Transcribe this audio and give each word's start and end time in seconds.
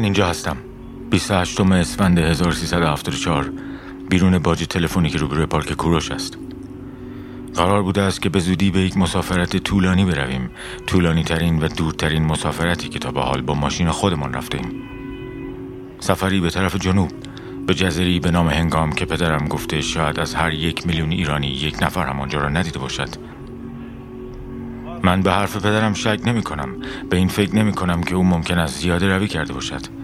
من 0.00 0.04
اینجا 0.04 0.26
هستم. 0.26 0.56
28 1.10 1.60
اسفند 1.60 2.18
1374 2.18 3.52
بیرون 4.10 4.38
باج 4.38 4.66
تلفنی 4.66 5.10
که 5.10 5.18
روبروی 5.18 5.46
پارک 5.46 5.72
کوروش 5.72 6.10
است. 6.10 6.38
قرار 7.54 7.82
بوده 7.82 8.02
است 8.02 8.22
که 8.22 8.28
به 8.28 8.40
زودی 8.40 8.70
به 8.70 8.80
یک 8.80 8.96
مسافرت 8.96 9.56
طولانی 9.56 10.04
برویم. 10.04 10.50
طولانی 10.86 11.24
ترین 11.24 11.58
و 11.58 11.68
دورترین 11.68 12.24
مسافرتی 12.24 12.88
که 12.88 12.98
تا 12.98 13.10
به 13.10 13.20
حال 13.20 13.42
با 13.42 13.54
ماشین 13.54 13.90
خودمان 13.90 14.34
رفتیم 14.34 14.82
سفری 15.98 16.40
به 16.40 16.50
طرف 16.50 16.76
جنوب 16.76 17.10
به 17.66 17.74
جزیری 17.74 18.20
به 18.20 18.30
نام 18.30 18.48
هنگام 18.48 18.92
که 18.92 19.04
پدرم 19.04 19.48
گفته 19.48 19.80
شاید 19.80 20.20
از 20.20 20.34
هر 20.34 20.54
یک 20.54 20.86
میلیون 20.86 21.10
ایرانی 21.10 21.46
یک 21.46 21.82
نفر 21.82 22.06
هم 22.06 22.20
آنجا 22.20 22.40
را 22.40 22.48
ندیده 22.48 22.78
باشد. 22.78 23.08
من 25.02 25.22
به 25.22 25.32
حرف 25.32 25.56
پدرم 25.56 25.94
شک 25.94 26.20
نمی 26.24 26.42
کنم 26.42 26.76
به 27.10 27.16
این 27.16 27.28
فکر 27.28 27.56
نمی 27.56 27.72
کنم 27.72 28.02
که 28.02 28.14
او 28.14 28.24
ممکن 28.24 28.58
است 28.58 28.80
زیاده 28.80 29.16
روی 29.16 29.28
کرده 29.28 29.52
باشد. 29.52 29.99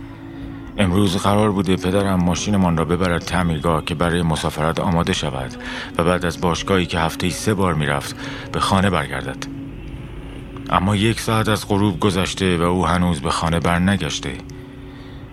امروز 0.78 1.16
قرار 1.16 1.52
بوده 1.52 1.76
پدرم 1.76 2.24
ماشینمان 2.24 2.76
را 2.76 2.84
ببرد 2.84 3.22
تعمیرگاه 3.22 3.84
که 3.84 3.94
برای 3.94 4.22
مسافرت 4.22 4.80
آماده 4.80 5.12
شود 5.12 5.54
و 5.98 6.04
بعد 6.04 6.26
از 6.26 6.40
باشگاهی 6.40 6.86
که 6.86 6.98
هفته 6.98 7.30
سه 7.30 7.54
بار 7.54 7.74
می‌رفت 7.74 8.16
به 8.52 8.60
خانه 8.60 8.90
برگردد. 8.90 9.46
اما 10.70 10.96
یک 10.96 11.20
ساعت 11.20 11.48
از 11.48 11.68
غروب 11.68 12.00
گذشته 12.00 12.58
و 12.58 12.62
او 12.62 12.86
هنوز 12.86 13.20
به 13.20 13.30
خانه 13.30 13.60
برنگشته. 13.60 14.32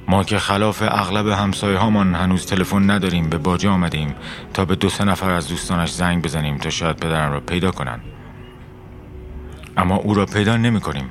ما 0.07 0.23
که 0.23 0.37
خلاف 0.37 0.83
اغلب 0.87 1.27
همسایه 1.27 1.77
هامان 1.77 2.15
هنوز 2.15 2.45
تلفن 2.45 2.91
نداریم 2.91 3.29
به 3.29 3.37
باجه 3.37 3.69
آمدیم 3.69 4.15
تا 4.53 4.65
به 4.65 4.75
دو 4.75 4.89
سه 4.89 5.03
نفر 5.05 5.29
از 5.29 5.47
دوستانش 5.47 5.91
زنگ 5.91 6.23
بزنیم 6.23 6.57
تا 6.57 6.69
شاید 6.69 6.97
پدرم 6.97 7.31
را 7.31 7.39
پیدا 7.39 7.71
کنند 7.71 8.01
اما 9.77 9.95
او 9.95 10.13
را 10.13 10.25
پیدا 10.25 10.57
نمی 10.57 10.79
کنیم 10.79 11.09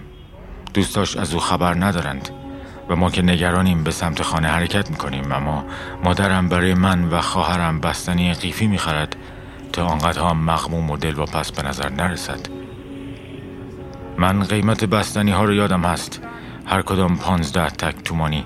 دوستاش 0.75 1.17
از 1.17 1.35
او 1.35 1.41
خبر 1.41 1.75
ندارند. 1.75 2.42
و 2.89 2.97
ما 2.97 3.11
که 3.11 3.23
نگرانیم 3.23 3.85
به 3.85 3.91
سمت 3.91 4.23
خانه 4.23 4.49
حرکت 4.49 4.91
می 4.91 4.97
کنیم 4.97 5.33
اما 5.33 5.65
مادرم 6.05 6.49
برای 6.49 6.75
من 6.75 7.05
و 7.05 7.21
خواهرم 7.21 7.81
بستنی 7.81 8.35
قیفی 8.35 8.67
می 8.67 8.79
خرد 8.79 9.17
تا 9.73 9.87
آنقدرها 9.87 10.35
مغموم 10.35 10.91
و 10.91 10.97
دل 10.97 11.19
و 11.19 11.25
پس 11.25 11.53
به 11.53 11.63
نظر 11.69 11.89
نرسد. 11.89 12.41
من 14.19 14.43
قیمت 14.43 14.85
بستنی 14.85 15.31
ها 15.31 15.45
رو 15.45 15.55
یادم 15.55 15.83
هست. 15.83 16.21
هر 16.67 16.83
کدام 16.83 17.17
پانزده 17.17 17.71
تک 17.71 18.03
تومانی. 18.05 18.45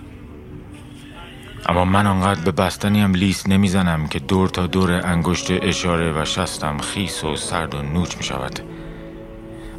اما 1.68 1.84
من 1.84 2.06
آنقدر 2.06 2.40
به 2.40 2.50
بستنیم 2.50 3.14
لیست 3.14 3.48
نمی‌زنم 3.48 4.08
که 4.08 4.18
دور 4.18 4.48
تا 4.48 4.66
دور 4.66 4.92
انگشت 4.92 5.50
اشاره 5.50 6.22
و 6.22 6.24
شستم 6.24 6.78
خیس 6.78 7.24
و 7.24 7.36
سرد 7.36 7.74
و 7.74 7.82
نوچ 7.82 8.16
می 8.16 8.22
شود 8.22 8.60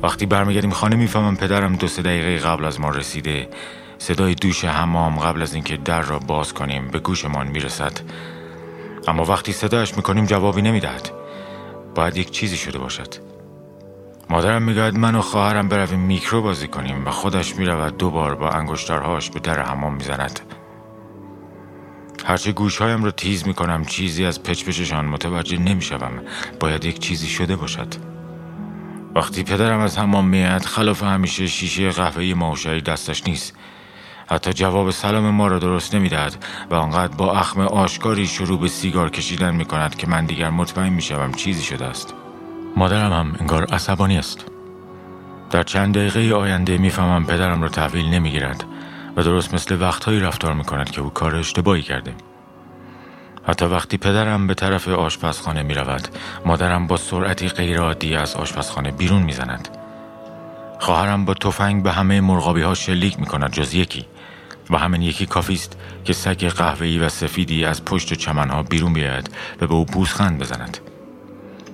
وقتی 0.04 0.26
برمیگردیم 0.26 0.72
خانه 0.72 0.96
می‌فهمم 0.96 1.36
پدرم 1.36 1.76
دو 1.76 1.88
سه 1.88 2.02
دقیقه 2.02 2.38
قبل 2.38 2.66
از 2.66 2.80
ما 2.80 2.90
رسیده 2.90 3.50
صدای 4.00 4.36
دوش 4.36 4.66
حمام 4.66 5.20
قبل 5.20 5.42
از 5.42 5.54
اینکه 5.54 5.78
در 5.78 6.02
را 6.02 6.20
باز 6.20 6.54
کنیم 6.54 6.88
به 6.88 7.00
گوشمان 7.00 7.48
می‌رسد. 7.48 8.00
اما 9.08 9.24
وقتی 9.24 9.52
صدایش 9.52 9.98
می‌کنیم 9.98 10.26
جوابی 10.26 10.62
نمی‌دهد. 10.62 11.12
باید 11.96 12.18
یک 12.18 12.32
چیزی 12.32 12.58
شده 12.58 12.80
باشد. 12.80 13.14
مادرم 14.30 14.62
می‌گوید 14.62 14.98
من 14.98 15.16
و 15.16 15.22
خواهرم 15.22 15.70
برویم 15.70 16.00
میکرو 16.00 16.42
بازی 16.42 16.68
کنیم 16.68 17.08
و 17.08 17.10
خودش 17.10 17.56
می‌رود 17.56 17.98
دو 17.98 18.12
بار 18.12 18.36
با 18.36 18.50
انگشترهاش 18.50 19.30
به 19.30 19.40
در 19.40 19.60
حمام 19.60 19.94
می‌زند. 19.94 20.40
هرچه 22.26 22.52
گوشهایم 22.52 23.04
را 23.04 23.12
تیز 23.12 23.48
می‌کنم 23.48 23.86
چیزی 23.86 24.26
از 24.26 24.44
پچپچشان 24.44 25.06
متوجه 25.06 25.58
نمی‌شوم. 25.58 26.22
باید 26.60 26.86
یک 26.86 27.00
چیزی 27.00 27.28
شده 27.28 27.56
باشد. 27.56 27.94
وقتی 29.16 29.44
پدرم 29.44 29.80
از 29.80 29.98
حمام 29.98 30.28
میاد 30.28 30.62
خلاف 30.62 31.04
همیشه 31.04 31.48
شیشه 31.48 31.90
قهوه 31.90 32.34
ماهوشایی 32.34 32.82
دستش 32.82 33.28
نیست. 33.28 33.54
حتی 34.30 34.54
جواب 34.54 34.92
سلام 34.92 35.30
ما 35.30 35.48
را 35.48 35.60
درست 35.60 35.96
نمی‌دهد 35.96 36.46
و 36.70 36.76
آنقدر 36.76 37.16
با 37.16 37.34
اخم 37.34 37.62
آشکاری 37.62 38.28
شروع 38.28 38.60
به 38.60 38.68
سیگار 38.68 39.10
کشیدن 39.10 39.56
می 39.56 39.66
کند 39.66 39.96
که 39.96 40.08
من 40.08 40.26
دیگر 40.26 40.50
مطمئن 40.50 40.90
می 40.90 41.02
شوم 41.02 41.32
چیزی 41.32 41.64
شده 41.64 41.86
است. 41.86 42.14
مادرم 42.76 43.14
هم 43.14 43.36
انگار 43.40 43.66
عصبانی 43.66 44.18
است. 44.18 44.46
در 45.52 45.64
چند 45.64 45.98
دقیقه 45.98 46.36
آینده 46.36 46.78
می‌فهمم 46.78 47.26
پدرم 47.26 47.62
را 47.62 47.70
تحویل 47.70 48.06
نمی‌گیرد 48.06 48.64
و 49.16 49.24
درست 49.24 49.54
مثل 49.54 49.82
وقتهایی 49.82 50.20
رفتار 50.20 50.54
می 50.54 50.64
کند 50.64 50.92
که 50.92 51.02
او 51.02 51.10
کار 51.10 51.36
اشتباهی 51.36 51.82
کرده. 51.82 52.14
حتی 53.48 53.66
وقتی 53.66 53.98
پدرم 53.98 54.48
به 54.48 54.54
طرف 54.54 54.88
آشپزخانه 54.88 55.64
می 55.64 55.74
رود 55.74 56.08
مادرم 56.46 56.88
با 56.88 56.98
سرعتی 56.98 57.50
غیرعادی 57.50 58.16
از 58.16 58.36
آشپزخانه 58.36 58.92
بیرون 58.92 59.22
می 59.22 59.34
زند 59.34 59.68
خواهرم 60.80 61.26
با 61.26 61.34
تفنگ 61.34 61.84
به 61.84 61.92
همه 61.92 62.22
مرغابی 62.22 62.62
ها 62.62 62.74
شلیک 62.74 63.20
می 63.20 63.26
کند 63.26 63.52
جز 63.52 63.74
یکی. 63.74 64.06
و 64.70 64.78
همین 64.78 65.02
یکی 65.02 65.26
کافی 65.26 65.54
است 65.54 65.78
که 66.06 66.14
سگ 66.14 66.46
قهوه‌ای 66.46 67.00
و 67.00 67.10
سفیدی 67.10 67.66
از 67.66 67.86
پشت 67.86 68.14
چمنها 68.14 68.64
بیرون 68.64 68.94
بیاید 68.94 69.30
و 69.62 69.68
به 69.68 69.74
او 69.74 69.86
پوزخند 69.86 70.40
بزند. 70.40 70.78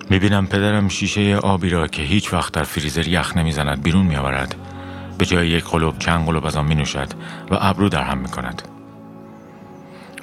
می‌بینم 0.09 0.47
پدرم 0.47 0.89
شیشه 0.89 1.35
آبی 1.35 1.69
را 1.69 1.87
که 1.87 2.01
هیچ 2.01 2.33
وقت 2.33 2.53
در 2.53 2.63
فریزر 2.63 3.07
یخ 3.07 3.37
نمی‌زند 3.37 3.83
بیرون 3.83 4.05
میآورد. 4.05 4.55
به 5.17 5.25
جای 5.25 5.47
یک 5.47 5.63
قلوب 5.63 5.99
چند 5.99 6.25
قلوب 6.25 6.45
از 6.45 6.55
آن 6.55 6.65
می 6.65 6.83
و 7.51 7.57
ابرو 7.59 7.89
در 7.89 8.03
هم 8.03 8.17
می 8.17 8.27
کند 8.27 8.61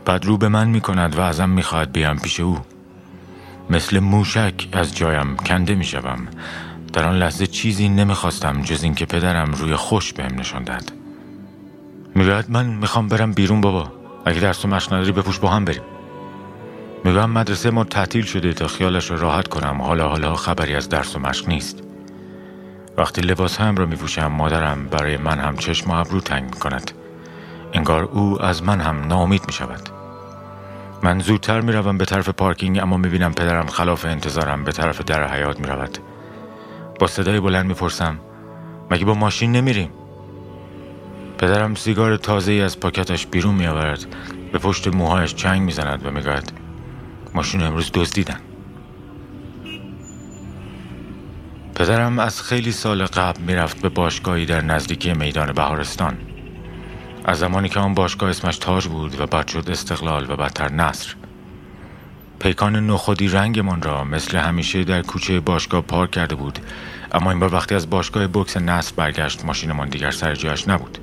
بعد 0.05 0.25
رو 0.25 0.37
به 0.37 0.49
من 0.49 0.69
می 0.69 0.81
کند 0.81 1.19
و 1.19 1.21
ازم 1.21 1.49
می 1.49 1.63
خواهد 1.63 1.93
بیام 1.93 2.19
پیش 2.19 2.41
او. 2.41 2.59
مثل 3.71 3.99
موشک 3.99 4.69
از 4.73 4.97
جایم 4.97 5.37
کنده 5.37 5.75
می 5.75 5.85
شوم 5.85 6.29
در 6.93 7.05
آن 7.05 7.19
لحظه 7.19 7.47
چیزی 7.47 7.89
نمی‌خواستم 7.89 8.63
جز 8.63 8.83
اینکه 8.83 9.07
پدرم 9.07 9.53
روی 9.53 9.77
خوش 9.77 10.13
بهم 10.13 10.41
نشان 10.41 10.63
دهد. 10.63 11.00
می‌گوید 12.21 12.45
من 12.49 12.67
می‌خوام 12.67 13.09
برم 13.09 13.33
بیرون 13.33 13.61
بابا. 13.61 13.93
اگه 14.25 14.41
درس 14.41 14.65
و 14.65 14.69
مشق 14.69 14.93
نداری 14.93 15.13
بپوش 15.13 15.39
با 15.39 15.49
هم 15.49 15.65
بریم. 15.65 15.83
می‌گویم 17.05 17.31
مدرسه 17.31 17.71
ما 17.71 17.85
تعطیل 17.85 18.25
شده 18.25 18.53
تا 18.53 18.67
خیالش 18.67 19.11
رو 19.11 19.17
راحت 19.17 19.49
کنم. 19.49 19.83
حالا 19.83 20.09
حالا 20.09 20.35
خبری 20.35 20.75
از 20.75 20.89
درس 20.89 21.17
و 21.17 21.19
مشق 21.19 21.49
نیست. 21.49 21.83
وقتی 22.97 23.21
لباس 23.21 23.61
هم 23.61 23.77
را 23.77 23.87
میپوشم 23.87 24.27
مادرم 24.27 24.87
برای 24.87 25.17
من 25.17 25.39
هم 25.39 25.57
چشم 25.57 25.91
و 25.91 25.95
ابرو 25.95 26.21
تنگ 26.21 26.45
می‌کند. 26.45 26.91
انگار 27.73 28.03
او 28.03 28.43
از 28.43 28.63
من 28.63 28.81
هم 28.81 29.05
ناامید 29.09 29.43
می‌شود. 29.47 29.89
من 31.03 31.21
زودتر 31.21 31.61
می‌روم 31.61 31.99
به 31.99 32.05
طرف 32.05 32.29
پارکینگ 32.29 32.79
اما 32.79 32.97
می‌بینم 32.97 33.33
پدرم 33.33 33.67
خلاف 33.67 34.05
انتظارم 34.05 34.65
به 34.65 34.73
طرف 34.73 35.01
در 35.01 35.29
حیات 35.29 35.61
می‌رود. 35.61 35.99
با 36.99 37.07
صدای 37.07 37.41
بلند 37.41 37.67
می‌پرسم 37.67 38.19
مگه 38.91 39.05
با 39.05 39.15
ماشین 39.15 39.53
نمیریم؟ 39.53 39.91
پدرم 41.41 41.75
سیگار 41.75 42.17
تازه 42.17 42.53
ای 42.53 42.61
از 42.61 42.81
پاکتش 42.81 43.27
بیرون 43.27 43.55
میآورد. 43.55 44.07
به 44.53 44.59
پشت 44.59 44.89
موهایش 44.89 45.35
چنگ 45.35 45.63
می‌زند 45.63 46.07
و 46.07 46.11
می‌گوید 46.11 46.53
ماشین 47.35 47.63
امروز 47.63 47.91
دزدیدن. 47.95 48.41
پدرم 51.75 52.19
از 52.19 52.43
خیلی 52.43 52.73
سال 52.73 53.05
قبل 53.05 53.41
می‌رفت 53.43 53.81
به 53.81 53.89
باشگاهی 53.89 54.47
در 54.47 54.61
نزدیکی 54.61 55.13
میدان 55.13 55.53
بهارستان. 55.53 56.19
از 57.25 57.39
زمانی 57.39 57.69
که 57.69 57.81
آن 57.81 57.95
باشگاه 57.95 58.31
اسمش 58.31 58.59
تاج 58.59 58.87
بود 58.87 59.21
و 59.21 59.27
بعد 59.27 59.49
شد 59.49 59.71
استقلال 59.71 60.31
و 60.31 60.37
بدتر 60.37 60.73
نصر. 60.73 61.15
پیکان 62.39 62.87
نخودی 62.87 63.29
رنگمان 63.29 63.83
را 63.83 64.05
مثل 64.05 64.39
همیشه 64.39 64.85
در 64.85 65.03
کوچه 65.03 65.41
باشگاه 65.41 65.81
پارک 65.81 66.11
کرده 66.11 66.35
بود 66.35 66.59
اما 67.13 67.31
این 67.31 67.41
بار 67.41 67.55
وقتی 67.55 67.75
از 67.75 67.91
باشگاه 67.91 68.27
بکس 68.27 68.57
نصر 68.57 68.93
برگشت 68.97 69.45
ماشینمان 69.45 69.89
دیگر 69.89 70.11
سر 70.11 70.35
جایش 70.35 70.69
نبود. 70.69 70.99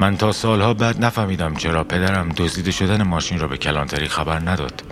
من 0.00 0.16
تا 0.16 0.32
سالها 0.32 0.74
بعد 0.74 1.04
نفهمیدم 1.04 1.54
چرا 1.54 1.84
پدرم 1.84 2.28
دزدیده 2.28 2.70
شدن 2.70 3.02
ماشین 3.02 3.38
را 3.38 3.48
به 3.48 3.56
کلانتری 3.56 4.08
خبر 4.08 4.38
نداد. 4.38 4.82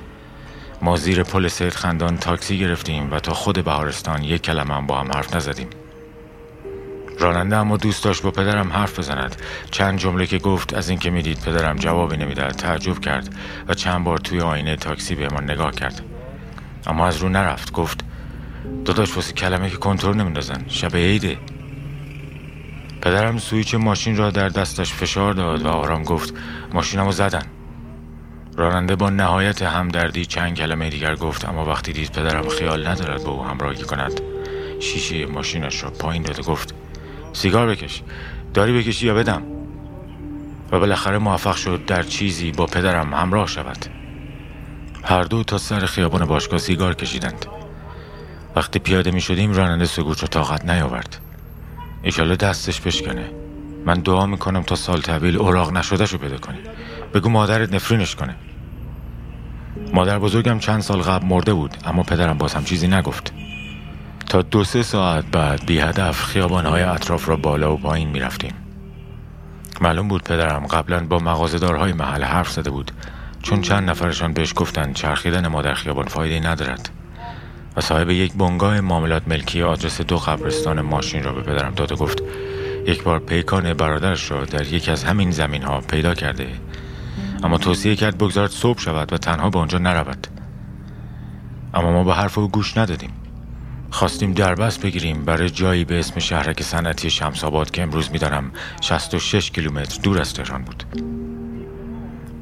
ما 0.83 0.97
زیر 0.97 1.23
پل 1.23 1.49
سید 1.49 1.73
خندان 1.73 2.17
تاکسی 2.17 2.59
گرفتیم 2.59 3.13
و 3.13 3.21
تا 3.21 3.35
خود 3.35 3.65
بهارستان 3.65 4.23
یک 4.23 4.43
کلمه 4.43 4.87
با 4.87 5.01
هم 5.01 5.13
حرف 5.13 5.37
نزدیم. 5.37 5.69
راننده 7.19 7.57
اما 7.57 7.77
دوست 7.77 8.05
داشت 8.05 8.23
با 8.23 8.31
پدرم 8.31 8.73
حرف 8.73 8.99
بزند. 8.99 9.37
چند 9.71 9.99
جمله 9.99 10.27
که 10.27 10.39
گفت 10.39 10.75
از 10.75 10.89
اینکه 10.89 11.11
می‌دید 11.11 11.41
پدرم 11.41 11.77
جوابی 11.77 12.17
نمی‌داد 12.17 12.51
تعجب 12.51 13.01
کرد 13.01 13.35
و 13.69 13.75
چند 13.75 14.05
بار 14.05 14.19
توی 14.19 14.41
آینه 14.41 14.77
تاکسی 14.77 15.15
به 15.15 15.29
ما 15.29 15.41
نگاه 15.41 15.71
کرد. 15.71 16.01
اما 16.87 17.07
از 17.07 17.17
رو 17.17 17.29
نرفت 17.29 17.73
گفت 17.73 18.01
داداش 18.85 19.17
واسه 19.17 19.33
کلمه 19.33 19.71
که 19.71 19.77
کنترل 19.77 20.17
نمیندازن. 20.17 20.65
شب 20.69 20.97
عیده. 20.97 21.39
پدرم 23.05 23.39
سویچ 23.39 23.75
ماشین 23.75 24.17
را 24.17 24.31
در 24.31 24.49
دستش 24.49 24.93
فشار 24.93 25.33
داد 25.35 25.63
و 25.63 25.69
آرام 25.69 26.03
گفت 26.03 26.35
ماشینمو 26.73 27.13
زدن. 27.13 27.43
راننده 28.57 28.97
با 28.97 29.11
نهایت 29.11 29.63
همدردی 29.63 30.27
چند 30.27 30.55
کلمه 30.55 30.91
دیگر 30.91 31.15
گفت 31.15 31.49
اما 31.49 31.65
وقتی 31.65 31.93
دید 31.93 32.13
پدرم 32.13 32.49
خیال 32.49 32.87
ندارد 32.87 33.25
با 33.25 33.33
او 33.33 33.45
همراهی 33.45 33.83
کند 33.83 34.21
شیشه 34.81 35.27
ماشینش 35.27 35.83
را 35.83 35.91
پایین 35.91 36.23
داد 36.23 36.39
و 36.39 36.43
گفت 36.43 36.75
سیگار 37.33 37.67
بکش 37.67 38.03
داری 38.55 38.79
بکشی 38.79 39.07
یا 39.07 39.15
بدم؟ 39.15 39.43
و 40.73 40.79
بالاخره 40.81 41.19
موفق 41.19 41.57
شد 41.57 41.85
در 41.87 42.03
چیزی 42.03 42.53
با 42.53 42.67
پدرم 42.67 43.15
همراه 43.15 43.47
شود. 43.47 43.87
هر 45.05 45.23
دو 45.23 45.45
تا 45.45 45.59
سر 45.59 45.87
خیابان 45.87 46.25
باشگاه 46.25 46.59
سیگار 46.59 46.95
کشیدند. 46.95 47.47
وقتی 48.57 48.79
پیاده 48.79 49.11
می 49.11 49.21
شدیم 49.21 49.53
راننده 49.53 49.85
سگوت 49.85 50.23
را 50.23 50.29
طاقت 50.29 50.65
نیاورد. 50.65 51.21
ایشالا 52.05 52.35
دستش 52.35 52.81
بشکنه. 52.81 53.31
من 53.87 53.95
دعا 53.95 54.27
می‌کنم 54.27 54.63
تا 54.63 54.75
سال 54.75 55.01
طویل 55.01 55.37
اوراق 55.37 55.73
نشده 55.73 56.07
شو 56.07 56.19
پیدا 56.19 56.39
کنی. 56.39 56.59
بگو 57.15 57.29
مادرت 57.29 57.75
نفرینش 57.75 58.17
کنه. 58.17 58.35
مادر 59.93 60.19
بزرگم 60.19 60.59
چند 60.59 60.81
سال 60.81 61.03
قبل 61.03 61.27
مرده 61.27 61.55
بود 61.55 61.77
اما 61.85 62.03
پدرم 62.03 62.39
باز 62.39 62.55
هم 62.55 62.65
چیزی 62.65 62.89
نگفت. 62.89 63.33
تا 64.29 64.43
دو 64.43 64.65
سه 64.65 64.83
ساعت 64.83 65.25
بعد 65.25 65.67
بی 65.67 65.79
هدف 65.79 66.23
خیابانهای 66.23 66.83
اطراف 66.83 67.29
را 67.29 67.37
بالا 67.37 67.75
و 67.75 67.77
پایین 67.77 68.09
می‌رفتیم. 68.09 68.53
معلوم 69.81 70.09
بود 70.09 70.23
پدرم 70.23 70.67
قبلا 70.67 71.07
با 71.07 71.19
مغازدارهای 71.19 71.93
محل 71.93 72.23
حرف 72.23 72.51
زده 72.51 72.71
بود 72.71 72.91
چون 73.43 73.61
چند 73.61 73.91
نفرشان 73.91 74.33
بهش 74.33 74.53
گفتن 74.57 74.93
چرخیدن 74.93 75.49
ما 75.49 75.63
در 75.63 75.75
خیابان 75.75 76.07
فایده 76.07 76.49
ندارد. 76.49 76.91
و 77.77 77.81
صاحب 77.81 78.11
یک 78.11 78.33
بنگاه 78.33 78.81
معاملات 78.81 79.29
ملکی 79.29 79.63
آدرس 79.63 80.01
دو 80.01 80.17
قبرستان 80.17 80.81
ماشین 80.81 81.23
را 81.23 81.33
به 81.33 81.43
پدرم 81.43 81.75
داد 81.75 81.93
و 81.93 81.97
گفت 81.97 82.23
یک 82.87 83.03
بار 83.03 83.19
پیکان 83.19 83.75
برادرش 83.75 84.31
را 84.31 84.45
در 84.45 84.73
یکی 84.73 84.91
از 84.91 85.05
همین 85.05 85.31
زمین 85.31 85.63
ها 85.63 85.81
پیدا 85.81 86.15
کرده. 86.15 86.49
اما 87.43 87.59
توصیه 87.59 87.97
کرد 87.97 88.19
بگذارد 88.19 88.51
صبح 88.51 88.81
شود 88.81 89.13
و 89.13 89.19
تنها 89.19 89.51
به 89.51 89.59
آنجا 89.59 89.79
نرود. 89.79 90.27
اما 91.75 91.93
ما 91.93 92.05
به 92.05 92.15
حرف 92.15 92.39
او 92.39 92.49
گوش 92.49 92.77
ندادیم. 92.77 93.11
خواستیم 93.91 94.33
دربست 94.33 94.83
بگیریم. 94.83 95.25
برای 95.25 95.51
جایی 95.51 95.85
به 95.85 95.99
اسم 95.99 96.21
شهرک 96.21 96.63
صنعتی 96.63 97.11
شمساباد 97.11 97.71
که 97.71 97.83
امروز 97.83 98.11
می‌دانم 98.11 98.51
66 98.81 99.51
کیلومتر 99.51 100.01
دور 100.03 100.21
از 100.21 100.35
تهران 100.35 100.63
بود. 100.63 100.85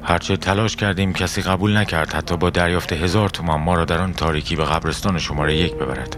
هرچه 0.05 0.37
تلاش 0.37 0.75
کردیم 0.75 1.13
کسی 1.13 1.41
قبول 1.41 1.77
نکرد 1.77 2.13
حتی 2.13 2.37
با 2.37 2.49
دریافت 2.49 2.93
هزار 2.93 3.29
تومان 3.29 3.61
ما 3.61 3.75
را 3.75 3.85
در 3.85 4.01
آن 4.01 4.13
تاریکی 4.13 4.55
به 4.55 4.65
قبرستان 4.65 5.19
شماره 5.19 5.55
یک 5.55 5.73
ببرد. 5.73 6.17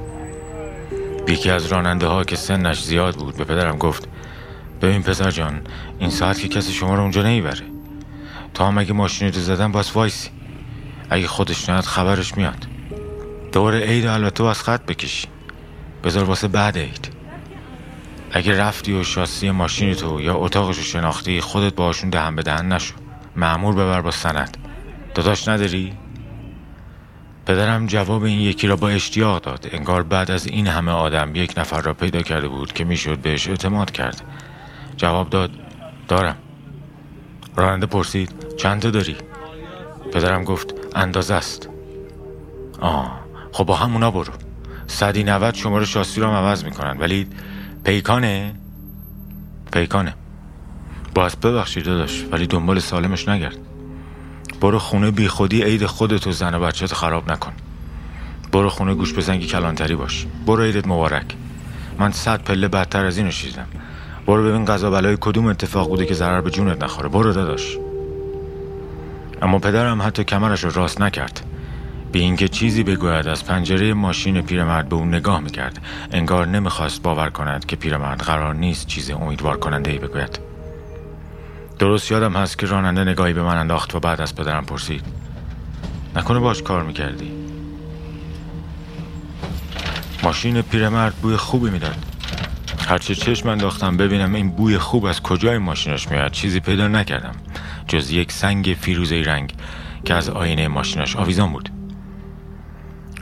یکی 1.27 1.49
از 1.49 1.65
راننده 1.65 2.07
ها 2.07 2.23
که 2.23 2.35
سنش 2.35 2.83
زیاد 2.83 3.15
بود 3.15 3.37
به 3.37 3.43
پدرم 3.43 3.77
گفت 3.77 4.07
ببین 4.81 5.03
پسر 5.03 5.31
جان 5.31 5.61
این 5.99 6.09
ساعت 6.09 6.39
که 6.39 6.47
کسی 6.47 6.73
شما 6.73 6.95
رو 6.95 7.01
اونجا 7.01 7.23
نمی‌بره. 7.23 7.61
تا 8.53 8.67
هم 8.67 8.77
اگه 8.77 8.93
ماشین 8.93 9.27
رو 9.27 9.39
زدن 9.39 9.71
باز 9.71 9.91
وایسی. 9.91 10.29
اگه 11.09 11.27
خودش 11.27 11.69
نیاد 11.69 11.83
خبرش 11.83 12.37
میاد. 12.37 12.67
دور 13.51 13.75
عید 13.75 14.05
البته 14.05 14.43
از 14.43 14.63
خط 14.63 14.85
بکشی 14.85 15.27
بذار 16.03 16.23
واسه 16.23 16.47
بعد 16.47 16.77
عید. 16.77 17.09
اگه 18.31 18.57
رفتی 18.57 18.93
و 18.93 19.03
شاسی 19.03 19.51
ماشین 19.51 19.93
تو 19.93 20.21
یا 20.21 20.35
اتاقش 20.35 20.77
رو 20.77 20.83
شناختی 20.83 21.41
خودت 21.41 21.75
باشون 21.75 22.09
دهن 22.09 22.35
به 22.35 22.43
دهن 22.43 22.73
نشو. 22.73 23.04
معمور 23.35 23.73
ببر 23.73 24.01
با 24.01 24.11
سند. 24.11 24.57
داداش 25.15 25.47
نداری؟ 25.47 25.93
پدرم 27.45 27.85
جواب 27.85 28.23
این 28.23 28.39
یکی 28.39 28.67
را 28.67 28.75
با 28.75 28.89
اشتیاق 28.89 29.41
داد. 29.41 29.69
انگار 29.71 30.03
بعد 30.03 30.31
از 30.31 30.47
این 30.47 30.67
همه 30.67 30.91
آدم 30.91 31.35
یک 31.35 31.53
نفر 31.57 31.81
را 31.81 31.93
پیدا 31.93 32.21
کرده 32.21 32.47
بود 32.47 32.73
که 32.73 32.83
می‌شد 32.83 33.19
بهش 33.19 33.47
اعتماد 33.47 33.91
کرد. 33.91 34.21
جواب 34.97 35.29
داد 35.29 35.51
دارم. 36.07 36.35
راننده 37.55 37.85
پرسید 37.85 38.55
چند 38.57 38.91
داری؟ 38.91 39.15
پدرم 40.13 40.43
گفت 40.43 40.73
اندازه 40.95 41.33
است. 41.33 41.69
آه 42.81 43.19
خب 43.51 43.63
با 43.63 43.75
همونا 43.75 44.11
برو. 44.11 44.33
صدی 44.87 45.23
نوت 45.23 45.55
شماره 45.55 45.85
شاسی 45.85 46.21
رو 46.21 46.27
عوض 46.27 46.63
می‌کنن. 46.63 46.97
ولی 46.99 47.27
پیکانه؟ 47.83 48.55
پیکانه. 49.71 50.13
باز 51.15 51.35
ببخشید 51.35 51.85
داداش 51.85 52.25
ولی 52.31 52.47
دنبال 52.47 52.79
سالمش 52.79 53.27
نگرد. 53.27 53.57
برو 54.61 54.79
خونه 54.79 55.11
بی 55.11 55.27
خودی 55.27 55.63
عید 55.63 55.85
خودت 55.85 56.27
و 56.27 56.31
زن 56.31 56.55
و 56.55 56.59
بچت 56.59 56.93
خراب 56.93 57.31
نکن. 57.31 57.53
برو 58.51 58.69
خونه 58.69 58.93
گوش 58.93 59.13
بزنگی 59.13 59.47
کلانتری 59.47 59.95
باش. 59.95 60.25
برو 60.45 60.63
عیدت 60.63 60.87
مبارک. 60.87 61.25
من 61.99 62.11
صد 62.11 62.43
پله 62.43 62.67
بدتر 62.67 63.05
از 63.05 63.17
اینو 63.17 63.31
شیدم 63.31 63.67
برو 64.27 64.43
ببین 64.43 64.65
قضا 64.65 64.91
بلای 64.91 65.17
کدوم 65.21 65.45
اتفاق 65.45 65.87
بوده 65.87 66.05
که 66.05 66.13
ضرر 66.13 66.41
به 66.41 66.51
جونت 66.51 66.83
نخوره. 66.83 67.09
برو 67.09 67.33
داداش. 67.33 67.77
اما 69.41 69.59
پدرم 69.59 70.01
حتی 70.01 70.23
کمرش 70.23 70.63
رو 70.63 70.69
راست 70.69 71.01
نکرد. 71.01 71.45
به 72.11 72.19
اینکه 72.19 72.47
چیزی 72.47 72.83
بگوید 72.83 73.27
از 73.27 73.45
پنجره 73.45 73.93
ماشین 73.93 74.41
پیرمرد 74.41 74.89
به 74.89 74.95
اون 74.95 75.07
نگاه 75.07 75.39
می‌کرد. 75.39 75.81
انگار 76.11 76.47
نمی‌خواست 76.47 77.01
باور 77.01 77.29
کند 77.29 77.65
که 77.65 77.75
پیرمرد 77.75 78.21
قرار 78.21 78.53
نیست 78.53 78.87
چیز 78.87 79.11
امیدوار 79.11 79.57
کننده 79.57 79.91
ای 79.91 79.97
بگوید. 79.97 80.44
درست 81.79 82.11
یادم 82.11 82.33
هست 82.33 82.59
که 82.59 82.67
راننده 82.67 83.03
نگاهی 83.03 83.33
به 83.33 83.43
من 83.43 83.57
انداخت 83.57 83.95
و 83.95 83.99
بعد 83.99 84.21
از 84.21 84.35
پدرم 84.35 84.65
پرسید. 84.65 85.03
نکنه 86.15 86.39
باش 86.39 86.61
کار 86.61 86.83
می‌کردی؟ 86.83 87.31
ماشین 90.23 90.61
پیرمرد 90.61 91.15
بوی 91.15 91.35
خوبی 91.37 91.69
می‌داد. 91.69 91.95
هرچه 92.87 93.15
چشم 93.15 93.49
انداختم 93.49 93.97
ببینم 93.97 94.33
این 94.33 94.51
بوی 94.51 94.77
خوب 94.77 95.05
از 95.05 95.21
کجای 95.21 95.57
ماشینش 95.57 96.11
میاد. 96.11 96.31
چیزی 96.31 96.59
پیدا 96.59 96.87
نکردم. 96.87 97.35
جز 97.87 98.11
یک 98.11 98.31
سنگ 98.31 98.77
فیروزه 98.81 99.21
رنگ 99.21 99.53
که 100.05 100.13
از 100.13 100.29
آینه 100.29 100.67
ماشینش 100.67 101.15
آویزان 101.15 101.51
بود. 101.51 101.69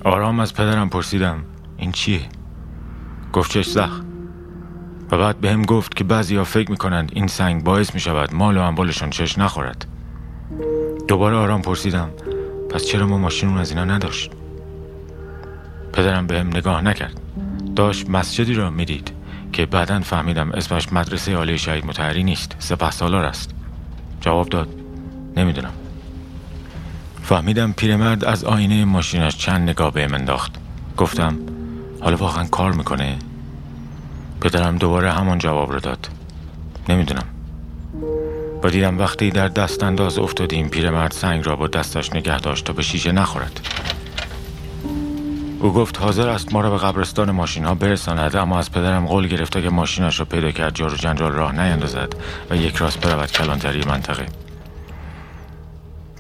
آرام 0.04 0.40
از 0.40 0.54
پدرم 0.54 0.90
پرسیدم 0.90 1.44
این 1.78 1.92
چیه؟ 1.92 2.22
گفت 3.34 3.52
چش 3.52 3.70
زخ 3.70 4.02
بعد 5.18 5.38
به 5.38 5.52
هم 5.52 5.62
گفت 5.62 5.96
که 5.96 6.04
بعضی 6.04 6.36
ها 6.36 6.44
فکر 6.44 6.72
می‌کنند 6.72 7.12
این 7.14 7.28
سنگ 7.28 7.64
باعث 7.64 7.94
می‌شود 7.94 8.34
مال 8.34 8.58
و 8.58 8.62
انبالشان 8.62 9.10
چش 9.10 9.38
نخورد. 9.38 9.86
دوباره 11.08 11.36
آرام 11.36 11.62
پرسیدم 11.62 12.10
پس 12.70 12.86
چرا 12.86 13.08
ما 13.08 13.18
ماشین 13.18 13.58
از 13.58 13.70
اینا 13.70 13.86
نداشت؟ 13.86 14.32
پدرم 15.94 16.28
به 16.28 16.40
هم 16.40 16.48
نگاه 16.48 16.82
نکرد. 16.82 17.22
داشت 17.76 18.10
مسجدی 18.10 18.54
را 18.54 18.70
می‌دید 18.70 19.12
که 19.54 19.66
بعدا 19.66 20.00
فهمیدم 20.00 20.52
اسمش 20.52 20.94
مدرسه 20.94 21.36
عالی 21.36 21.58
شهید 21.58 21.86
متحری 21.86 22.24
نیست 22.24 22.56
سپه 22.60 22.92
سالار 22.92 23.26
است. 23.26 23.52
جواب 24.22 24.50
داد 24.50 24.70
نمی‌دونم. 25.38 25.74
فهمیدم 27.24 27.74
پیرمرد 27.74 28.26
از 28.26 28.44
آینه 28.44 28.86
ماشینش 28.86 29.38
چند 29.38 29.70
نگاه 29.70 29.92
به 29.92 30.04
انداخت. 30.04 30.56
گفتم 30.98 31.38
حالا 32.02 32.16
واقعا 32.18 32.44
کار 32.44 32.72
می‌کنه؟ 32.72 33.18
پدرم 34.44 34.78
دوباره 34.78 35.12
همان 35.12 35.38
جواب 35.38 35.72
رو 35.72 35.80
داد. 35.80 36.08
نمی‌دونم. 36.90 37.26
و 38.64 38.70
دیدم 38.70 39.00
وقتی 39.00 39.32
در 39.32 39.48
دست 39.48 39.84
انداز 39.84 40.20
افتادیم 40.20 40.70
پیرمرد 40.70 41.12
سنگ 41.12 41.46
را 41.46 41.56
با 41.56 41.68
دستش 41.68 42.14
نگه 42.14 42.40
داشت 42.40 42.66
تا 42.66 42.74
به 42.74 42.82
شیشه 42.82 43.12
نخورد. 43.12 43.60
او 45.60 45.74
گفت 45.74 46.02
حاضر 46.02 46.30
است 46.30 46.54
ما 46.54 46.62
را 46.62 46.70
به 46.70 46.78
قبرستان 46.78 47.32
ماشین 47.32 47.66
ها 47.66 47.76
برساند 47.76 48.36
اما 48.36 48.60
از 48.60 48.72
پدرم 48.72 49.06
قول 49.06 49.28
گرفته 49.28 49.62
که 49.62 49.70
ماشینش 49.70 50.20
را 50.20 50.26
پیدا 50.26 50.52
کرد 50.52 50.76
جار 50.76 50.94
و 50.94 50.98
جنجال 50.98 51.32
راه 51.32 51.62
نیندازد 51.62 52.16
و 52.50 52.56
یک 52.56 52.76
راست 52.76 53.00
برود 53.00 53.32
کلانتری 53.32 53.84
منطقه. 53.88 54.26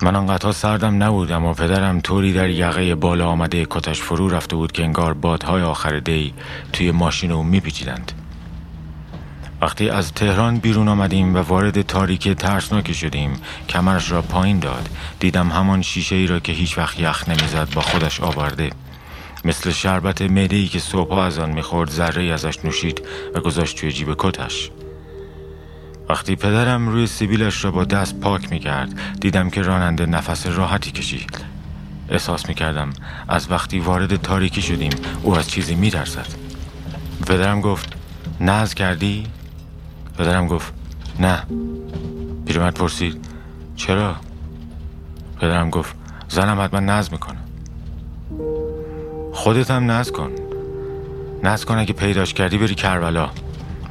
من 0.03 0.15
آنقدر 0.15 0.51
سردم 0.51 1.03
نبودم 1.03 1.45
و 1.45 1.53
پدرم 1.53 2.01
طوری 2.01 2.33
در 2.33 2.50
یقه 2.50 2.95
بالا 2.95 3.27
آمده 3.27 3.67
کتش 3.69 4.01
فرو 4.01 4.29
رفته 4.29 4.55
بود 4.55 4.72
که 4.72 4.83
انگار 4.83 5.13
بادهای 5.13 5.62
آخر 5.62 6.00
دی 6.00 6.33
توی 6.74 6.91
ماشین 6.91 7.31
او 7.31 7.43
میپیچیدند. 7.43 8.12
وقتی 9.62 9.89
از 9.89 10.13
تهران 10.13 10.57
بیرون 10.57 10.88
آمدیم 10.88 11.36
و 11.36 11.38
وارد 11.38 11.81
تاریک 11.81 12.29
ترسناکی 12.29 12.93
شدیم 12.93 13.33
کمرش 13.69 14.12
را 14.12 14.22
پایین 14.22 14.60
داد. 14.60 14.89
دیدم 15.19 15.50
همان 15.50 15.81
شیشه 15.81 16.15
ای 16.15 16.27
را 16.27 16.39
که 16.39 16.51
هیچ 16.51 16.77
وقت 16.77 17.00
یخ 17.00 17.29
نمی‌زد 17.29 17.74
با 17.74 17.81
خودش 17.81 18.22
آورده. 18.22 18.69
مثل 19.45 19.72
شربت 19.72 20.22
معده 20.22 20.65
که 20.65 20.79
صبح 20.79 21.17
از 21.17 21.39
آن 21.39 21.51
می‌خورد 21.51 21.89
ذره 21.89 22.24
ازش 22.24 22.65
نوشید 22.65 23.01
و 23.36 23.39
گذاشت 23.39 23.77
توی 23.77 23.91
جیب 23.91 24.15
کتش. 24.17 24.72
وقتی 26.10 26.36
پدرم 26.36 26.89
روی 26.89 27.07
سیبیلش 27.07 27.65
را 27.65 27.72
با 27.72 27.83
دست 27.83 28.19
پاک 28.19 28.51
می 28.51 28.60
کرد 28.60 29.19
دیدم 29.19 29.50
که 29.50 29.62
راننده 29.62 30.05
نفس 30.05 30.48
راحتی 30.48 30.91
کشید. 30.91 31.45
احساس 32.10 32.50
می 32.50 32.55
کردم 32.55 32.89
از 33.27 33.51
وقتی 33.51 33.79
وارد 33.79 34.15
تاریکی 34.15 34.62
شدیم 34.62 34.91
او 35.24 35.38
از 35.38 35.50
چیزی 35.50 35.75
می 35.75 35.91
ترسد 35.91 36.27
پدرم 37.27 37.62
گفت 37.62 37.93
نز 38.39 38.74
کردی؟ 38.74 39.27
پدرم 40.17 40.48
گفت 40.48 40.74
نه. 41.19 41.43
پیرمرد 42.45 42.74
پرسید 42.74 43.25
چرا؟ 43.75 44.15
پدرم 45.39 45.69
گفت 45.69 45.95
زنم 46.29 46.62
حتما 46.62 46.79
نز 46.79 47.12
می‌کنه. 47.12 47.39
خودت 49.33 49.72
هم 49.72 49.91
نز 49.91 50.12
کن. 50.12 50.31
نز 51.43 51.65
کن 51.65 51.77
اگه 51.77 51.93
پیداش 51.93 52.33
کردی 52.33 52.57
بری 52.57 52.75
کربلا. 52.75 53.29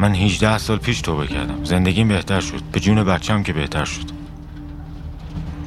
من 0.03 0.15
18 0.15 0.59
سال 0.59 0.79
پیش 0.79 1.01
توبه 1.01 1.27
کردم. 1.27 1.65
زندگیم 1.65 2.09
بهتر 2.09 2.41
شد. 2.41 2.63
به 2.73 2.81
جون 2.81 3.05
بچم 3.05 3.43
که 3.43 3.53
بهتر 3.53 3.85
شد. 3.85 4.11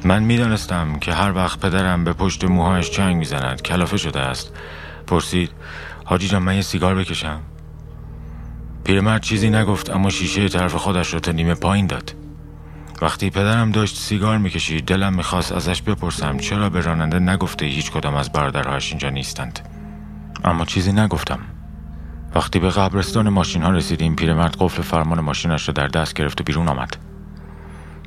من 0.04 0.22
می‌دانستم 0.22 0.98
که 0.98 1.12
هر 1.12 1.32
وقت 1.32 1.60
پدرم 1.60 2.04
به 2.04 2.12
پشت 2.12 2.44
موهایش 2.44 2.90
چنگ 2.90 3.16
می‌زند 3.16 3.62
کلافه 3.62 3.96
شده 3.96 4.20
است. 4.20 4.52
پرسید 5.06 5.50
حاجی 6.04 6.28
جان 6.28 6.42
من 6.42 6.54
یه 6.54 6.60
سیگار 6.60 6.94
بکشم؟ 6.94 7.40
پیرمرد 8.84 9.22
چیزی 9.22 9.50
نگفت 9.50 9.90
اما 9.90 10.10
شیشه 10.10 10.48
طرف 10.48 10.74
خودش 10.74 11.14
را 11.14 11.20
تا 11.20 11.32
نیمه 11.32 11.54
پایین 11.54 11.86
داد. 11.86 12.14
وقتی 13.02 13.30
پدرم 13.30 13.70
داشت 13.70 13.96
سیگار 13.96 14.38
می‌کشید 14.38 14.84
دلم 14.84 15.14
می‌خواست 15.14 15.52
ازش 15.52 15.82
بپرسم 15.82 16.38
چرا 16.38 16.70
به 16.70 16.80
راننده 16.80 17.18
نگفته 17.18 17.66
هیچ 17.66 17.90
کدام 17.90 18.14
از 18.14 18.32
برادرهاش 18.32 18.90
اینجا 18.90 19.10
نیستند؟ 19.10 19.68
اما 20.44 20.64
چیزی 20.64 20.92
نگفتم. 20.92 21.38
وقتی 22.36 22.58
به 22.58 22.70
قبرستان 22.70 23.28
ماشین 23.28 23.62
ها 23.62 23.70
رسیدیم 23.70 24.16
پیرمرد 24.16 24.56
قفل 24.60 24.82
فرمان 24.82 25.20
ماشینش 25.20 25.68
را 25.68 25.72
در 25.72 25.86
دست 25.86 26.14
گرفت 26.14 26.40
و 26.40 26.44
بیرون 26.44 26.68
آمد. 26.68 26.96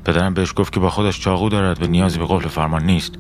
پدرم 0.05 0.33
بهش 0.33 0.53
گفت 0.55 0.73
که 0.73 0.79
با 0.79 0.89
خودش 0.89 1.19
چاقو 1.19 1.49
دارد 1.49 1.83
و 1.83 1.87
نیازی 1.87 2.19
به 2.19 2.25
قفل 2.29 2.47
فرمان 2.47 2.83
نیست. 2.83 3.15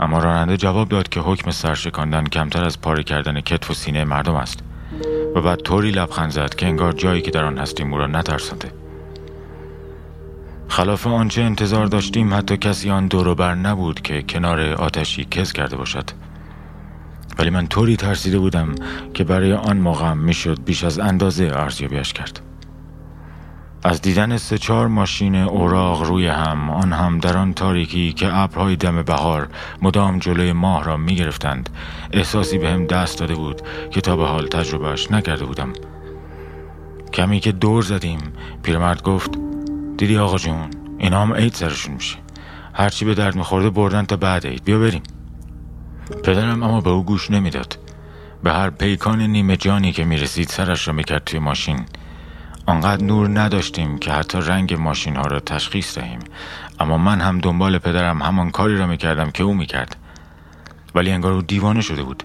اما 0.00 0.18
راننده 0.18 0.56
جواب 0.56 0.88
داد 0.88 1.08
که 1.08 1.20
حکم 1.20 1.50
سرشکاندن 1.50 2.24
کمتر 2.24 2.64
از 2.64 2.80
پاره 2.80 3.02
کردن 3.02 3.40
کتف 3.40 3.70
و 3.70 3.74
سینه 3.74 4.04
مردم 4.04 4.34
است 4.34 4.58
و 5.34 5.40
بعد 5.40 5.60
طوری 5.60 5.90
لبخند 5.90 6.30
زد 6.30 6.54
که 6.54 6.66
انگار 6.66 6.92
جایی 6.92 7.22
که 7.22 7.30
در 7.30 7.44
آن 7.44 7.58
هستیم 7.58 7.92
او 7.92 7.98
را 7.98 8.06
نترسانده. 8.06 8.72
خلاف 10.68 11.06
آنچه 11.06 11.42
انتظار 11.42 11.86
داشتیم 11.86 12.34
حتی 12.34 12.56
کسی 12.56 12.90
آن 12.90 13.08
بر 13.08 13.54
نبود 13.54 14.00
که 14.00 14.22
کنار 14.22 14.60
آتشی 14.60 15.24
کز 15.24 15.52
کرده 15.52 15.76
باشد. 15.76 16.10
ولی 17.38 17.50
من 17.50 17.66
طوری 17.66 17.96
ترسیده 17.96 18.38
بودم 18.38 18.74
که 19.14 19.24
برای 19.24 19.52
آن 19.52 19.76
موقع 19.76 20.12
می‌شد 20.12 20.64
بیش 20.64 20.84
از 20.84 20.98
اندازه 20.98 21.50
ارزیابیش 21.54 22.12
کرد. 22.12 22.40
از 23.86 24.02
دیدن 24.02 24.36
سه 24.36 24.58
چهار 24.58 24.88
ماشین 24.88 25.36
اوراق 25.36 26.02
روی 26.02 26.26
هم 26.26 26.70
آن 26.70 26.92
هم 26.92 27.18
در 27.18 27.36
آن 27.36 27.54
تاریکی 27.54 28.12
که 28.12 28.36
ابرهای 28.36 28.76
دم 28.76 29.02
بهار 29.02 29.48
مدام 29.82 30.18
جلوی 30.18 30.52
ماه 30.52 30.84
را 30.84 30.96
می 30.96 31.14
گرفتند 31.14 31.70
احساسی 32.12 32.58
به 32.58 32.70
هم 32.70 32.86
دست 32.86 33.18
داده 33.18 33.34
بود 33.34 33.62
که 33.90 34.00
تا 34.00 34.16
به 34.16 34.26
حال 34.26 34.46
تجربهش 34.46 35.10
نکرده 35.10 35.44
بودم. 35.44 35.72
کمی 37.12 37.40
که 37.40 37.52
دور 37.52 37.82
زدیم 37.82 38.18
پیرمرد 38.62 39.02
گفت 39.02 39.30
دیدی 39.96 40.18
آقا 40.18 40.38
جون 40.38 40.70
اینا 40.98 41.22
هم 41.22 41.34
عید 41.34 41.54
سرشون 41.54 41.94
میشه. 41.94 42.16
هرچی 42.74 43.04
به 43.04 43.14
درد 43.14 43.36
میخورده 43.36 43.70
بردن 43.70 44.04
تا 44.04 44.16
بعد 44.16 44.46
عید. 44.46 44.64
بیا 44.64 44.78
بریم. 44.78 45.02
پدرم 46.24 46.62
اما 46.62 46.80
به 46.80 46.90
او 46.90 47.04
گوش 47.04 47.30
نمی‌داد. 47.30 47.78
به 48.42 48.52
هر 48.52 48.70
پیکان 48.70 49.20
نیمه 49.20 49.56
جانی 49.56 49.92
که 49.92 50.04
می‌رسید 50.04 50.48
سرش 50.48 50.88
را 50.88 50.94
می‌کرد 50.94 51.24
توی 51.24 51.38
ماشین. 51.38 51.86
آنقدر 52.66 53.04
نور 53.04 53.40
نداشتیم 53.40 53.98
که 53.98 54.12
حتی 54.12 54.38
رنگ 54.38 54.74
ماشین 54.74 55.16
ها 55.16 55.22
را 55.22 55.40
تشخیص 55.40 55.98
دهیم. 55.98 56.18
اما 56.80 56.98
من 56.98 57.20
هم 57.20 57.38
دنبال 57.38 57.78
پدرم 57.78 58.22
همان 58.22 58.50
کاری 58.50 58.78
را 58.78 58.86
می‌کردم 58.86 59.30
که 59.30 59.42
او 59.42 59.54
می‌کرد. 59.54 59.96
ولی 60.94 61.10
انگار 61.10 61.32
او 61.32 61.42
دیوانه 61.42 61.80
شده 61.80 62.02
بود. 62.02 62.22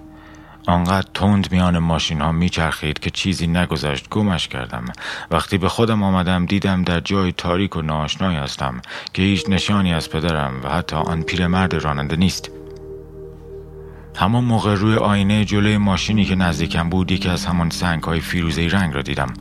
آنقدر 0.68 1.08
تند 1.14 1.52
میان 1.52 1.80
ماشین 1.80 2.22
ها 2.22 2.32
میچرخید 2.32 3.00
که 3.00 3.10
چیزی 3.10 3.48
نگذشت 3.48 4.10
گمش 4.10 4.48
کردم. 4.48 4.86
وقتی 5.32 5.58
به 5.58 5.70
خودم 5.70 6.04
آمدم 6.04 6.46
دیدم 6.46 6.84
در 6.84 7.00
جای 7.00 7.32
تاریک 7.32 7.76
و 7.76 7.82
ناشنایی 7.82 8.38
هستم 8.38 8.82
که 9.14 9.22
هیچ 9.22 9.50
نشانی 9.50 9.94
از 9.94 10.10
پدرم 10.10 10.54
و 10.64 10.70
حتی 10.70 10.96
آن 10.96 11.22
پیرمرد 11.22 11.76
راننده 11.76 12.16
نیست. 12.16 12.52
همان 14.16 14.44
موقع 14.44 14.74
روی 14.74 14.96
آینه 14.96 15.46
جلوی 15.46 15.78
ماشینی 15.78 16.26
که 16.26 16.36
نزدیکم 16.36 16.90
بود 16.90 17.12
یکی 17.12 17.30
از 17.30 17.46
همان 17.46 17.70
سنگ 17.70 18.04
های 18.04 18.20
فیروزه 18.20 18.68
رنگ 18.68 18.94
را 18.94 19.02
دیدم. 19.02 19.34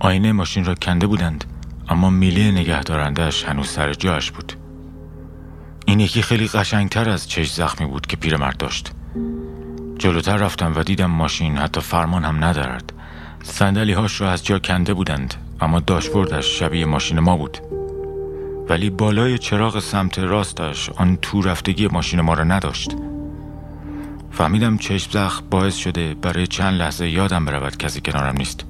آینه 0.00 0.32
ماشین 0.32 0.64
را 0.64 0.74
کنده 0.74 1.06
بودند 1.06 1.44
اما 1.88 2.10
میله 2.10 2.50
نگهدارندش 2.50 3.44
هنوز 3.44 3.68
سر 3.68 3.92
جاش 3.92 4.30
بود. 4.30 4.52
این 5.86 6.00
یکی 6.00 6.22
خیلی 6.22 6.48
قشنگتر 6.48 7.10
از 7.10 7.28
چش 7.28 7.52
زخمی 7.52 7.86
بود 7.86 8.06
که 8.06 8.16
پیرمرد 8.16 8.56
داشت. 8.56 8.92
جلوتر 9.98 10.36
رفتم 10.36 10.72
و 10.76 10.82
دیدم 10.82 11.10
ماشین 11.10 11.56
حتی 11.56 11.80
فرمان 11.80 12.24
هم 12.24 12.44
ندارد. 12.44 12.92
سندلی 13.42 13.92
هاش 13.92 14.20
را 14.20 14.30
از 14.30 14.44
جا 14.44 14.58
کنده 14.58 14.94
بودند 14.94 15.34
اما 15.60 15.80
داشبوردش 15.80 16.58
شبیه 16.58 16.84
ماشین 16.84 17.20
ما 17.20 17.36
بود. 17.36 17.58
ولی 18.68 18.90
بالای 18.90 19.38
چراغ 19.38 19.78
سمت 19.78 20.18
راستش 20.18 20.90
آن 20.90 21.18
تو 21.22 21.42
رفتگی 21.42 21.88
ماشین 21.88 22.20
ما 22.20 22.34
را 22.34 22.44
نداشت. 22.44 22.96
فهمیدم 24.32 24.76
چشم 24.78 25.10
زخ 25.10 25.42
باعث 25.50 25.76
شده 25.76 26.14
برای 26.14 26.46
چند 26.46 26.74
لحظه 26.74 27.08
یادم 27.08 27.44
برود 27.44 27.76
کسی 27.76 28.00
کنارم 28.00 28.36
نیست. 28.36 28.64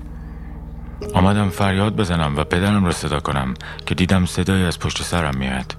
آمدم 1.15 1.49
فریاد 1.49 1.97
بزنم 1.97 2.37
و 2.37 2.45
پدرم 2.45 2.85
را 2.85 2.93
صدا 2.93 3.21
کنم 3.21 3.55
که 3.87 3.95
دیدم 3.95 4.27
صدای 4.27 4.65
از 4.65 4.79
پشت 4.79 5.03
سرم 5.03 5.39
میاد. 5.39 5.77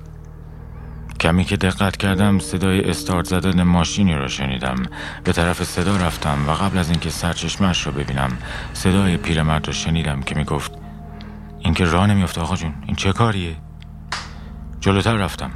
کمی 1.19 1.45
که 1.45 1.57
دقت 1.57 1.97
کردم 1.97 2.39
صدای 2.39 2.89
استارت 2.89 3.25
زدن 3.25 3.63
ماشینی 3.63 4.15
را 4.15 4.27
شنیدم. 4.27 4.75
به 5.23 5.31
طرف 5.31 5.63
صدا 5.63 5.97
رفتم 5.97 6.37
و 6.47 6.51
قبل 6.51 6.77
از 6.77 6.89
اینکه 6.89 7.09
سرچشمش 7.09 7.85
را 7.85 7.91
ببینم 7.91 8.37
صدای 8.73 9.17
پیرمرد 9.17 9.67
را 9.67 9.73
شنیدم 9.73 10.21
که 10.21 10.35
می‌گفت 10.35 10.71
اینکه 11.59 11.85
راه 11.85 12.07
نمیافته 12.07 12.41
آقا 12.41 12.55
جون 12.55 12.73
این 12.85 12.95
چه 12.95 13.13
کاریه؟ 13.13 13.55
جلوتر 14.79 15.15
رفتم. 15.15 15.51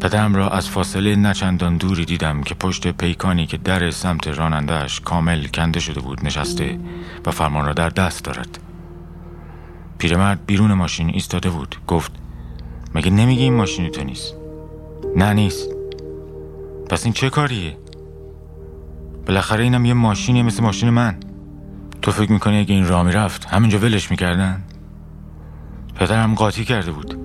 پدرم 0.00 0.34
را 0.34 0.48
از 0.48 0.68
فاصله 0.68 1.16
نچندان 1.16 1.76
دوری 1.76 2.04
دیدم 2.04 2.42
که 2.42 2.54
پشت 2.54 2.88
پیکانی 2.88 3.46
که 3.46 3.56
در 3.56 3.90
سمت 3.90 4.28
رانندهش 4.28 5.00
کامل 5.00 5.46
کنده 5.46 5.80
شده 5.80 6.00
بود 6.00 6.26
نشسته 6.26 6.78
و 7.26 7.30
فرمان 7.30 7.66
را 7.66 7.72
در 7.72 7.88
دست 7.88 8.24
دارد. 8.24 8.58
پیرمرد 9.98 10.46
بیرون 10.46 10.72
ماشین 10.72 11.10
ایستاده 11.10 11.50
بود. 11.50 11.76
گفت 11.86 12.12
مگه 12.94 13.10
نمیگی 13.10 13.42
این 13.42 13.54
ماشینی 13.54 13.90
تو 13.90 14.04
نیست؟ 14.04 14.34
نه 15.16 15.32
نیست. 15.32 15.68
پس 16.90 17.04
این 17.04 17.12
چه 17.12 17.30
کاریه؟ 17.30 17.76
بالاخره 19.26 19.64
اینم 19.64 19.84
یه 19.84 19.94
ماشینیه 19.94 20.42
مثل 20.42 20.62
ماشین 20.62 20.90
من. 20.90 21.16
تو 22.02 22.10
فکر 22.10 22.32
می‌کنی 22.32 22.60
اگه 22.60 22.74
این 22.74 22.86
رامی 22.86 23.12
رفت 23.12 23.44
همینجا 23.44 23.78
ولش 23.78 24.10
می‌کردن؟ 24.10 24.64
پدرم 25.94 26.34
قاطی 26.34 26.64
کرده 26.64 26.92
بود. 26.92 27.19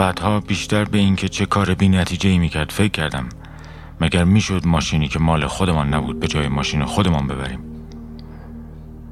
بعدها 0.00 0.40
بیشتر 0.40 0.84
به 0.84 0.98
اینکه 0.98 1.28
چه 1.28 1.46
کار 1.46 1.74
بی 1.74 1.88
نتیجه 1.88 2.30
ای 2.30 2.38
می‌کرد 2.38 2.70
فکر 2.70 2.88
کردم. 2.88 3.28
مگر 4.00 4.24
می‌شد 4.24 4.66
ماشینی 4.66 5.08
که 5.08 5.18
مال 5.18 5.46
خودمان 5.46 5.94
نبود 5.94 6.20
به 6.20 6.28
جای 6.28 6.48
ماشین 6.48 6.84
خودمان 6.84 7.26
ببریم؟ 7.26 7.60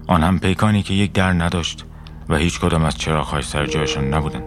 آن 0.07 0.23
هم 0.23 0.39
پیکانی 0.39 0.83
که 0.83 0.95
یک 0.95 1.13
در 1.13 1.33
نداشت 1.33 1.85
و 2.29 2.37
هیچ 2.37 2.61
کدام 2.61 2.85
از 2.85 2.99
چراغهای 2.99 3.43
سر 3.43 3.67
جایشان 3.67 4.15
نبودن. 4.15 4.43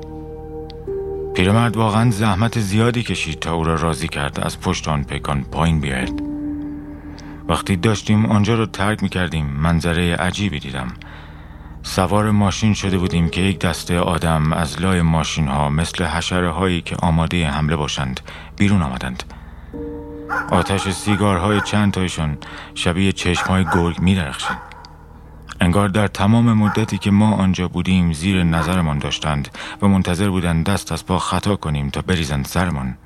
پیرمرد 1.35 1.77
واقعا 1.77 2.11
زحمت 2.11 2.59
زیادی 2.59 3.03
کشید 3.03 3.39
تا 3.39 3.53
او 3.53 3.63
را 3.63 3.75
راضی 3.75 4.07
کرد 4.07 4.39
از 4.39 4.59
پشت 4.59 4.87
آن 4.87 5.03
پیکان 5.03 5.43
پایین 5.43 5.79
بیاید. 5.79 6.23
وقتی 7.49 7.75
داشتیم 7.75 8.25
آنجا 8.25 8.55
را 8.55 8.65
ترک 8.65 9.03
می 9.03 9.09
کردیم 9.09 9.45
منظره 9.45 10.15
عجیبی 10.15 10.59
دیدم. 10.59 10.87
سوار 11.83 12.31
ماشین 12.31 12.73
شده 12.73 12.97
بودیم 12.97 13.29
که 13.29 13.41
یک 13.41 13.59
دسته 13.59 13.99
آدم 13.99 14.53
از 14.53 14.81
لای 14.81 15.01
ماشین 15.01 15.47
ها 15.47 15.69
مثل 15.69 16.03
حشره 16.03 16.49
هایی 16.51 16.81
که 16.81 16.95
آماده 16.95 17.47
حمله 17.47 17.75
باشند 17.75 18.19
بیرون 18.57 18.81
آمدند. 18.81 19.23
آتش 20.51 20.89
سیگارهای 20.89 21.61
چند 21.61 21.93
تایشان 21.93 22.37
شبیه 22.75 23.11
چشم 23.11 23.45
های 23.45 23.65
گرگ 23.73 23.99
می 23.99 24.15
درخشید 24.15 24.71
انگار 25.61 25.87
در 25.89 26.07
تمام 26.07 26.53
مدتی 26.53 26.97
که 26.97 27.11
ما 27.11 27.35
آنجا 27.35 27.67
بودیم 27.67 28.13
زیر 28.13 28.43
نظرمان 28.43 28.97
داشتند 28.97 29.57
و 29.81 29.87
منتظر 29.87 30.29
بودند 30.29 30.65
دست 30.65 30.91
از 30.91 31.05
پا 31.05 31.19
خطا 31.19 31.55
کنیم 31.55 31.89
تا 31.89 32.01
بریزند 32.01 32.45
سرمان. 32.45 32.97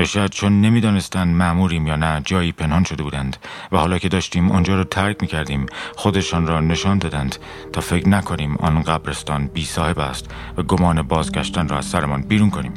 یا 0.00 0.06
شاید 0.06 0.30
چون 0.30 0.60
نمی‌دانستند 0.60 1.36
معموریم 1.36 1.86
یا 1.86 1.96
نه 1.96 2.20
جایی 2.24 2.52
پنهان 2.52 2.84
شده 2.84 3.02
بودند 3.02 3.36
و 3.72 3.76
حالا 3.78 3.98
که 3.98 4.08
داشتیم 4.08 4.52
آنجا 4.52 4.74
را 4.74 4.84
ترک 4.84 5.16
می 5.20 5.26
کردیم 5.26 5.66
خودشان 5.96 6.46
را 6.46 6.60
نشان 6.60 6.98
دادند 6.98 7.36
تا 7.72 7.80
فکر 7.80 8.08
نکنیم 8.08 8.56
آن 8.56 8.82
قبرستان 8.82 9.46
بی 9.46 9.64
صاحب 9.64 9.98
است 9.98 10.30
و 10.56 10.62
گمان 10.62 11.02
بازگشتن 11.02 11.68
را 11.68 11.78
از 11.78 11.84
سرمان 11.84 12.22
بیرون 12.22 12.50
کنیم. 12.50 12.74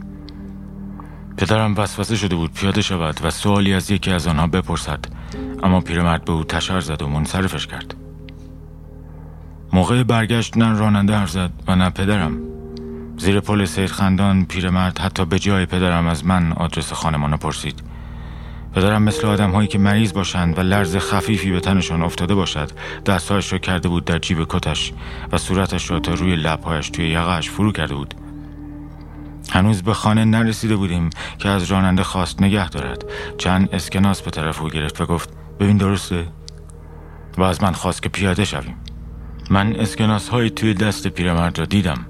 پدرم 1.38 1.76
وسوسه 1.78 2.16
شده 2.16 2.36
بود 2.36 2.54
پیاده 2.54 2.82
شود 2.82 3.20
و 3.24 3.30
سوالی 3.30 3.74
از 3.74 3.92
یکی 3.92 4.12
از 4.12 4.28
آنها 4.28 4.48
بپرسد 4.48 5.06
اما 5.64 5.82
پیرمرد 5.82 6.26
به 6.26 6.32
او 6.32 6.44
تشر 6.44 6.80
زد 6.80 7.02
و 7.02 7.08
منصرفش 7.08 7.68
کرد. 7.68 7.96
موقع 9.74 10.04
برگشت 10.04 10.58
نه 10.58 10.80
راننده 10.80 11.16
حرف 11.16 11.30
زد 11.30 11.52
و 11.68 11.76
نه 11.76 11.90
پدرم. 11.90 12.53
زیر 13.24 13.40
پل 13.40 13.66
خندان 13.66 14.46
پیرمرد 14.46 15.00
حتی 15.00 15.26
به 15.26 15.40
جای 15.40 15.66
پدرم 15.66 16.08
از 16.08 16.26
من 16.26 16.54
آدرس 16.54 16.94
خانمان 16.94 17.38
پرسید. 17.38 17.84
پدرم 18.76 19.04
مثل 19.04 19.28
آدم 19.28 19.52
هایی 19.52 19.68
که 19.68 19.78
مریض 19.78 20.14
باشند 20.14 20.58
و 20.58 20.62
لرز 20.62 20.98
خفیفی 20.98 21.52
به 21.52 21.60
تنشان 21.60 22.02
افتاده 22.02 22.36
باشد 22.36 22.72
دستهایش 23.06 23.54
را 23.54 23.60
کرده 23.60 23.90
بود 23.90 24.06
در 24.06 24.20
جیب 24.20 24.46
کتش 24.50 24.94
و 25.32 25.38
صورتش 25.38 25.92
را 25.92 26.00
تا 26.00 26.14
روی 26.14 26.36
لبهایش 26.36 26.90
توی 26.90 27.10
یقهش 27.10 27.50
فرو 27.50 27.72
کرده 27.72 27.96
بود. 27.96 28.14
هنوز 29.52 29.84
به 29.84 29.94
خانه 29.94 30.26
نرسیده 30.26 30.76
بودیم 30.76 31.10
که 31.38 31.50
از 31.50 31.64
راننده 31.72 32.04
خواست 32.04 32.42
نگه 32.42 32.70
دارد. 32.70 33.06
چند 33.38 33.70
اسکناس 33.74 34.22
به 34.22 34.32
طرف 34.32 34.62
او 34.62 34.70
گرفت 34.70 35.02
و 35.02 35.06
گفت 35.06 35.30
ببین 35.60 35.78
درسته؟ 35.78 36.28
و 37.38 37.44
از 37.44 37.64
من 37.64 37.72
خواست 37.72 38.04
که 38.04 38.10
پیاده 38.10 38.46
شویم. 38.46 38.76
من 39.50 39.76
اسکناس 39.76 40.30
های 40.30 40.50
توی 40.50 40.74
دست 40.74 41.08
پیرمرد 41.08 41.60
را 41.60 41.66
دیدم. 41.66 42.06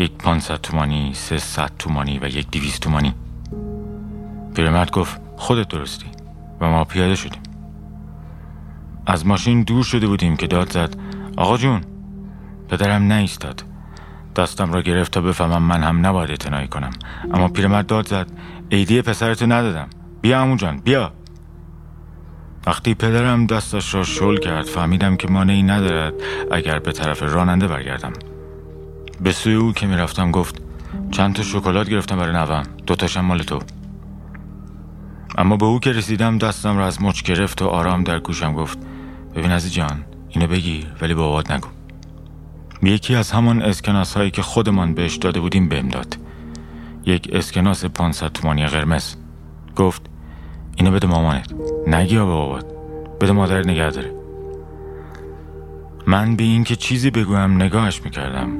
یک 0.00 0.12
پانصد 0.12 0.56
تومانی 0.56 1.14
سه 1.14 1.38
ست 1.38 1.78
تومانی 1.78 2.18
و 2.18 2.28
یک 2.28 2.50
دیویست 2.50 2.80
تومانی. 2.80 3.14
پیرمرد 4.54 4.90
گفت 4.90 5.20
خودت 5.36 5.68
درستی 5.68 6.06
و 6.60 6.68
ما 6.68 6.84
پیاده 6.84 7.14
شدیم. 7.14 7.42
از 9.06 9.26
ماشین 9.26 9.62
دور 9.62 9.84
شده 9.84 10.06
بودیم 10.06 10.36
که 10.36 10.46
داد 10.46 10.72
زد 10.72 10.96
آقا 11.36 11.56
جون 11.56 11.80
پدرم 12.68 13.12
نیستاد. 13.12 13.62
دستم 14.36 14.72
را 14.72 14.82
گرفت 14.82 15.12
تا 15.12 15.20
بفهمم 15.20 15.62
من 15.62 15.82
هم 15.82 16.06
نباید 16.06 16.30
اعتنایی 16.30 16.68
کنم. 16.68 16.90
اما 17.34 17.48
پیرمرد 17.48 17.86
داد 17.86 18.08
زد 18.08 18.26
ایدی 18.68 19.02
پسرتو 19.02 19.46
ندادم. 19.46 19.88
بیا 20.20 20.40
امو 20.40 20.56
جان 20.56 20.76
بیا. 20.76 21.12
وقتی 22.66 22.94
پدرم 22.94 23.46
دستش 23.46 23.94
را 23.94 24.02
شل 24.02 24.36
کرد 24.36 24.64
فهمیدم 24.64 25.16
که 25.16 25.28
مانعی 25.28 25.62
ندارد 25.62 26.14
اگر 26.50 26.78
به 26.78 26.92
طرف 26.92 27.22
راننده 27.22 27.68
برگردم. 27.68 28.12
به 29.22 29.32
سوی 29.32 29.54
او 29.54 29.72
که 29.72 29.86
می‌رفتم 29.86 30.30
گفت 30.30 30.62
چند 31.10 31.34
تا 31.34 31.42
شکلات 31.42 31.88
گرفتم 31.88 32.16
برای 32.16 32.32
نوم 32.32 32.62
دوتاشم 32.86 33.20
مال 33.20 33.38
تو. 33.38 33.58
اما 35.38 35.56
به 35.56 35.66
او 35.66 35.80
که 35.80 35.92
رسیدم 35.92 36.38
دستم 36.38 36.78
را 36.78 36.86
از 36.86 37.02
مچ 37.02 37.22
گرفت 37.22 37.62
و 37.62 37.66
آرام 37.66 38.04
در 38.04 38.18
گوشم 38.18 38.52
گفت 38.52 38.78
ببین 39.34 39.50
عزیز 39.50 39.72
جان 39.72 40.04
اینو 40.28 40.46
بگیر 40.46 40.86
ولی 41.00 41.14
با 41.14 41.22
بابات 41.22 41.50
نگو. 41.50 41.68
یکی 42.82 43.14
از 43.14 43.30
همان 43.30 43.62
اسکناس 43.62 44.16
هایی 44.16 44.30
که 44.30 44.42
خودمان 44.42 44.94
بهش 44.94 45.16
داده 45.16 45.40
بودیم 45.40 45.68
بهم 45.68 45.88
داد. 45.88 46.16
یک 47.06 47.28
اسکناس 47.32 47.84
500 47.84 48.32
تومانی 48.32 48.66
قرمز. 48.66 49.14
گفت 49.76 50.02
اینو 50.76 50.90
بده 50.90 51.06
مامانت. 51.06 51.54
نگی 51.86 52.16
به 52.16 52.24
بابات 52.24 52.64
بده 53.20 53.32
مادرت 53.32 53.66
نگه 53.66 53.90
داره. 53.90 54.14
من 56.06 56.36
به 56.36 56.44
این 56.44 56.64
که 56.64 56.76
چیزی 56.76 57.10
بگویم 57.10 57.62
نگاهش 57.62 58.02
می‌کردم. 58.04 58.56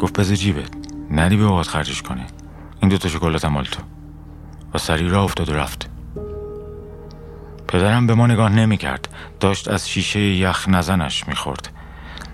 گفت 0.00 0.20
بذار 0.20 0.36
جیبت 0.36 0.70
ندی 1.10 1.36
به 1.36 1.46
بابات 1.46 1.66
خرجش 1.66 2.02
کنی. 2.02 2.24
این 2.80 2.88
دوتا 2.88 3.08
شکلات 3.08 3.44
مال 3.44 3.64
تو. 3.64 3.82
و 4.74 4.78
سری 4.78 5.08
را 5.08 5.24
افتاد 5.24 5.48
و 5.48 5.54
رفت. 5.54 5.90
پدرم 7.68 8.06
به 8.06 8.14
ما 8.14 8.26
نگاه 8.26 8.48
نمی 8.48 8.76
کرد. 8.76 9.08
داشت 9.40 9.68
از 9.68 9.88
شیشه 9.88 10.20
یخ 10.20 10.68
نزنش 10.68 11.28
می 11.28 11.34
خورد. 11.34 11.68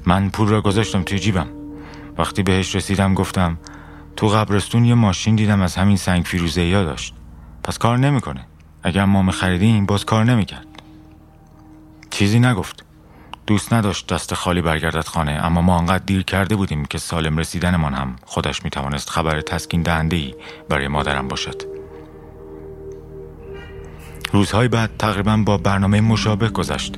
من 0.07 0.31
پول 0.31 0.49
را 0.49 0.61
گذاشتم 0.61 1.03
توی 1.03 1.19
جیبم. 1.19 1.47
وقتی 2.19 2.43
بهش 2.43 2.77
رسیدم 2.77 3.15
گفتم 3.15 3.59
تو 4.17 4.29
قبرستون 4.29 4.85
یه 4.85 4.95
ماشین 4.95 5.37
دیدم 5.37 5.61
از 5.61 5.77
همین 5.77 5.97
سنگ 5.97 6.25
فیروزه 6.25 6.65
یا 6.65 6.85
داشت. 6.85 7.15
پس 7.63 7.79
کار 7.79 7.99
نمی‌کنه 7.99 8.47
اگر 8.83 9.05
ما 9.05 9.31
خریدیم 9.31 9.87
باز 9.87 10.05
کار 10.05 10.25
نمی‌کرد 10.25 10.67
چیزی 12.11 12.39
نگفت. 12.41 12.86
دوست 13.47 13.73
نداشت 13.73 14.07
دست 14.07 14.35
خالی 14.35 14.63
برگردد 14.63 15.05
خانه 15.07 15.33
اما 15.33 15.63
ما 15.63 15.79
انقدر 15.79 16.05
دیر 16.07 16.23
کرده 16.23 16.57
بودیم 16.57 16.85
که 16.85 16.99
سالم 16.99 17.39
رسیدنمان 17.39 17.95
هم 17.95 18.17
خودش 18.25 18.65
می‌توانست 18.65 19.11
خبر 19.11 19.41
تسکین 19.41 19.83
دهنده 19.83 20.17
ای 20.17 20.35
برای 20.69 20.89
مادرم 20.89 21.29
باشد. 21.29 21.63
روزهای 24.33 24.69
بعد 24.69 24.91
تقریبا 24.99 25.37
با 25.37 25.59
برنامه 25.59 26.01
مشابه 26.01 26.49
گذشت. 26.49 26.95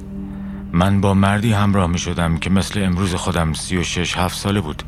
من 0.73 1.01
با 1.01 1.15
مردی 1.15 1.53
همراه 1.53 1.87
می 1.87 1.99
شدم 1.99 2.37
که 2.37 2.51
مثل 2.51 2.83
امروز 2.83 3.15
خودم 3.15 3.53
سی 3.53 3.77
و 3.77 3.83
شش 3.83 4.17
هفت 4.17 4.37
ساله 4.37 4.61
بود. 4.61 4.83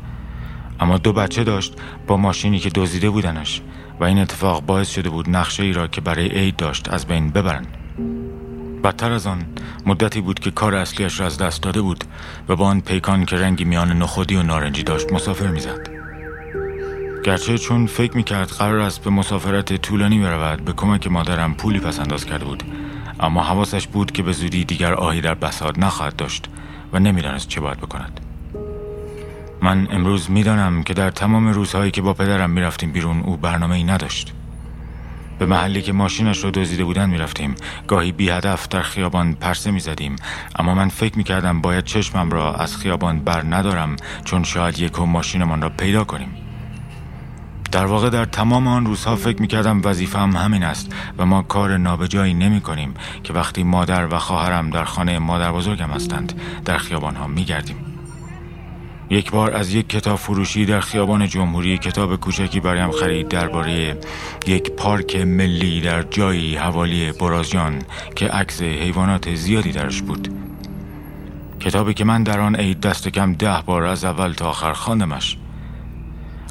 اما 0.79 0.97
دو 0.97 1.13
بچه 1.13 1.43
داشت 1.43 1.73
با 2.07 2.17
ماشینی 2.17 2.59
که 2.59 2.69
دزدیده 2.69 3.09
بودنش 3.09 3.61
و 3.99 4.03
این 4.03 4.19
اتفاق 4.19 4.65
باعث 4.65 4.89
شده 4.89 5.09
بود 5.09 5.29
نقشه 5.29 5.63
ای 5.63 5.73
را 5.73 5.87
که 5.87 6.01
برای 6.01 6.27
عید 6.27 6.55
داشت 6.55 6.93
از 6.93 7.05
بین 7.05 7.29
ببرند. 7.29 7.80
بدتر 8.83 9.11
از 9.11 9.27
آن 9.27 9.45
مدتی 9.85 10.21
بود 10.21 10.39
که 10.39 10.51
کار 10.51 10.75
اصلیش 10.75 11.19
را 11.19 11.25
از 11.25 11.37
دست 11.37 11.63
داده 11.63 11.81
بود 11.81 12.03
و 12.49 12.55
با 12.55 12.65
آن 12.65 12.81
پیکان 12.81 13.25
که 13.25 13.35
رنگی 13.35 13.63
میان 13.63 13.91
نخودی 13.91 14.35
و 14.35 14.43
نارنجی 14.43 14.83
داشت 14.83 15.13
مسافر 15.13 15.47
می‌زد. 15.47 15.89
گرچه 17.23 17.57
چون 17.57 17.87
فکر 17.87 18.17
می‌کرد 18.17 18.47
قرار 18.47 18.79
است 18.79 19.03
به 19.03 19.09
مسافرت 19.09 19.81
طولانی 19.81 20.19
برود 20.19 20.65
به 20.65 20.73
کمک 20.73 21.07
مادرم 21.07 21.53
پولی 21.53 21.79
پس 21.79 21.99
انداز 21.99 22.25
کرده 22.25 22.45
بود. 22.45 22.63
اما 23.19 23.43
حواسش 23.43 23.87
بود 23.87 24.11
که 24.11 24.23
به 24.23 24.31
زودی 24.31 24.63
دیگر 24.65 24.93
آهی 24.93 25.21
در 25.21 25.33
بساط 25.33 25.79
نخواهد 25.79 26.15
داشت 26.15 26.49
و 26.93 26.99
نمی‌دانست 26.99 27.47
چه 27.47 27.61
باید 27.61 27.77
بکند. 27.77 28.19
من 29.61 29.87
امروز 29.91 30.31
می‌دانم 30.31 30.83
که 30.83 30.93
در 30.93 31.11
تمام 31.11 31.47
روزهایی 31.47 31.91
که 31.91 32.01
با 32.01 32.13
پدرم 32.13 32.49
می‌رفتیم 32.49 32.91
بیرون 32.91 33.19
او 33.19 33.37
برنامه 33.37 33.75
ای 33.75 33.83
نداشت. 33.83 34.33
به 35.41 35.47
محلی 35.47 35.81
که 35.81 35.93
ماشینش 35.93 36.43
رو 36.43 36.51
دزدیده 36.51 36.83
بودن 36.83 37.09
می‌رفتیم. 37.09 37.55
گاهی 37.87 38.11
بی 38.11 38.29
هدف 38.29 38.67
در 38.67 38.81
خیابان 38.81 39.33
پرسه 39.33 39.71
می‌زدیم. 39.71 40.15
اما 40.55 40.75
من 40.75 40.89
فکر 40.89 41.17
می‌کردم 41.17 41.61
باید 41.61 41.83
چشمم 41.83 42.29
را 42.29 42.55
از 42.55 42.77
خیابان 42.77 43.19
بر 43.19 43.43
ندارم 43.49 43.95
چون 44.25 44.43
شاید 44.43 44.79
یک 44.79 44.99
ماشینمان 44.99 45.61
را 45.61 45.69
پیدا 45.69 46.03
کنیم. 46.03 46.29
در 47.71 47.85
واقع 47.85 48.09
در 48.09 48.25
تمام 48.25 48.67
آن 48.67 48.85
روزها 48.85 49.15
فکر 49.15 49.41
می‌کردم 49.41 49.81
وظیفم 49.83 50.31
همین 50.35 50.63
است 50.63 50.91
و 51.17 51.25
ما 51.25 51.41
کار 51.41 51.77
نابجایی 51.77 52.33
نمی 52.33 52.61
کنیم 52.61 52.93
که 53.23 53.33
وقتی 53.33 53.63
مادر 53.63 54.07
و 54.11 54.17
خواهرم 54.17 54.69
در 54.69 54.83
خانه 54.83 55.19
مادر 55.19 55.51
بزرگم 55.51 55.89
هستند 55.89 56.41
در 56.65 56.77
خیابان 56.77 57.15
ها 57.15 57.27
می 57.27 57.45
گردیم. 57.45 57.90
یک 59.11 59.31
بار 59.31 59.53
از 59.53 59.73
یک 59.73 59.89
کتاب 59.89 60.17
فروشی 60.17 60.65
در 60.65 60.79
خیابان 60.79 61.27
جمهوری 61.27 61.77
کتاب 61.77 62.15
کوچکی 62.15 62.59
برایم 62.59 62.91
خرید 62.91 63.27
درباره 63.27 63.97
یک 64.47 64.71
پارک 64.71 65.15
ملی 65.15 65.81
در 65.81 66.01
جایی 66.01 66.55
حوالی 66.55 67.11
برازیان 67.11 67.81
که 68.15 68.27
عکس 68.27 68.61
حیوانات 68.61 69.35
زیادی 69.35 69.71
درش 69.71 70.01
بود. 70.01 70.27
کتابی 71.59 71.93
که 71.93 72.03
من 72.03 72.23
در 72.23 72.39
آن 72.39 72.55
عید 72.55 72.79
دست 72.79 73.07
کم 73.07 73.33
ده 73.33 73.57
بار 73.65 73.83
از 73.83 74.05
اول 74.05 74.33
تا 74.33 74.49
آخر 74.49 74.73
خواندمش. 74.73 75.37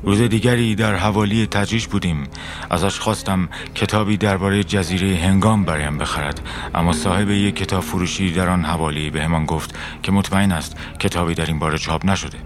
روز 0.03 0.21
دیگری 0.21 0.75
در 0.75 0.95
حوالی 0.95 1.47
تجریش 1.47 1.89
بودیم. 1.89 2.25
ازش 2.71 2.99
خواستم 2.99 3.49
کتابی 3.75 4.17
درباره 4.17 4.65
جزیره 4.65 5.17
هنگام 5.17 5.65
برایم 5.65 5.99
بخرد. 5.99 6.41
اما 6.75 6.93
صاحب 6.93 7.31
یک 7.31 7.57
کتاب 7.57 7.83
فروشی 7.83 8.33
در 8.33 8.49
آن 8.49 8.65
حوالی 8.65 9.11
به 9.11 9.23
همان 9.23 9.47
گفت 9.47 9.75
که 10.03 10.13
مطمئن 10.13 10.53
است 10.53 10.77
کتابی 10.99 11.35
در 11.35 11.47
این 11.47 11.59
باره 11.59 11.79
چاپ 11.79 12.07
نشده. 12.07 12.39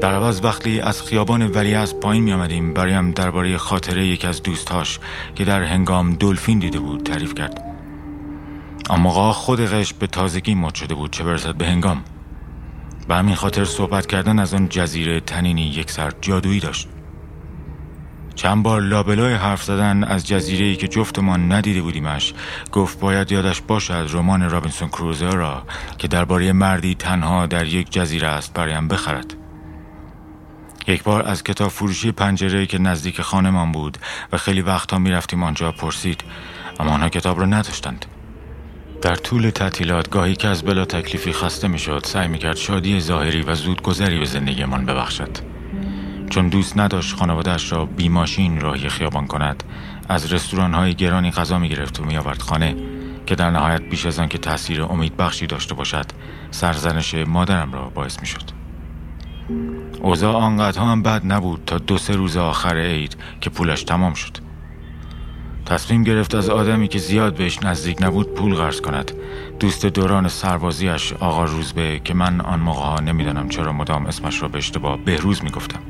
در 0.00 0.14
عوض 0.14 0.40
وقتی 0.44 0.80
از 0.80 1.02
خیابان 1.02 1.46
ولی 1.46 1.74
از 1.74 2.00
پایین 2.00 2.24
می 2.24 2.32
آمدیم 2.32 2.74
برایم 2.74 3.10
درباره 3.10 3.56
خاطره 3.56 4.06
یک 4.06 4.24
از 4.24 4.42
دوستاش 4.42 4.98
که 5.34 5.44
در 5.44 5.62
هنگام 5.62 6.12
دلفین 6.14 6.58
دیده 6.58 6.78
بود 6.78 7.02
تعریف 7.02 7.34
کرد. 7.34 7.62
اما 8.90 9.32
خود 9.32 9.60
قش 9.60 9.94
به 9.94 10.06
تازگی 10.06 10.54
مد 10.54 10.74
شده 10.74 10.94
بود 10.94 11.10
چه 11.10 11.24
برسد 11.24 11.54
به 11.54 11.66
هنگام؟ 11.66 12.04
به 13.08 13.14
همین 13.14 13.34
خاطر 13.34 13.64
صحبت 13.64 14.06
کردن 14.06 14.38
از 14.38 14.54
آن 14.54 14.68
جزیره 14.68 15.20
تنینی 15.20 15.66
یک 15.66 15.90
سر 15.90 16.12
جادویی 16.20 16.60
داشت. 16.60 16.88
چند 18.34 18.62
بار 18.62 18.80
لابلای 18.80 19.34
حرف 19.34 19.62
زدن 19.62 20.04
از 20.04 20.26
جزیره 20.26 20.66
ای 20.66 20.76
که 20.76 20.88
جفتمان 20.88 21.52
ندیده 21.52 21.82
بودیمش 21.82 22.34
گفت 22.72 23.00
باید 23.00 23.32
یادش 23.32 23.60
باشد 23.60 24.08
رمان 24.12 24.50
رابینسون 24.50 24.88
کروزه 24.88 25.30
را 25.30 25.62
که 25.98 26.08
درباره 26.08 26.52
مردی 26.52 26.94
تنها 26.94 27.46
در 27.46 27.66
یک 27.66 27.90
جزیره 27.90 28.28
است 28.28 28.54
برایم 28.54 28.88
بخرد. 28.88 29.34
یک 30.86 31.02
بار 31.02 31.28
از 31.28 31.44
کتاب 31.44 31.70
فروشی 31.70 32.12
پنجره 32.12 32.66
که 32.66 32.78
نزدیک 32.78 33.20
خانمان 33.20 33.72
بود 33.72 33.98
و 34.32 34.36
خیلی 34.36 34.60
وقتها 34.60 34.98
می‌رفتیم 34.98 35.42
آنجا 35.42 35.72
پرسید 35.72 36.24
اما 36.80 36.90
آنها 36.90 37.08
کتاب 37.08 37.40
را 37.40 37.46
نداشتند. 37.46 38.06
در 39.02 39.14
طول 39.14 39.50
تعطیلات 39.50 40.10
گاهی 40.10 40.36
که 40.36 40.48
از 40.48 40.62
بلا 40.62 40.84
تکلیفی 40.84 41.32
خسته 41.32 41.68
می‌شد 41.68 42.02
سعی 42.04 42.28
می‌کرد 42.28 42.56
شادی 42.56 43.00
ظاهری 43.00 43.42
و 43.42 43.54
زودگذری 43.54 44.18
به 44.18 44.24
زندگیمان 44.24 44.86
ببخشد. 44.86 45.38
چون 46.30 46.48
دوست 46.48 46.78
نداشت 46.78 47.16
خانوادهش 47.16 47.72
را 47.72 47.84
بی 47.84 48.08
ماشین 48.08 48.60
راهی 48.60 48.88
خیابان 48.88 49.26
کند 49.26 49.62
از 50.08 50.32
رستوران 50.32 50.74
های 50.74 50.94
گرانی 50.94 51.30
غذا 51.30 51.58
می 51.58 51.68
گرفت 51.68 52.00
و 52.00 52.04
می 52.04 52.16
آورد 52.16 52.42
خانه 52.42 52.76
که 53.26 53.34
در 53.34 53.50
نهایت 53.50 53.80
بیش 53.80 54.06
از 54.06 54.18
آن 54.18 54.28
که 54.28 54.38
تاثیر 54.38 54.82
امید 54.82 55.16
بخشی 55.16 55.46
داشته 55.46 55.74
باشد 55.74 56.06
سرزنش 56.50 57.14
مادرم 57.14 57.72
را 57.72 57.88
باعث 57.94 58.20
می 58.20 58.26
شد 58.26 58.42
اوضاع 60.02 60.34
آنقدر 60.34 60.80
هم 60.80 61.02
بد 61.02 61.22
نبود 61.24 61.62
تا 61.66 61.78
دو 61.78 61.98
سه 61.98 62.16
روز 62.16 62.36
آخر 62.36 62.76
عید 62.76 63.16
که 63.40 63.50
پولش 63.50 63.82
تمام 63.82 64.14
شد. 64.14 64.51
تصمیم 65.66 66.02
گرفت 66.02 66.34
از 66.34 66.50
آدمی 66.50 66.88
که 66.88 66.98
زیاد 66.98 67.34
بهش 67.34 67.62
نزدیک 67.62 68.02
نبود 68.02 68.34
پول 68.34 68.54
قرض 68.54 68.80
کند. 68.80 69.12
دوست 69.60 69.86
دوران 69.86 70.28
سربازیش 70.28 71.12
آقا 71.12 71.44
روزبه 71.44 72.00
که 72.04 72.14
من 72.14 72.40
آن 72.40 72.60
موقع 72.60 72.82
ها 72.82 73.00
نمی‌دانم 73.00 73.48
چرا 73.48 73.72
مدام 73.72 74.06
اسمش 74.06 74.42
را 74.42 74.48
به 74.48 74.58
اشتباه 74.58 74.98
بهروز 74.98 75.44
می‌گفتم. 75.44 75.80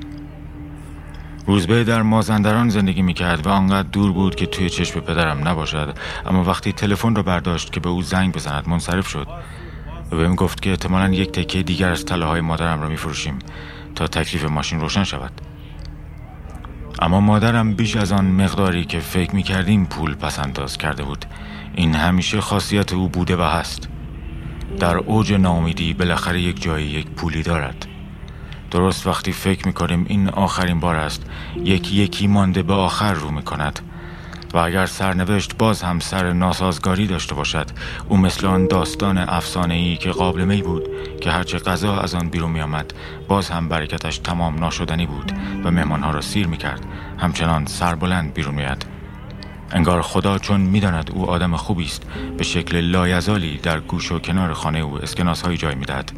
روزبه 1.46 1.84
در 1.84 2.02
مازندران 2.02 2.68
زندگی 2.68 3.02
می‌کرد 3.02 3.46
و 3.46 3.50
آنقدر 3.50 3.88
دور 3.88 4.12
بود 4.12 4.34
که 4.34 4.46
توی 4.46 4.70
چشم 4.70 5.00
پدرم 5.00 5.48
نباشد 5.48 5.94
اما 6.26 6.44
وقتی 6.44 6.72
تلفن 6.72 7.14
را 7.14 7.22
برداشت 7.22 7.72
که 7.72 7.80
به 7.80 7.88
او 7.88 8.02
زنگ 8.02 8.34
بزند 8.34 8.68
منصرف 8.68 9.08
شد 9.08 9.28
و 10.12 10.16
بهم 10.16 10.34
گفت 10.34 10.62
که 10.62 10.70
احتمالا 10.70 11.14
یک 11.14 11.32
تکه 11.32 11.62
دیگر 11.62 11.90
از 11.90 12.04
تله 12.04 12.26
های 12.26 12.40
مادرم 12.40 12.82
را 12.82 12.88
میفروشیم 12.88 13.38
تا 13.94 14.06
تکلیف 14.06 14.44
ماشین 14.44 14.80
روشن 14.80 15.04
شود. 15.04 15.51
اما 17.02 17.20
مادرم 17.20 17.74
بیش 17.74 17.96
از 17.96 18.12
آن 18.12 18.24
مقداری 18.24 18.84
که 18.84 19.00
فکر 19.00 19.34
می 19.34 19.42
کردیم 19.42 19.86
پول 19.86 20.14
پس 20.14 20.38
انداز 20.38 20.78
کرده 20.78 21.02
بود. 21.02 21.24
این 21.74 21.94
همیشه 21.94 22.40
خاصیت 22.40 22.92
او 22.92 23.08
بوده 23.08 23.36
و 23.36 23.42
هست. 23.42 23.88
در 24.78 24.96
اوج 24.96 25.32
ناامیدی 25.32 25.94
بالاخره 25.94 26.40
یک 26.40 26.62
جایی 26.62 26.86
یک 26.86 27.06
پولی 27.06 27.42
دارد. 27.42 27.86
درست 28.70 29.06
وقتی 29.06 29.32
فکر 29.32 29.66
می 29.66 29.72
کنیم 29.72 30.04
این 30.08 30.28
آخرین 30.28 30.80
بار 30.80 30.96
است 30.96 31.22
یکی 31.64 31.96
یکی 31.96 32.26
مانده 32.26 32.62
به 32.62 32.72
آخر 32.72 33.12
رو 33.12 33.30
می 33.30 33.42
کند 33.42 33.80
و 34.52 34.58
اگر 34.58 34.86
سرنوشت 34.86 35.56
باز 35.56 35.82
هم 35.82 36.00
سر 36.00 36.32
ناسازگاری 36.32 37.06
داشته 37.06 37.34
باشد 37.34 37.66
او 38.08 38.16
مثل 38.16 38.46
آن 38.46 38.66
داستان 38.66 39.18
افسانه 39.18 39.74
ای 39.74 39.96
که 39.96 40.10
قابل 40.10 40.44
می 40.44 40.62
بود 40.62 40.82
که 41.20 41.30
هرچه 41.30 41.58
غذا 41.58 41.96
از 41.96 42.14
آن 42.14 42.28
بیرون 42.28 42.50
می 42.50 42.60
آمد 42.60 42.94
باز 43.28 43.50
هم 43.50 43.68
برکتش 43.68 44.18
تمام 44.18 44.58
ناشدنی 44.58 45.06
بود 45.06 45.32
و 45.64 45.70
مهمانها 45.70 46.10
را 46.10 46.20
سیر 46.20 46.46
می 46.46 46.56
کرد 46.56 46.86
همچنان 47.18 47.66
سربلند 47.66 48.34
بیرون 48.34 48.54
میاد 48.54 48.84
انگار 49.72 50.02
خدا 50.02 50.38
چون 50.38 50.60
می‌داند 50.60 51.10
او 51.14 51.30
آدم 51.30 51.56
خوبی 51.56 51.84
است 51.84 52.02
به 52.38 52.44
شکل 52.44 52.80
لایزالی 52.80 53.58
در 53.58 53.80
گوش 53.80 54.12
و 54.12 54.18
کنار 54.18 54.52
خانه 54.52 54.78
او 54.78 55.02
اسکناس 55.02 55.42
های 55.42 55.56
جای 55.56 55.74
می‌دهد. 55.74 56.12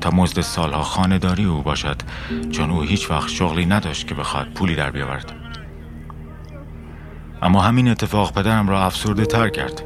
تا 0.00 0.10
مزد 0.10 0.40
سالها 0.40 0.82
خانهداری 0.82 1.44
او 1.44 1.62
باشد 1.62 1.96
چون 2.50 2.70
او 2.70 2.82
هیچ 2.82 3.10
وقت 3.10 3.28
شغلی 3.28 3.66
نداشت 3.66 4.06
که 4.06 4.14
بخواد 4.14 4.48
پولی 4.54 4.74
در 4.74 4.90
بیاورد. 4.90 5.39
اما 7.42 7.60
همین 7.60 7.88
اتفاق 7.88 8.32
پدرم 8.32 8.68
را 8.68 8.84
افسرده 8.84 9.26
تر 9.26 9.48
کرد. 9.48 9.82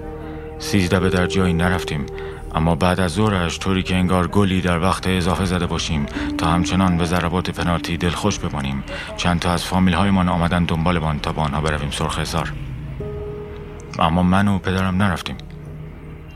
سیزده 0.59 1.01
به 1.01 1.11
در 1.11 1.27
جایی 1.27 1.53
نرفتیم 1.53 2.07
اما 2.55 2.75
بعد 2.75 3.01
از 3.01 3.12
ظهرش 3.12 3.59
طوری 3.59 3.83
که 3.83 3.97
انگار 3.97 4.27
گلی 4.27 4.61
در 4.61 4.81
وقت 4.81 5.07
اضافه 5.07 5.45
زده 5.45 5.67
باشیم 5.67 6.07
تا 6.38 6.47
همچنان 6.47 6.97
به 6.97 7.05
ضربات 7.05 7.51
پنالتی 7.51 7.97
دلخوش 7.97 8.38
بمانیم. 8.38 8.85
چند 9.17 9.40
تا 9.40 9.53
از 9.53 9.64
فامیل 9.64 9.95
هایمان 9.95 10.29
آمدن 10.29 10.64
دنبالمان 10.64 11.19
تا 11.19 11.33
با 11.33 11.43
آنها 11.43 11.61
برویم 11.61 11.90
سرخ 11.90 12.19
هزار 12.19 12.53
اما 13.99 14.23
من 14.23 14.49
و 14.49 14.59
پدرم 14.59 15.03
نرفتیم. 15.03 15.37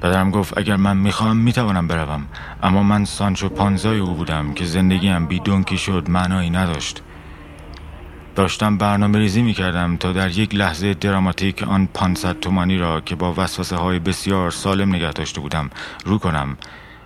پدرم 0.03 0.31
گفت 0.31 0.59
اگر 0.59 0.77
من 0.77 0.97
می‌خواهم 0.97 1.37
می‌توانم 1.37 1.89
بروم. 1.89 2.27
اما 2.63 2.83
من 2.83 3.05
سانچو 3.05 3.49
پانزای 3.49 3.99
او 3.99 4.15
بودم 4.15 4.55
که 4.55 4.65
زندگیم 4.65 5.27
بی 5.27 5.41
دونکی 5.41 5.79
شد 5.79 6.11
معنایی 6.11 6.51
نداشت. 6.51 7.03
داشتم 8.39 8.79
برنامه 8.79 9.19
ریزی 9.19 9.43
می 9.43 9.55
کردم 9.55 9.97
تا 9.97 10.13
در 10.13 10.39
یک 10.39 10.55
لحظه 10.55 10.95
دراماتیک 10.95 11.63
آن 11.63 11.89
500 11.95 12.41
تومانی 12.41 12.79
را 12.79 13.01
که 13.01 13.15
با 13.15 13.35
وسوسه 13.37 13.77
های 13.77 13.99
بسیار 13.99 14.51
سالم 14.51 14.95
نگه 14.95 15.13
داشته 15.13 15.41
بودم 15.41 15.71
رو 16.05 16.19
کنم 16.19 16.57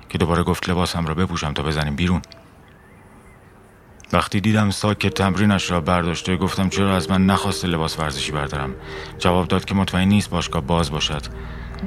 که 0.09 0.19
دوباره 0.19 0.43
گفت 0.43 0.69
لباسم 0.69 1.07
را 1.07 1.15
بپوشم 1.15 1.53
تا 1.53 1.63
بزنیم 1.63 1.97
بیرون. 1.97 2.23
وقتی 4.13 4.41
دیدم 4.41 4.71
ساک 4.71 5.07
تمرینش 5.07 5.71
را 5.71 5.81
برداشته 5.81 6.37
گفتم 6.37 6.69
چرا 6.69 6.97
از 6.97 7.11
من 7.11 7.27
نخواسته 7.27 7.69
لباس 7.69 7.99
ورزشی 7.99 8.33
بردارم؟ 8.33 8.75
جواب 9.19 9.49
داد 9.49 9.65
که 9.65 9.75
مطمئن 9.75 10.09
نیست 10.09 10.31
باشگاه 10.31 10.63
باز 10.63 10.91
باشد. 10.91 11.23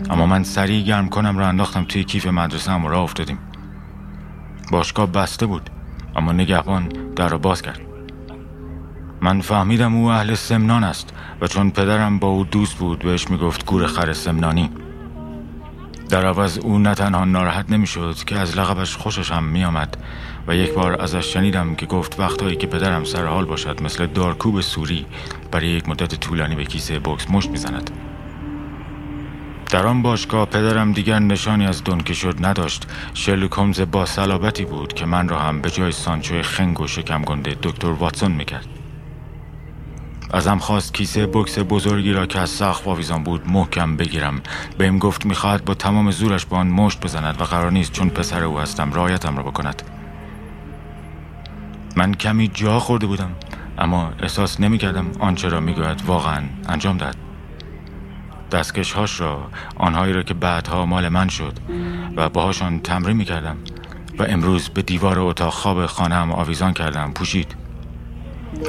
اما 0.10 0.26
من 0.26 0.44
سریع 0.44 0.84
گرم 0.84 1.10
کنم 1.10 1.38
را 1.38 1.48
انداختم 1.48 1.84
توی 1.84 2.04
کیف 2.04 2.28
مدرسه 2.28 2.72
هم 2.72 2.86
و 2.86 2.90
راه 2.90 3.04
افتادیم. 3.04 3.40
باشگاه 4.72 5.12
بسته 5.12 5.46
بود 5.46 5.70
اما 6.16 6.32
نگهبان 6.32 6.88
در 7.16 7.30
را 7.30 7.38
باز 7.38 7.62
کرد. 7.62 7.95
من 9.22 9.42
فهمیدم 9.42 9.96
او 9.96 10.12
اهل 10.12 10.36
سمنان 10.36 10.84
است 10.84 11.14
و 11.42 11.48
چون 11.48 11.72
پدرم 11.72 12.20
با 12.20 12.28
او 12.28 12.44
دوست 12.44 12.78
بود 12.78 13.00
بهش 13.00 13.30
می‌گفت 13.30 13.66
گور 13.66 13.88
خر 13.88 14.14
سمنانی. 14.14 14.70
در 16.10 16.26
عوض 16.26 16.58
او 16.58 16.80
نه 16.80 16.96
تنها 16.96 17.26
ناراحت 17.26 17.70
نمی‌شد 17.70 18.16
که 18.16 18.40
از 18.40 18.58
لقبش 18.58 18.98
خوشش 18.98 19.32
هم 19.32 19.44
میآمد 19.44 19.98
و 20.48 20.56
یک 20.56 20.74
بار 20.74 21.02
ازش 21.02 21.34
شنیدم 21.34 21.76
که 21.76 21.86
گفت 21.86 22.20
وقتهایی 22.20 22.56
که 22.56 22.68
پدرم 22.68 23.04
سر 23.04 23.26
حال 23.26 23.46
باشد 23.46 23.84
مثل 23.84 24.08
دارکوب 24.08 24.62
سوری 24.62 25.06
برای 25.52 25.68
یک 25.68 25.90
مدت 25.90 26.16
طولانی 26.16 26.56
به 26.56 26.66
کیسه 26.66 27.00
بوکس 27.00 27.30
مشت 27.30 27.50
می‌زند. 27.50 27.92
در 29.72 29.88
آن 29.88 30.02
باشگاه 30.02 30.46
پدرم 30.46 30.92
دیگر 30.92 31.20
نشانی 31.20 31.66
از 31.66 31.84
دنکه 31.84 32.14
شد 32.14 32.46
نداشت. 32.46 32.88
شرلوک 33.14 33.52
هومز 33.52 33.82
با 33.92 34.06
صلابتی 34.06 34.66
بود 34.66 34.94
که 34.94 35.06
من 35.06 35.30
را 35.30 35.40
هم 35.40 35.62
به 35.62 35.70
جای 35.70 35.92
سانچوی 35.92 36.42
خنگ 36.42 36.82
و 36.82 36.88
شکم 36.88 37.22
گنده 37.22 37.56
دکتر 37.64 37.92
واتسون 37.92 38.32
می‌کرد. 38.32 38.75
ازم 40.34 40.58
خواست 40.58 40.94
کیسه 40.94 41.26
بکس 41.26 41.60
بزرگی 41.70 42.14
را 42.14 42.26
که 42.26 42.40
از 42.40 42.50
سخت 42.50 42.88
آویزان 42.88 43.24
بود 43.24 43.50
محکم 43.50 43.98
بگیرم. 43.98 44.42
بهم 44.78 45.00
گفت 45.00 45.26
می‌خواهد 45.26 45.66
با 45.66 45.74
تمام 45.74 46.12
زورش 46.12 46.46
با 46.46 46.58
آن 46.58 46.68
مشت 46.68 47.02
بزند 47.02 47.42
و 47.42 47.44
قرار 47.44 47.72
نیست 47.72 47.92
چون 47.92 48.10
پسر 48.10 48.44
او 48.44 48.60
هستم 48.60 48.94
رایتم 48.94 49.38
را 49.38 49.44
بکند. 49.44 49.82
من 51.96 52.14
کمی 52.14 52.48
جا 52.48 52.80
خورده 52.80 53.08
بودم 53.08 53.32
اما 53.78 54.12
احساس 54.20 54.60
نمی‌کردم 54.60 55.06
آنچه 55.20 55.50
را 55.50 55.60
می‌گوید 55.60 56.06
واقعا 56.06 56.44
انجام 56.70 56.98
داد 56.98 57.16
دستکش 58.52 58.92
هاش 58.92 59.20
را 59.20 59.48
آنهایی 59.78 60.14
را 60.14 60.24
که 60.24 60.34
بعدها 60.34 60.86
مال 60.86 61.10
من 61.10 61.28
شد 61.28 61.54
و 62.16 62.30
باهاشان 62.30 62.80
تمرین 62.80 63.18
می‌کردم 63.18 63.58
و 64.20 64.24
امروز 64.24 64.70
به 64.70 64.82
دیوار 64.82 65.20
اتاق 65.20 65.54
خواب 65.54 65.86
خانم 65.86 66.32
آویزان 66.32 66.74
کردم. 66.74 67.12
پوشید. 67.12 67.65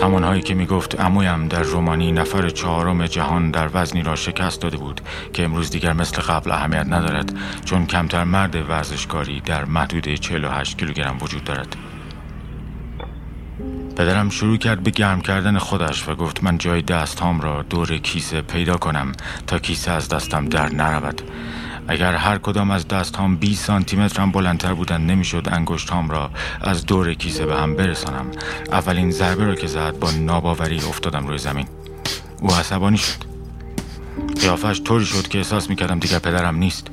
همانهایی 0.03 0.43
که 0.43 0.55
می‌گفت 0.55 1.01
امویم 1.01 1.49
در 1.49 1.63
رومانی 1.63 2.13
نفر 2.13 2.49
چهارم 2.49 3.07
جهان 3.07 3.51
در 3.51 3.71
وزنی 3.75 4.03
را 4.03 4.17
شکست 4.17 4.61
داده 4.61 4.77
بود 4.77 5.01
که 5.33 5.45
امروز 5.45 5.71
دیگر 5.71 5.93
مثل 5.93 6.23
قبل 6.23 6.51
اهمیت 6.51 6.87
ندارد 6.87 7.33
چون 7.65 7.87
کمتر 7.87 8.25
مرد 8.25 8.71
ورزشکاری 8.71 9.41
در 9.41 9.65
محدود 9.65 10.15
48 10.15 10.79
کیلوگرم 10.79 11.17
وجود 11.21 11.45
دارد. 11.45 11.77
پدرم 13.97 14.31
شروع 14.31 14.57
کرد 14.57 14.83
به 14.83 14.91
گرم 14.91 15.21
کردن 15.21 15.59
خودش 15.59 16.09
و 16.09 16.15
گفت 16.15 16.45
من 16.45 16.59
جای 16.59 16.83
دستهام 16.83 17.41
را 17.41 17.63
دور 17.63 17.99
کیسه 17.99 18.41
پیدا 18.41 18.77
کنم 18.77 19.13
تا 19.47 19.59
کیسه 19.59 19.91
از 19.91 20.09
دستم 20.09 20.49
در 20.49 20.69
نرود. 20.69 21.23
اگر 21.89 22.15
هر 22.15 22.39
کدام 22.39 22.71
از 22.71 22.89
دست 22.89 23.17
هم 23.17 23.37
20 23.37 23.65
سانتی 23.65 23.97
متر 23.97 24.23
هم 24.23 24.33
بلندتر 24.33 24.75
بودن 24.75 25.01
نمی‌شد 25.01 25.49
انگشت 25.53 25.91
هم 25.91 26.11
را 26.11 26.31
از 26.61 26.87
دور 26.87 27.15
کیسه 27.15 27.47
به 27.47 27.57
هم 27.57 27.77
برسانم. 27.77 28.27
اولین 28.73 29.11
ضربه 29.11 29.45
را 29.45 29.55
که 29.55 29.67
زد 29.67 29.99
با 29.99 30.11
ناباوری 30.11 30.77
افتادم 30.77 31.27
روی 31.27 31.39
زمین. 31.39 31.67
او 32.41 32.55
عصبانی 32.55 32.99
شد. 32.99 33.25
قیافش 34.41 34.81
طوری 34.83 35.07
شد 35.07 35.29
که 35.29 35.39
احساس 35.39 35.71
می‌کردم 35.71 35.99
دیگر 35.99 36.19
پدرم 36.19 36.57
نیست. 36.57 36.87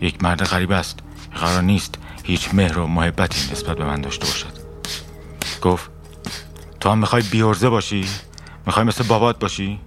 یک 0.00 0.22
مرد 0.22 0.44
غریب 0.44 0.72
است. 0.72 0.98
قرار 1.34 1.62
نیست 1.62 1.94
هیچ 2.24 2.54
مهر 2.54 2.78
و 2.78 2.86
محبتی 2.86 3.52
نسبت 3.52 3.76
به 3.76 3.84
من 3.84 4.00
داشته 4.00 4.26
باشد. 4.26 4.52
گفت 5.62 5.90
تو 6.80 6.90
هم 6.90 6.98
می‌خوای 6.98 7.22
بیورزه 7.22 7.68
باشی؟ 7.68 8.04
می‌خوای 8.66 8.86
مثل 8.86 9.04
بابات 9.04 9.38
باشی؟ 9.38 9.80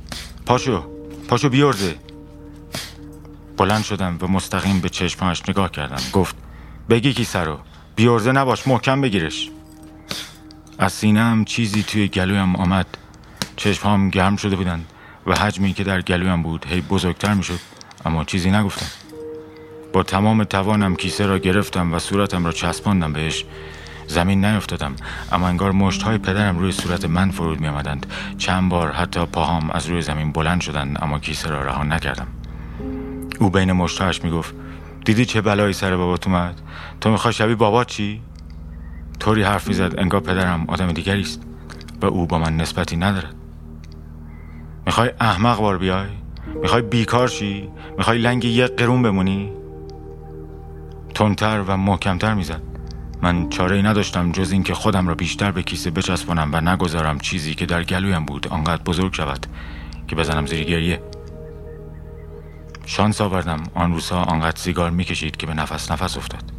پاشو 0.46 0.84
پاشو 1.28 1.50
بیورزه 1.50 1.96
بلند 3.60 3.84
شدم 3.84 4.18
و 4.22 4.28
مستقیم 4.28 4.80
به 4.80 4.90
چشمهاش 4.90 5.42
نگاه 5.50 5.72
کردم. 5.72 6.02
گفت 6.14 6.36
بگی 6.90 7.14
کی 7.14 7.24
سرو؟ 7.24 7.60
بیارزه 7.96 8.32
نباش 8.32 8.68
محکم 8.68 9.02
بگیرش. 9.02 9.50
از 10.78 10.94
سینم 10.94 11.46
چیزی 11.46 11.84
توی 11.84 12.08
گلویم 12.08 12.56
آمد. 12.56 12.86
چشمهام 13.56 14.10
گرم 14.10 14.36
شده 14.36 14.56
بودند 14.56 14.86
و 15.28 15.36
حجمی 15.36 15.74
که 15.74 15.84
در 15.84 16.02
گلویم 16.02 16.44
بود 16.44 16.66
هی 16.70 16.82
بزرگتر 16.82 17.34
می‌شد 17.34 17.60
اما 18.06 18.24
چیزی 18.24 18.52
نگفتم. 18.52 18.86
با 19.94 20.04
تمام 20.04 20.44
توانم 20.44 20.96
کیسه 20.96 21.26
را 21.26 21.38
گرفتم 21.38 21.94
و 21.94 22.00
صورتم 22.00 22.46
را 22.46 22.52
چسباندم 22.52 23.14
بهش. 23.14 23.46
زمین 24.08 24.46
نیفتادم 24.46 24.96
اما 25.32 25.48
انگار 25.48 25.72
مشت 25.72 26.02
های 26.02 26.18
پدرم 26.18 26.60
روی 26.60 26.72
صورت 26.72 27.06
من 27.06 27.32
فرود 27.32 27.60
می 27.60 27.68
آمدند 27.68 28.06
چند 28.38 28.70
بار 28.70 28.92
حتی 28.92 29.26
پاهام 29.26 29.70
از 29.70 29.86
روی 29.86 30.02
زمین 30.02 30.32
بلند 30.32 30.62
شدند 30.62 30.98
اما 31.02 31.20
کیسه 31.20 31.50
را 31.50 31.64
رها 31.64 31.84
نکردم. 31.84 32.28
او 33.40 33.50
بین 33.50 33.72
مشتهاش 33.72 34.24
می‌گفت 34.24 34.56
دیدی 35.06 35.26
چه 35.26 35.42
بلایی 35.42 35.74
سر 35.74 35.96
بابات 35.96 36.28
اومد؟ 36.28 36.62
تو 37.02 37.12
می‌خوای 37.12 37.34
شبیه 37.34 37.56
بابات 37.56 37.88
چی؟ 37.88 38.22
طوری 39.20 39.44
حرف 39.44 39.68
می‌زد 39.68 39.94
انگار 39.98 40.22
پدرم 40.22 40.66
آدم 40.68 40.92
دیگری 40.92 41.22
است 41.22 41.44
و 42.02 42.06
او 42.06 42.26
با 42.26 42.40
من 42.40 42.58
نسبتی 42.58 42.98
ندارد. 42.98 43.36
می‌خوای 44.86 45.12
احمق 45.20 45.60
بار 45.60 45.78
بیای؟ 45.78 46.08
می‌خوای 46.62 46.82
بیکار 46.82 47.28
شی؟ 47.28 47.70
می‌خوای 47.98 48.18
لنگ 48.18 48.46
یک 48.46 48.76
قرون 48.76 49.02
بمونی؟ 49.02 49.54
تندتر 51.16 51.64
و 51.68 51.78
محکمتر 51.78 52.34
می‌زد. 52.34 52.62
من 53.22 53.50
چاره 53.50 53.76
ای 53.76 53.82
نداشتم 53.82 54.32
جز 54.32 54.52
اینکه 54.52 54.74
خودم 54.74 55.08
را 55.08 55.16
بیشتر 55.16 55.52
به 55.52 55.64
کیسه 55.64 55.92
بچسبانم 55.92 56.50
و 56.54 56.62
نگذارم 56.62 57.20
چیزی 57.20 57.56
که 57.56 57.66
در 57.66 57.84
گلویم 57.84 58.26
بود 58.26 58.48
آنقدر 58.48 58.84
بزرگ 58.84 59.14
شود 59.14 59.46
که 60.08 60.16
بزنم 60.16 60.46
زیر 60.46 60.64
گریه. 60.64 61.02
شانس 62.90 63.22
آوردم 63.22 63.64
آن 63.76 63.94
روزها 63.94 64.24
آنقدر 64.24 64.60
سیگار 64.60 64.92
می‌کشید 64.92 65.38
که 65.38 65.48
به 65.48 65.54
نفس 65.54 65.92
نفس 65.92 66.18
افتاد. 66.18 66.52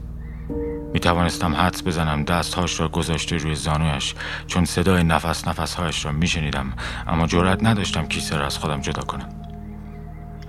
می 0.92 1.00
توانستم 1.00 1.54
حدس 1.54 1.86
بزنم 1.86 2.24
دستهاش 2.24 2.80
را 2.80 2.88
گذاشته 2.88 3.36
روی 3.36 3.54
زانویش 3.54 4.14
چون 4.46 4.64
صدای 4.64 5.02
نفس 5.02 5.48
نفسهایش 5.48 6.04
را 6.04 6.12
میشنیدم 6.12 6.72
اما 7.06 7.26
جرأت 7.26 7.64
نداشتم 7.64 8.06
کیسه 8.06 8.36
را 8.36 8.46
از 8.46 8.58
خودم 8.58 8.80
جدا 8.80 9.02
کنم. 9.02 9.28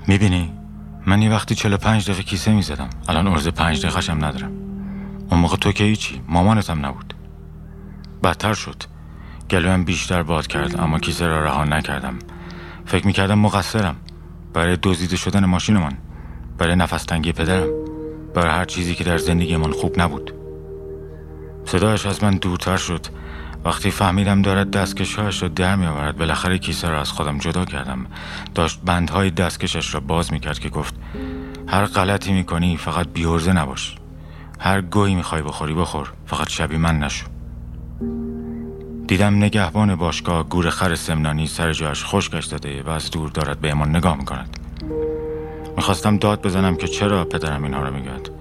می‌بینی؟ 0.08 0.54
من 1.06 1.22
یه 1.22 1.32
وقتی 1.32 1.56
45 1.56 2.04
دقیقه 2.04 2.24
کیسه 2.24 2.54
می‌زدم. 2.54 2.90
الان 3.08 3.28
ارز 3.28 3.48
پنج 3.48 3.86
دقیقه 3.86 4.14
ندارم. 4.14 4.52
اون 5.32 5.40
موقع 5.40 5.58
تو 5.58 5.72
که 5.72 5.84
هیچی 5.84 6.22
مامانتم 6.28 6.86
نبود. 6.86 7.14
بدتر 8.24 8.54
شد. 8.54 8.84
گلویم 9.50 9.84
بیشتر 9.84 10.24
باد 10.24 10.48
کرد 10.48 10.80
اما 10.80 11.00
کیسه 11.00 11.28
را 11.28 11.44
رها 11.44 11.64
نکردم. 11.64 12.20
فکر 12.86 13.06
می‌کردم 13.08 13.40
مقصرم. 13.40 13.96
برای 14.54 14.78
دزدیده 14.84 15.16
شدن 15.16 15.46
ماشینمان 15.46 15.98
برای 16.58 16.76
نفس 16.76 17.04
تنگی 17.04 17.32
پدرم 17.32 17.68
برای 18.34 18.52
هر 18.52 18.66
چیزی 18.66 18.96
که 18.96 19.04
در 19.04 19.18
زندگیمان 19.18 19.72
خوب 19.72 20.02
نبود. 20.02 20.34
صدایش 21.66 22.06
از 22.06 22.24
من 22.24 22.32
دورتر 22.32 22.78
شد. 22.78 23.06
وقتی 23.66 23.92
فهمیدم 23.92 24.42
دارد 24.42 24.72
دستکشهایش 24.72 25.42
را 25.44 25.48
در 25.48 25.76
می 25.76 25.86
آورد 25.86 26.18
بالاخره 26.18 26.58
کیسه 26.58 26.90
را 26.90 27.02
از 27.02 27.12
خودم 27.12 27.38
جدا 27.38 27.66
کردم. 27.66 28.06
داشت 28.56 28.80
بندهای 28.86 29.30
دستکشش 29.30 29.94
را 29.94 30.00
باز 30.00 30.34
می 30.34 30.40
کرد 30.40 30.60
که 30.60 30.70
گفت 30.70 30.96
هر 31.68 31.86
غلطی 31.86 32.34
می 32.34 32.44
کنی 32.44 32.78
فقط 32.78 33.08
بیورزه 33.08 33.54
نباش. 33.54 33.96
هر 34.60 34.82
گوهی 34.82 35.16
می 35.16 35.24
خوای 35.24 35.42
بخوری 35.42 35.74
بخور. 35.74 36.14
فقط 36.26 36.50
شبی 36.50 36.78
من 36.78 37.00
نشو. 37.00 37.26
دیدم 39.12 39.36
نگهبان 39.36 39.96
باشگاه 39.96 40.50
گور 40.50 40.70
خر 40.70 40.96
سمنانی 40.96 41.48
سر 41.48 41.74
جاش 41.74 42.06
خشکش 42.06 42.46
داده 42.46 42.84
و 42.84 42.90
از 42.90 43.12
دور 43.12 43.30
دارد 43.30 43.60
به 43.60 43.72
امان 43.72 43.96
نگاه 43.96 44.18
می‌کند. 44.18 44.60
می‌خواستم 45.76 46.18
داد 46.18 46.42
بزنم 46.42 46.76
که 46.76 46.88
چرا 46.88 47.26
پدرم 47.26 47.64
اینها 47.64 47.84
رو 47.84 47.94
می‌گوید. 47.94 48.32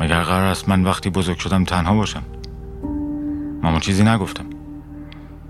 مگر 0.00 0.22
قرار 0.22 0.46
است 0.46 0.68
من 0.68 0.84
وقتی 0.84 1.10
بزرگ 1.10 1.38
شدم 1.38 1.64
تنها 1.64 1.94
باشم؟ 1.94 2.22
ماما 3.62 3.80
چیزی 3.80 4.04
نگفتم. 4.04 4.44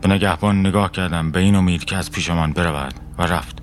به 0.00 0.08
نگهبان 0.08 0.61
نگاه 0.61 0.92
کردم 0.92 1.30
به 1.30 1.40
این 1.40 1.54
امید 1.54 1.85
که 1.85 1.96
از 1.96 2.12
پیشمان 2.12 2.52
برود 2.52 2.94
و 3.18 3.22
رفت. 3.22 3.58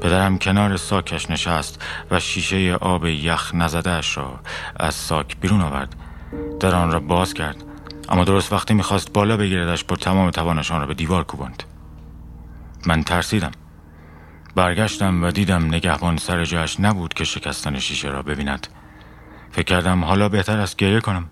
پدرم 0.00 0.38
کنار 0.38 0.76
ساکش 0.76 1.30
نشست 1.30 1.82
و 2.10 2.20
شیشه 2.20 2.74
آب 2.74 3.06
یخ 3.06 3.54
نزدهش 3.54 4.16
را 4.16 4.40
از 4.76 4.94
ساک 4.94 5.36
بیرون 5.40 5.60
آورد. 5.60 5.96
در 6.60 6.74
آن 6.74 6.92
را 6.92 7.00
باز 7.00 7.34
کرد. 7.34 7.64
اما 8.10 8.24
درست 8.24 8.52
وقتی 8.52 8.74
می‌خواست 8.74 9.12
بالا 9.12 9.36
بگیردش 9.36 9.84
با 9.84 9.96
تمام 9.96 10.30
توانشان 10.30 10.80
را 10.80 10.86
به 10.86 10.94
دیوار 10.94 11.24
کوباند. 11.24 11.62
من 12.86 13.02
ترسیدم. 13.02 13.50
برگشتم 14.54 15.24
و 15.24 15.30
دیدم 15.30 15.64
نگهبان 15.64 16.16
سر 16.16 16.44
جاش 16.44 16.80
نبود 16.80 17.14
که 17.14 17.24
شکستن 17.24 17.78
شیشه 17.78 18.08
را 18.08 18.22
ببیند. 18.22 18.66
فکر 19.52 19.62
کردم 19.62 20.04
حالا 20.04 20.28
بهتر 20.28 20.58
است 20.58 20.76
گریه 20.76 21.00
کنم. 21.00 21.30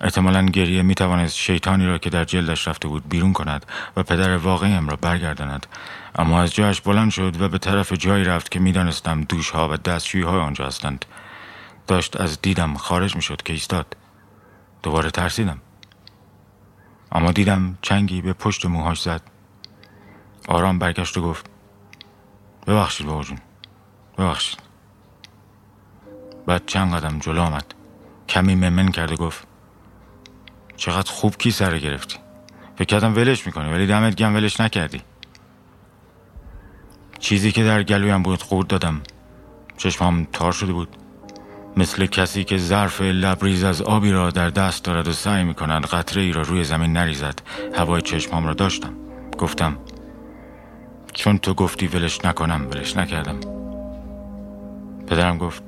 احتمالا 0.00 0.46
گریه 0.46 0.82
می 0.82 0.94
شیطانی 1.28 1.86
را 1.86 1.98
که 1.98 2.10
در 2.10 2.24
جلدش 2.24 2.68
رفته 2.68 2.88
بود 2.88 3.08
بیرون 3.08 3.32
کند 3.32 3.66
و 3.96 4.02
پدر 4.02 4.36
واقعیم 4.36 4.88
را 4.88 4.96
برگرداند. 4.96 5.66
اما 6.14 6.42
از 6.42 6.54
جایش 6.54 6.80
بلند 6.80 7.10
شد 7.10 7.40
و 7.40 7.48
به 7.48 7.58
طرف 7.58 7.92
جایی 7.92 8.24
رفت 8.24 8.50
که 8.50 8.60
می‌دانستم 8.60 9.20
دوش 9.20 9.50
ها 9.50 9.68
و 9.68 9.76
دستشویی 9.76 10.24
های 10.24 10.40
آنجا 10.40 10.66
هستند. 10.66 11.04
داشت 11.86 12.20
از 12.20 12.42
دیدم 12.42 12.74
خارج 12.74 13.16
می 13.16 13.22
که 13.44 13.52
ایستاد. 13.52 13.96
دوباره 14.82 15.10
ترسیدم. 15.10 15.58
اما 17.14 17.32
دیدم 17.32 17.78
چنگی 17.82 18.22
به 18.22 18.32
پشت 18.32 18.66
موهاش 18.66 19.02
زد. 19.02 19.22
آرام 20.48 20.78
برگشت 20.78 21.18
و 21.18 21.22
گفت 21.22 21.50
ببخشید 22.66 23.06
بابا 23.06 23.22
جون 23.22 23.38
ببخشید. 24.18 24.58
بعد 26.46 26.66
چند 26.66 26.94
قدم 26.94 27.18
جلو 27.18 27.42
آمد. 27.42 27.74
کمی 28.28 28.54
ممن 28.54 28.88
کرد 28.88 29.12
و 29.12 29.16
گفت 29.16 29.46
چقدر 30.76 31.10
خوب 31.10 31.36
کی 31.36 31.50
سر 31.50 31.78
گرفتی. 31.78 32.18
فکر 32.76 32.84
کردم 32.84 33.16
ولش 33.16 33.46
می‌کنی 33.46 33.72
ولی 33.72 33.86
دمت 33.86 34.16
گم 34.16 34.34
ولش 34.34 34.60
نکردی. 34.60 35.02
چیزی 37.18 37.52
که 37.52 37.64
در 37.64 37.82
گلویم 37.82 38.22
بود 38.22 38.42
قورت 38.42 38.68
دادم. 38.68 39.00
چشمام 39.76 40.24
تار 40.24 40.52
شده 40.52 40.72
بود. 40.72 40.96
مثل 41.76 42.06
کسی 42.06 42.44
که 42.44 42.58
ظرف 42.58 43.00
لبریز 43.00 43.64
از 43.64 43.82
آبی 43.82 44.10
را 44.10 44.30
در 44.30 44.50
دست 44.50 44.84
دارد 44.84 45.08
و 45.08 45.12
سعی 45.12 45.44
می 45.44 45.54
کند 45.54 45.86
قطره 45.86 46.22
ای 46.22 46.32
را 46.32 46.42
روی 46.42 46.64
زمین 46.64 46.92
نریزد. 46.92 47.38
هوای 47.74 48.02
چشمام 48.02 48.46
را 48.46 48.54
داشتم. 48.54 48.92
گفتم 49.38 49.76
چون 51.12 51.38
تو 51.38 51.54
گفتی 51.54 51.86
ولش 51.86 52.24
نکنم 52.24 52.66
ولش 52.70 52.96
نکردم. 52.96 53.40
پدرم 55.06 55.38
گفت 55.38 55.62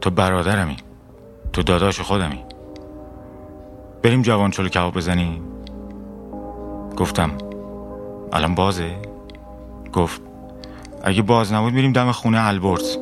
تو 0.00 0.10
برادرمی 0.10 0.76
تو 1.52 1.62
داداش 1.62 2.00
خودمی. 2.00 2.44
بریم 4.02 4.22
جوان 4.22 4.50
چلو 4.50 4.68
کباب 4.68 4.94
بزنیم 4.94 5.42
گفتم 6.96 7.30
الان 8.32 8.54
بازه؟ 8.54 8.96
گفت 9.92 10.20
اگه 11.04 11.22
باز 11.22 11.52
نبود 11.52 11.72
میریم 11.72 11.92
دم 11.92 12.12
خونه 12.12 12.46
البرز. 12.46 12.96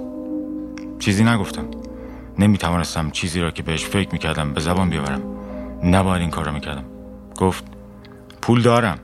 چیزی 0.98 1.24
نگفتم. 1.24 1.79
نمی‌توانستم 2.40 3.10
چیزی 3.10 3.40
را 3.40 3.50
که 3.50 3.62
بهش 3.62 3.84
فکر 3.84 4.08
می‌کردم 4.12 4.52
به 4.52 4.60
زبان 4.60 4.90
بیاورم. 4.90 5.22
نباید 5.84 6.20
این 6.20 6.30
کار 6.30 6.44
را 6.44 6.52
می‌کردم. 6.52 6.84
گفت 7.36 7.64
پول 8.42 8.62
دارم. 8.62 8.98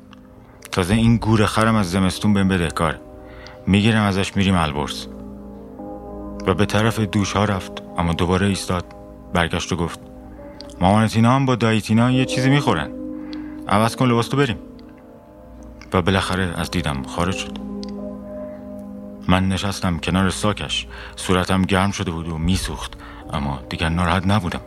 تازه 0.73 0.95
این 0.95 1.17
گور 1.17 1.47
خرم 1.47 1.75
از 1.75 1.91
زمستون 1.91 2.35
بهم 2.35 2.49
بدهکار 2.49 3.01
می‌گیرم 3.67 4.03
ازش 4.03 4.37
میریم 4.37 4.55
البرز. 4.55 5.07
و 6.47 6.55
به 6.55 6.67
طرف 6.67 7.01
دوش 7.01 7.33
ها 7.33 7.45
رفت 7.45 7.73
اما 7.99 8.13
دوباره 8.13 8.47
ایستاد 8.47 8.85
برگشت 9.33 9.73
و 9.73 9.77
گفت 9.77 10.01
مامان 10.81 11.07
تینا 11.07 11.35
هم 11.35 11.47
با 11.47 11.55
دایی 11.55 11.81
تینا 11.81 12.11
یه 12.11 12.25
چیزی 12.25 12.51
می‌خورن. 12.51 12.91
عوض 13.69 13.97
کن 13.97 14.09
لباس 14.09 14.29
تو 14.29 14.37
بریم. 14.37 14.59
و 15.93 16.03
بالاخره 16.03 16.55
از 16.57 16.71
دیدم 16.71 17.03
خارج 17.03 17.37
شد. 17.37 17.59
من 19.29 19.49
نشستم 19.49 19.99
کنار 19.99 20.31
ساکش. 20.31 20.87
صورتم 21.17 21.63
گرم 21.63 21.91
شده 21.91 22.11
بود 22.11 22.29
و 22.29 22.39
میسوخت. 22.39 22.93
اما 23.33 23.61
دیگر 23.69 23.89
ناراحت 23.89 24.27
نبودم. 24.27 24.61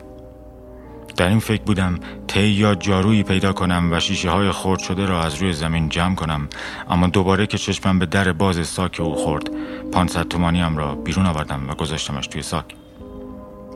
در 1.16 1.28
این 1.28 1.38
فکر 1.38 1.62
بودم 1.62 1.98
تی 2.28 2.46
یا 2.46 2.74
جارویی 2.74 3.22
پیدا 3.22 3.52
کنم 3.52 3.92
و 3.92 4.00
شیشه 4.00 4.30
های 4.30 4.50
خورد 4.50 4.80
شده 4.80 5.06
را 5.06 5.22
از 5.22 5.34
روی 5.34 5.52
زمین 5.52 5.88
جمع 5.88 6.14
کنم 6.14 6.48
اما 6.90 7.06
دوباره 7.06 7.46
که 7.46 7.58
چشمم 7.58 7.98
به 7.98 8.06
در 8.06 8.32
باز 8.32 8.66
ساک 8.66 9.00
او 9.00 9.14
خورد 9.14 9.50
پانصد 9.92 10.28
تومانیم 10.28 10.76
را 10.76 10.94
بیرون 10.94 11.26
آوردم 11.26 11.70
و 11.70 11.74
گذاشتمش 11.74 12.26
توی 12.26 12.42
ساک. 12.42 12.64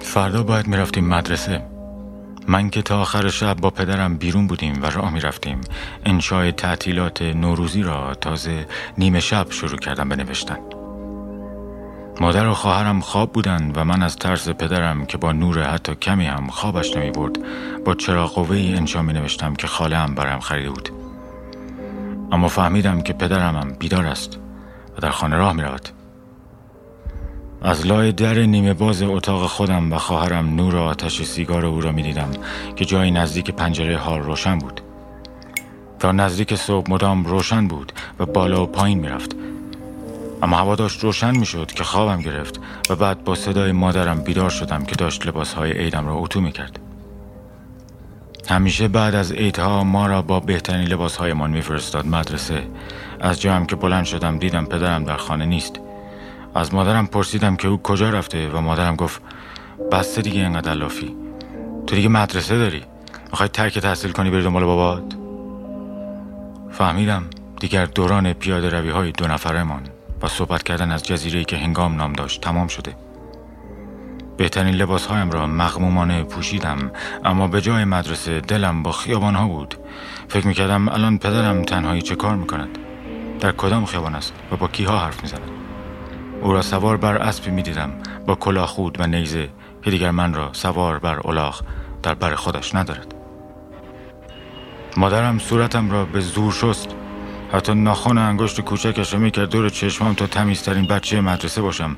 فردا 0.00 0.42
باید 0.42 0.66
می‌رفتیم 0.66 1.08
مدرسه. 1.08 1.62
من 2.48 2.70
که 2.70 2.82
تا 2.82 3.00
آخر 3.00 3.28
شب 3.28 3.56
با 3.56 3.70
پدرم 3.70 4.16
بیرون 4.16 4.46
بودیم 4.46 4.82
و 4.82 4.86
راه 4.86 5.12
می‌رفتیم 5.12 5.60
انشای 6.06 6.52
تعطیلات 6.52 7.22
نوروزی 7.22 7.82
را 7.82 8.14
تازه 8.14 8.66
نیمه 8.98 9.20
شب 9.20 9.46
شروع 9.50 9.78
کردم 9.78 10.08
بنوشتن 10.08 10.58
مادر 12.20 12.48
و 12.48 12.54
خواهرم 12.54 13.00
خواب 13.00 13.32
بودند 13.32 13.78
و 13.78 13.84
من 13.84 14.02
از 14.02 14.16
ترس 14.16 14.48
پدرم 14.48 15.06
که 15.06 15.18
با 15.18 15.32
نور 15.32 15.62
حتی 15.62 15.94
کمی 15.94 16.26
هم 16.26 16.46
خوابش 16.46 16.96
نمی 16.96 17.10
برد 17.10 17.38
با 17.84 17.94
چرا 17.94 18.26
قوه 18.26 18.56
انشا 18.56 19.02
می 19.02 19.12
نوشتم 19.12 19.54
که 19.54 19.66
خاله 19.66 19.96
هم 19.96 20.14
برایم 20.14 20.40
خریده 20.40 20.70
بود. 20.70 20.88
اما 22.32 22.48
فهمیدم 22.48 23.00
که 23.00 23.12
پدرم 23.12 23.56
هم 23.56 23.72
بیدار 23.78 24.06
است 24.06 24.38
و 24.96 25.00
در 25.00 25.10
خانه 25.10 25.36
راه 25.36 25.52
می 25.52 25.62
رود. 25.62 25.88
از 27.62 27.86
لای 27.86 28.12
در 28.12 28.34
نیمه 28.34 28.74
باز 28.74 29.02
اتاق 29.02 29.46
خودم 29.46 29.92
و 29.92 29.98
خواهرم 29.98 30.54
نور 30.54 30.76
آتش 30.76 31.22
سیگار 31.22 31.66
او 31.66 31.80
را 31.80 31.92
می 31.92 32.02
دیدم 32.02 32.30
که 32.76 32.84
جایی 32.84 33.10
نزدیک 33.10 33.50
پنجره 33.50 33.96
حال 33.96 34.20
روشن 34.20 34.58
بود. 34.58 34.80
تا 35.98 36.12
نزدیک 36.12 36.54
صبح 36.54 36.90
مدام 36.90 37.24
روشن 37.24 37.68
بود 37.68 37.92
و 38.18 38.26
بالا 38.26 38.62
و 38.62 38.66
پایین 38.66 38.98
می 38.98 39.08
رفت 39.08 39.36
اما 40.42 40.56
هوا 40.56 40.74
داشت 40.74 41.04
روشن 41.04 41.36
می 41.36 41.46
شد 41.46 41.72
که 41.72 41.84
خوابم 41.84 42.20
گرفت 42.20 42.60
و 42.90 42.96
بعد 42.96 43.24
با 43.24 43.34
صدای 43.34 43.72
مادرم 43.72 44.20
بیدار 44.20 44.50
شدم 44.50 44.84
که 44.84 44.96
داشت 44.96 45.26
لباسهای 45.26 45.72
عیدم 45.72 46.06
را 46.06 46.14
اتو 46.14 46.40
می 46.40 46.52
کرد. 46.52 46.78
همیشه 48.48 48.88
بعد 48.88 49.14
از 49.14 49.32
عیدها 49.32 49.84
ما 49.84 50.06
را 50.06 50.22
با 50.22 50.40
بهترین 50.40 50.88
لباسهایمان 50.88 51.50
میفرستاد 51.50 52.06
مدرسه. 52.06 52.62
از 53.20 53.40
جایم 53.40 53.66
که 53.66 53.76
بلند 53.76 54.04
شدم 54.04 54.38
دیدم 54.38 54.64
پدرم 54.64 55.04
در 55.04 55.16
خانه 55.16 55.46
نیست. 55.46 55.80
از 56.54 56.74
مادرم 56.74 57.06
پرسیدم 57.06 57.56
که 57.56 57.68
او 57.68 57.82
کجا 57.82 58.10
رفته 58.10 58.48
و 58.48 58.60
مادرم 58.60 58.96
گفت 58.96 59.22
بسته 59.92 60.22
دیگه 60.22 60.40
اینقدر 60.40 60.74
لافی. 60.74 61.16
تو 61.86 61.96
دیگه 61.96 62.08
مدرسه 62.08 62.58
داری؟ 62.58 62.82
می‌خوای 63.30 63.48
ترک 63.48 63.78
تحصیل 63.78 64.12
کنی 64.12 64.30
بری 64.30 64.42
دنبال 64.42 64.64
بابات؟ 64.64 65.14
فهمیدم 66.70 67.24
دیگر 67.60 67.86
دوران 67.86 68.32
پیاده 68.32 68.68
روی 68.68 68.90
های 68.90 69.12
دو 69.12 69.26
نفرمان. 69.26 69.82
و 70.24 70.28
صحبت 70.28 70.62
کردن 70.62 70.92
از 70.92 71.02
جزیره 71.02 71.44
که 71.44 71.56
هنگام 71.56 71.96
نام 71.96 72.12
داشت 72.12 72.40
تمام 72.40 72.68
شده. 72.68 72.96
بهترین 74.36 74.74
لباس 74.74 75.06
هایم 75.06 75.30
را 75.30 75.46
مغمومانه 75.46 76.22
پوشیدم 76.22 76.90
اما 77.24 77.48
به 77.48 77.60
جای 77.60 77.84
مدرسه 77.84 78.40
دلم 78.40 78.82
با 78.82 78.92
خیابان 78.92 79.34
ها 79.34 79.48
بود. 79.48 79.74
فکر 80.28 80.46
می‌کردم 80.46 80.88
الان 80.88 81.18
پدرم 81.18 81.62
تنهایی 81.62 82.02
چه 82.02 82.16
کار 82.16 82.36
می‌کند؟ 82.36 82.78
در 83.40 83.52
کدام 83.52 83.84
خیابان 83.84 84.14
است 84.14 84.32
و 84.52 84.56
با 84.56 84.68
کیها 84.68 84.98
حرف 84.98 85.22
می‌زند؟ 85.22 85.50
او 86.42 86.52
را 86.52 86.62
سوار 86.62 86.96
بر 86.96 87.16
اسبی 87.16 87.50
می‌دیدم 87.50 87.90
با 88.26 88.34
کلاه 88.34 88.66
خود 88.66 89.00
و 89.00 89.06
نیزه 89.06 89.48
که 89.82 89.90
دیگر 89.90 90.10
من 90.10 90.34
را 90.34 90.50
سوار 90.52 90.98
بر 90.98 91.20
الاغ 91.26 91.60
در 92.02 92.14
بر 92.14 92.34
خودش 92.34 92.74
ندارد. 92.74 93.14
مادرم 94.96 95.38
صورتم 95.38 95.90
را 95.90 96.04
به 96.04 96.20
زور 96.20 96.52
شست. 96.52 96.88
حتی 97.54 97.74
ناخن 97.74 98.18
انگشت 98.18 98.60
کوچکش 98.60 99.12
را 99.12 99.18
می‌کرد 99.18 99.50
دور 99.50 99.68
چشمام 99.68 100.14
تا 100.14 100.26
تمیزترین 100.26 100.86
بچه 100.86 101.20
مدرسه 101.20 101.62
باشم. 101.62 101.96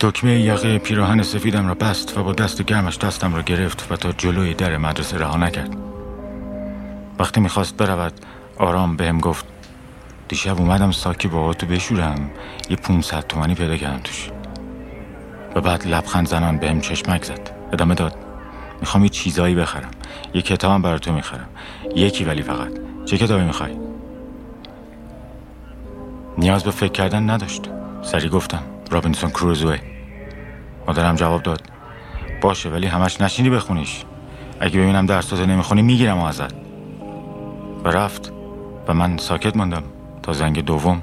دکمه 0.00 0.40
یقه 0.40 0.78
پیراهن 0.78 1.22
سفیدم 1.22 1.68
را 1.68 1.74
بست 1.74 2.18
و 2.18 2.22
با 2.22 2.32
دست 2.32 2.62
گرمش 2.62 2.98
دستم 2.98 3.34
را 3.34 3.42
گرفت 3.42 3.86
و 3.90 3.96
تا 3.96 4.12
جلوی 4.12 4.54
در 4.54 4.76
مدرسه 4.76 5.18
رها 5.18 5.36
نکرد. 5.36 5.76
وقتی 7.18 7.40
می‌خواست 7.40 7.76
برود 7.76 8.12
آرام 8.56 8.96
بهم 8.96 9.20
گفت 9.20 9.44
دیشب 10.28 10.60
اومدم 10.60 10.90
ساکی 10.90 11.28
با 11.28 11.54
تو 11.54 11.66
بشورم 11.66 12.30
یه 12.70 12.76
500 12.76 13.26
تومانی 13.26 13.54
پیدا 13.54 13.76
کردم 13.76 14.00
توش. 14.04 14.30
و 15.54 15.60
بعد 15.60 15.86
لبخند 15.86 16.28
زنان 16.28 16.58
بهم 16.58 16.80
چشمک 16.80 17.24
زد. 17.24 17.50
ادامه 17.72 17.94
داد 17.94 18.14
می‌خوام 18.80 19.04
یه 19.04 19.08
چیزایی 19.08 19.54
بخرم. 19.54 19.90
یه 20.34 20.42
کتابم 20.42 20.82
برای 20.82 20.98
تو 20.98 21.12
می‌خرم. 21.12 21.48
یکی 21.96 22.24
ولی 22.24 22.42
فقط. 22.42 22.72
چه 23.04 23.18
کتابی 23.18 23.44
می‌خوای؟ 23.44 23.85
نیاز 26.38 26.64
به 26.64 26.70
فکر 26.70 26.92
کردن 26.92 27.30
نداشت. 27.30 27.70
سری 28.02 28.28
گفتم 28.28 28.62
رابینسون 28.90 29.30
کروزوه 29.30 29.78
مادرم 30.86 31.14
جواب 31.14 31.42
داد. 31.42 31.62
باشه 32.40 32.68
ولی 32.68 32.86
همش 32.86 33.20
نشینی 33.20 33.50
بخونیش. 33.50 34.04
اگه 34.60 34.80
ببینم 34.80 35.06
درساتو 35.06 35.46
نمی‌خونی 35.46 35.82
می‌گیرم 35.82 36.18
ازت. 36.18 36.54
و 37.84 37.88
رفت. 37.88 38.32
و 38.88 38.94
من 38.94 39.16
ساکت 39.16 39.56
ماندم 39.56 39.82
تا 40.22 40.32
زنگ 40.32 40.64
دوم 40.64 41.02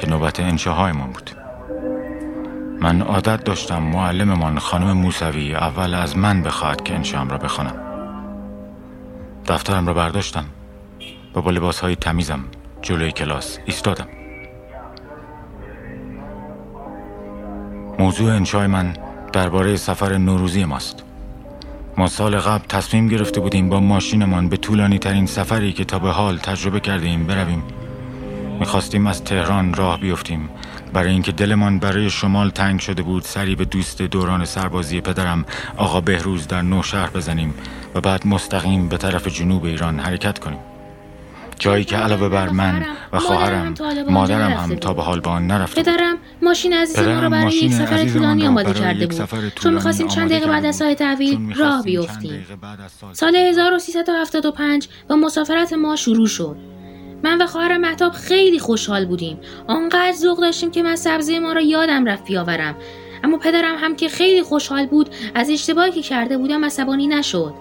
که 0.00 0.10
نوبت 0.10 0.40
انشاهایمان 0.40 1.10
بود. 1.10 1.30
من 2.80 3.02
عادت 3.02 3.44
داشتم 3.44 3.82
معلممان 3.82 4.58
خانم 4.58 4.92
موسوی 4.92 5.54
اول 5.54 5.94
از 5.94 6.16
من 6.16 6.42
بخواهد 6.42 6.82
که 6.82 6.94
انشام 6.94 7.28
را 7.28 7.38
بخوانم. 7.38 7.74
دفترم 9.48 9.86
را 9.86 9.94
برداشتم. 9.94 10.44
و 11.34 11.40
با 11.40 11.50
لباس 11.50 11.80
های 11.80 11.96
تمیزم 11.96 12.40
جلوی 12.82 13.12
کلاس 13.12 13.58
ایستادم. 13.66 14.19
موضوع 18.00 18.34
انشای 18.34 18.66
من 18.66 18.96
درباره 19.32 19.76
سفر 19.76 20.16
نوروزی 20.18 20.64
ماست. 20.64 21.02
ما 21.96 22.06
سال 22.06 22.38
قبل 22.38 22.64
تصمیم 22.68 23.08
گرفته 23.08 23.40
بودیم 23.40 23.68
با 23.68 23.80
ماشینمان 23.80 24.48
به 24.48 24.56
طولانی 24.56 24.98
ترین 24.98 25.26
سفری 25.26 25.72
که 25.72 25.84
تا 25.84 25.98
به 25.98 26.10
حال 26.10 26.38
تجربه 26.38 26.80
کردیم 26.80 27.26
برویم. 27.26 27.62
می‌خواستیم 28.60 29.06
از 29.06 29.24
تهران 29.24 29.74
راه 29.74 30.00
بیفتیم. 30.00 30.48
برای 30.92 31.10
اینکه 31.10 31.32
دلمان 31.32 31.78
برای 31.78 32.10
شمال 32.10 32.50
تنگ 32.50 32.80
شده 32.80 33.02
بود 33.02 33.22
سری 33.22 33.54
به 33.56 33.64
دوست 33.64 34.02
دوران 34.02 34.44
سربازی 34.44 35.00
پدرم 35.00 35.44
آقا 35.76 36.00
بهروز 36.00 36.46
در 36.46 36.62
نوشهر 36.62 37.10
بزنیم 37.10 37.54
و 37.94 38.00
بعد 38.00 38.26
مستقیم 38.26 38.88
به 38.88 38.96
طرف 38.96 39.28
جنوب 39.28 39.64
ایران 39.64 40.00
حرکت 40.00 40.38
کنیم. 40.38 40.58
جایی 41.60 41.84
که 41.84 41.96
علاوه 41.96 42.28
بر 42.28 42.48
من 42.48 42.86
و 43.12 43.18
خواهرم 43.18 43.74
مادرم 44.08 44.50
هم 44.50 44.76
تا 44.76 44.94
به 44.94 45.02
حال 45.02 45.20
با 45.20 45.30
آن 45.30 45.46
نرفته 45.46 45.82
پدرم 45.82 46.16
ماشین 46.42 46.72
عزیز 46.72 46.98
ما 46.98 47.20
رو 47.20 47.30
برای 47.30 47.54
یک 47.54 47.72
سفر 47.72 48.08
طولانی 48.08 48.46
آماده 48.46 48.72
کرده 48.72 49.06
بود. 49.06 49.52
چون 49.54 49.74
می‌خواستیم 49.74 50.08
چند 50.08 50.30
دقیقه 50.30 50.46
بعد 50.46 50.64
از 50.64 50.76
ساعت 50.76 50.98
تحویل 50.98 51.54
راه 51.56 51.82
بیفتیم 51.82 52.46
سال 53.12 53.36
1375 53.36 54.88
و 55.10 55.16
مسافرت 55.16 55.72
ما 55.72 55.96
شروع 55.96 56.26
شد. 56.26 56.56
من 57.22 57.42
و 57.42 57.46
خواهرم 57.46 57.80
محتاب 57.80 58.12
خیلی 58.12 58.58
خوشحال 58.58 59.06
بودیم. 59.06 59.38
آنقدر 59.66 60.12
ذوق 60.12 60.40
داشتیم 60.40 60.70
که 60.70 60.82
من 60.82 60.96
سبزی 60.96 61.38
ما 61.38 61.52
را 61.52 61.60
یادم 61.60 62.04
رفت 62.04 62.24
بیاورم. 62.24 62.76
اما 63.24 63.38
پدرم 63.38 63.76
هم 63.78 63.96
که 63.96 64.08
خیلی 64.08 64.42
خوشحال 64.42 64.86
بود 64.86 65.10
از 65.34 65.50
اشتباهی 65.50 65.92
که 65.92 66.02
کرده 66.02 66.38
بودم 66.38 66.64
عصبانی 66.64 67.06
نشد. 67.06 67.54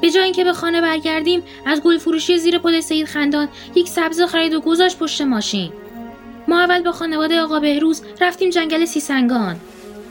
به 0.00 0.10
جای 0.10 0.24
اینکه 0.24 0.44
به 0.44 0.52
خانه 0.52 0.80
برگردیم 0.80 1.42
از 1.66 1.82
گل 1.82 1.98
فروشی 1.98 2.38
زیر 2.38 2.58
پل 2.58 2.80
سید 2.80 3.06
خندان 3.06 3.48
یک 3.74 3.88
سبزه 3.88 4.26
خرید 4.26 4.54
و 4.54 4.60
گذاشت 4.60 4.98
پشت 4.98 5.20
ماشین. 5.20 5.72
ما 6.48 6.60
اول 6.60 6.82
با 6.82 6.92
خانواده 6.92 7.40
آقا 7.40 7.60
بهروز 7.60 8.02
رفتیم 8.20 8.50
جنگل 8.50 8.84
سیسنگان. 8.84 9.56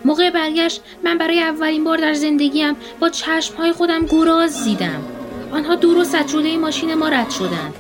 موقع 0.06 0.30
برگشت 0.30 0.82
من 1.04 1.18
برای 1.18 1.42
اولین 1.42 1.84
بار 1.84 1.98
در 1.98 2.14
زندگیم 2.14 2.76
با 3.00 3.10
چشمهای 3.10 3.72
خودم 3.72 4.06
گراز 4.06 4.64
دیدم. 4.64 5.04
آنها 5.52 5.76
دور 5.76 5.98
و 5.98 6.04
سجوله 6.04 6.58
ماشین 6.58 6.94
ما 6.94 7.10
رد 7.10 7.30
شدند. 7.30 7.74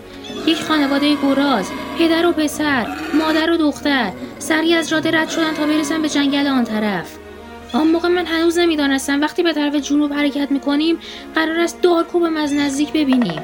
یک 0.47 0.61
خانواده 0.61 1.15
گراز 1.15 1.71
پدر 1.99 2.25
و 2.25 2.31
پسر 2.31 2.87
مادر 3.13 3.51
و 3.51 3.57
دختر 3.57 4.11
سری 4.39 4.73
از 4.73 4.89
جاده 4.89 5.11
رد 5.11 5.29
شدن 5.29 5.53
تا 5.53 5.65
برسن 5.65 6.01
به 6.01 6.09
جنگل 6.09 6.47
آن 6.47 6.63
طرف. 6.63 7.17
آن 7.73 7.87
موقع 7.87 8.07
من 8.07 8.25
هنوز 8.25 8.57
نمی‌دانستم. 8.57 9.21
وقتی 9.21 9.43
به 9.43 9.53
طرف 9.53 9.75
جنوب 9.75 10.13
حرکت 10.13 10.51
می‌کنیم 10.51 10.97
قرار 11.35 11.59
است 11.59 11.81
دارکوبم 11.81 12.37
از 12.37 12.53
نزدیک 12.53 12.89
ببینیم. 12.93 13.41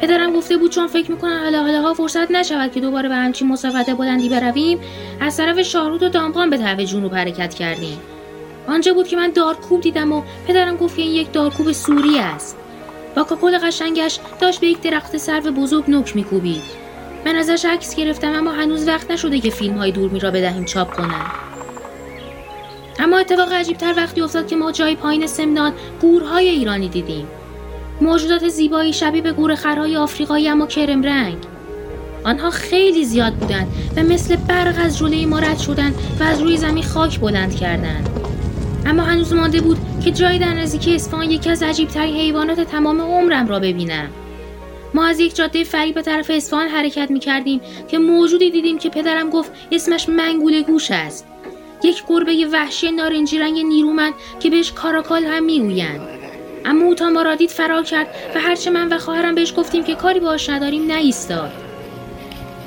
پدرم 0.00 0.32
گفته 0.32 0.56
بود 0.56 0.70
چون 0.70 0.86
فکر 0.86 1.10
می‌کنم 1.10 1.40
حالا 1.42 1.82
ها 1.82 1.94
فرصت 1.94 2.30
نشود 2.30 2.72
که 2.72 2.80
دوباره 2.80 3.08
به 3.08 3.14
همچین 3.14 3.48
مسافت 3.48 3.90
بلندی 3.90 4.28
برویم 4.28 4.80
از 5.20 5.36
طرف 5.36 5.60
شاهرود 5.62 6.02
و 6.02 6.08
دامغان 6.08 6.50
به 6.50 6.56
طرف 6.56 6.80
جنوب 6.80 7.14
حرکت 7.14 7.54
کردیم. 7.54 8.00
آنجا 8.68 8.94
بود 8.94 9.08
که 9.08 9.16
من 9.16 9.30
دارکوب 9.30 9.80
دیدم 9.80 10.12
و 10.12 10.22
پدرم 10.48 10.76
گفت 10.76 10.96
که 10.96 11.02
این 11.02 11.12
یک 11.12 11.32
دارکوب 11.32 11.72
سوری 11.72 12.18
است. 12.18 12.56
با 13.16 13.24
کاکل 13.24 13.58
قشنگش 13.58 14.18
داشت 14.40 14.60
به 14.60 14.66
یک 14.66 14.80
درخت 14.80 15.16
سرو 15.16 15.50
بزرگ 15.50 15.84
نوک 15.90 16.16
میکوبید. 16.16 16.62
من 17.26 17.36
ازش 17.36 17.64
عکس 17.64 17.96
گرفتم 17.96 18.32
اما 18.32 18.52
هنوز 18.52 18.88
وقت 18.88 19.10
نشده 19.10 19.40
که 19.40 19.50
فیلم 19.50 19.78
های 19.78 19.92
دورمی 19.92 20.20
را 20.20 20.30
بدهیم 20.30 20.64
چاپ 20.64 20.94
کنم 20.94 21.45
اما 22.98 23.18
اتفاق 23.18 23.52
عجیبتر 23.52 23.94
وقتی 23.96 24.20
افتاد 24.20 24.46
که 24.46 24.56
ما 24.56 24.72
جای 24.72 24.96
پایین 24.96 25.26
سمنان 25.26 25.72
گورهای 26.00 26.48
ایرانی 26.48 26.88
دیدیم. 26.88 27.26
موجودات 28.00 28.48
زیبایی 28.48 28.92
شبیه 28.92 29.22
به 29.22 29.32
گورخرهای 29.32 29.96
آفریقایی 29.96 30.48
اما 30.48 30.66
کرم 30.66 31.02
رنگ. 31.02 31.36
آنها 32.24 32.50
خیلی 32.50 33.04
زیاد 33.04 33.32
بودند 33.32 33.66
و 33.96 34.02
مثل 34.02 34.36
برق 34.36 34.74
از 34.78 34.98
جلوی 34.98 35.26
ما 35.26 35.38
رد 35.38 35.58
شدند 35.58 35.94
و 36.20 36.24
از 36.24 36.42
روی 36.42 36.56
زمین 36.56 36.84
خاک 36.84 37.20
بلند 37.20 37.56
کردند. 37.56 38.08
اما 38.86 39.02
هنوز 39.02 39.32
مانده 39.32 39.60
بود 39.60 39.78
که 40.04 40.10
جای 40.10 40.38
در 40.38 40.54
نزدیکی 40.54 40.94
اصفهان 40.94 41.30
یکی 41.30 41.50
از 41.50 41.62
عجیبترین 41.62 42.16
حیوانات 42.16 42.60
تمام 42.60 43.00
عمرم 43.00 43.48
را 43.48 43.58
ببینم. 43.58 44.08
ما 44.94 45.04
از 45.04 45.20
یک 45.20 45.36
جاده 45.36 45.64
فری 45.64 45.92
به 45.92 46.02
طرف 46.02 46.30
اصفهان 46.34 46.68
حرکت 46.68 47.10
می 47.10 47.20
کردیم 47.20 47.60
که 47.88 47.98
موجودی 47.98 48.50
دیدیم 48.50 48.78
که 48.78 48.88
پدرم 48.88 49.30
گفت 49.30 49.52
اسمش 49.72 50.08
منگول 50.08 50.62
گوش 50.62 50.90
است. 50.90 51.26
یک 51.82 52.02
گربه 52.08 52.46
وحشی 52.52 52.90
نارنجی 52.90 53.38
رنگ 53.38 53.58
نیرومند 53.58 54.14
که 54.40 54.50
بهش 54.50 54.72
کاراکال 54.72 55.24
هم 55.24 55.44
می‌گویند. 55.44 56.00
اما 56.64 56.84
او 56.84 56.94
تا 56.94 57.10
ما 57.10 57.22
را 57.22 57.34
دید 57.34 57.50
فرار 57.50 57.82
کرد 57.82 58.06
و 58.34 58.40
هرچه 58.40 58.70
من 58.70 58.88
و 58.92 58.98
خواهرم 58.98 59.34
بهش 59.34 59.54
گفتیم 59.56 59.84
که 59.84 59.94
کاری 59.94 60.20
باش 60.20 60.50
نداریم 60.50 60.86
نایستاد 60.86 61.52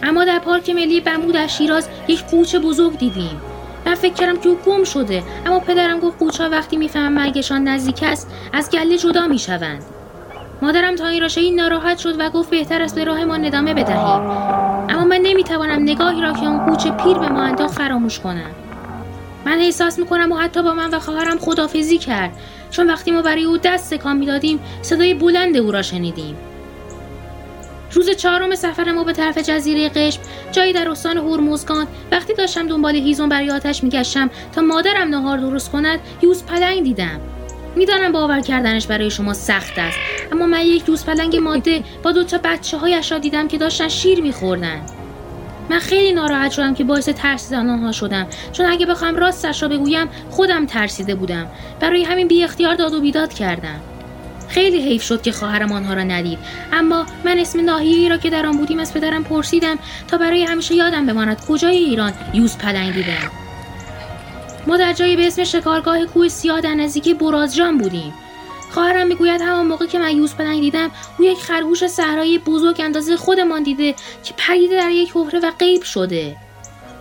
اما 0.04 0.26
در 0.26 0.40
پارک 0.40 0.70
ملی 0.70 1.00
بمبو 1.00 1.32
در 1.32 1.48
شیراز 1.48 1.90
یک 2.08 2.24
قوچ 2.24 2.56
بزرگ 2.56 2.98
دیدیم. 2.98 3.42
من 3.86 3.96
فکر 3.96 4.14
کردم 4.14 4.40
که 4.40 4.50
او 4.50 4.56
گم 4.56 4.84
شده 4.84 5.24
اما 5.46 5.60
پدرم 5.60 6.00
گفت 6.00 6.20
قوچها 6.20 6.50
وقتی 6.50 6.78
می‌فهمن 6.78 7.14
مرگشان 7.14 7.64
نزدیک 7.64 8.04
است 8.04 8.32
از 8.54 8.72
گله 8.72 8.98
جدا 8.98 9.28
می‌شوند. 9.28 9.84
مادرم 10.62 10.96
تا 10.96 11.08
این 11.08 11.22
راشایی 11.22 11.52
ناراحت 11.52 11.98
شد 11.98 12.20
و 12.20 12.30
گفت 12.30 12.50
بهتر 12.50 12.82
است 12.82 12.96
به 12.96 13.04
راه 13.04 13.26
ما 13.26 13.38
ندامه 13.38 13.74
بدهیم 13.74 14.22
اما 14.90 15.04
من 15.04 15.20
نمی‌توانم 15.24 15.82
نگاهی 15.82 16.22
را 16.22 16.34
که 16.34 16.46
اون 16.46 16.66
قوچ 16.66 16.88
پیر 16.88 17.18
به 17.18 17.30
ما 17.30 17.42
انداخت 17.42 17.74
فراموش 17.74 18.20
کنم. 18.20 18.52
من 19.50 19.60
احساس 19.60 20.00
می‌کنم 20.00 20.32
و 20.32 20.36
حتی 20.36 20.64
با 20.64 20.74
من 20.74 20.94
و 20.94 21.00
خواهرم 21.00 21.40
خدافزی 21.40 21.98
کرد. 21.98 22.32
چون 22.72 22.88
وقتی 22.88 23.12
ما 23.12 23.22
برای 23.22 23.44
او 23.44 23.58
دست 23.58 23.94
تکان 23.94 24.18
می‌دادیم 24.18 24.60
صدای 24.82 25.14
بلند 25.14 25.58
او 25.58 25.72
را 25.72 25.82
شنیدیم. 25.82 26.38
روز 27.92 28.10
چهارم 28.10 28.56
سفر 28.56 28.92
ما 28.92 29.04
به 29.04 29.14
طرف 29.14 29.38
جزیره 29.38 29.90
قشم 29.90 30.22
جایی 30.52 30.74
در 30.74 30.90
استان 30.90 31.18
هرمزگان. 31.18 31.88
وقتی 32.12 32.34
داشتم 32.34 32.68
دنبال 32.68 32.96
هیزم 32.96 33.30
برای 33.30 33.52
آتش 33.52 33.84
میگشتم 33.84 34.30
تا 34.56 34.62
مادرم 34.62 35.10
نهار 35.10 35.38
درست 35.38 35.72
کند 35.72 36.00
یوز 36.22 36.44
پلنگ 36.44 36.84
دیدم. 36.84 37.22
می‌دانم 37.76 38.12
باور 38.12 38.42
کردنش 38.42 38.88
برای 38.88 39.12
شما 39.12 39.34
سخت 39.34 39.74
است. 39.78 39.98
اما 40.32 40.46
من 40.46 40.62
یک 40.62 40.90
یوز 40.90 41.06
پلنگ 41.06 41.36
ماده 41.36 41.84
با 42.04 42.12
دو 42.12 42.24
تا 42.24 42.40
بچه 42.44 42.78
هایش 42.78 43.12
را 43.12 43.18
دیدم 43.18 43.48
که 43.48 43.58
داشتن 43.58 43.88
شیر 43.88 44.22
میخوردند 44.22 44.92
من 45.70 45.80
خیلی 45.80 46.14
ناراحت 46.14 46.52
شدم 46.52 46.74
که 46.74 46.84
باعث 46.84 47.10
ترسیدن 47.10 47.70
آنها 47.70 47.92
شدم. 47.92 48.28
چون 48.52 48.66
اگه 48.66 48.86
بخوام 48.86 49.16
راستش 49.16 49.64
را 49.64 49.70
بگویم 49.70 50.10
خودم 50.30 50.66
ترسیده 50.66 51.16
بودم. 51.16 51.48
برای 51.80 52.04
همین 52.04 52.28
بی 52.28 52.44
اختیار 52.44 52.76
داد 52.76 52.94
و 52.94 53.02
بیداد 53.02 53.34
کردم. 53.34 53.80
خیلی 54.48 54.82
حیف 54.82 55.04
شد 55.04 55.22
که 55.22 55.32
خواهرم 55.32 55.72
آنها 55.72 55.94
را 55.94 56.04
ندید. 56.04 56.40
اما 56.74 57.06
من 57.26 57.40
اسم 57.40 57.66
ناحیه‌ای 57.66 58.10
را 58.10 58.18
که 58.18 58.30
در 58.30 58.46
آن 58.46 58.58
بودیم 58.58 58.80
از 58.80 58.94
پدرم 58.94 59.24
پرسیدم. 59.24 59.80
تا 60.08 60.18
برای 60.18 60.44
همیشه 60.44 60.76
یادم 60.76 61.06
بماند 61.06 61.46
کجای 61.46 61.78
ایران 61.78 62.14
یوز 62.34 62.58
پلنگ 62.58 62.94
دیدم 62.94 63.32
ما 64.68 64.78
در 64.78 64.94
جایی 64.94 65.16
به 65.16 65.28
اسم 65.28 65.44
شکارگاه 65.44 66.06
کوه 66.06 66.28
سیاه 66.28 66.62
در 66.62 66.74
نزدیکی 66.74 67.14
برازجان 67.14 67.78
بودیم. 67.78 68.14
خواهرم 68.70 69.08
می‌گوید 69.08 69.42
همان 69.42 69.68
موقع 69.68 69.86
که 69.86 70.00
من 70.00 70.18
یوز 70.18 70.36
پلنگ 70.36 70.60
دیدم 70.60 70.92
او 71.20 71.26
یک 71.26 71.38
خرگوش 71.38 71.88
صحرایی 71.88 72.38
بزرگ 72.38 72.82
اندازه 72.82 73.18
خودمان 73.18 73.64
دیده 73.64 73.96
که 74.24 74.34
پریده 74.38 74.78
در 74.78 74.92
یک 74.92 75.12
حفره 75.16 75.40
و 75.40 75.52
غیب 75.60 75.84
شده. 75.84 76.36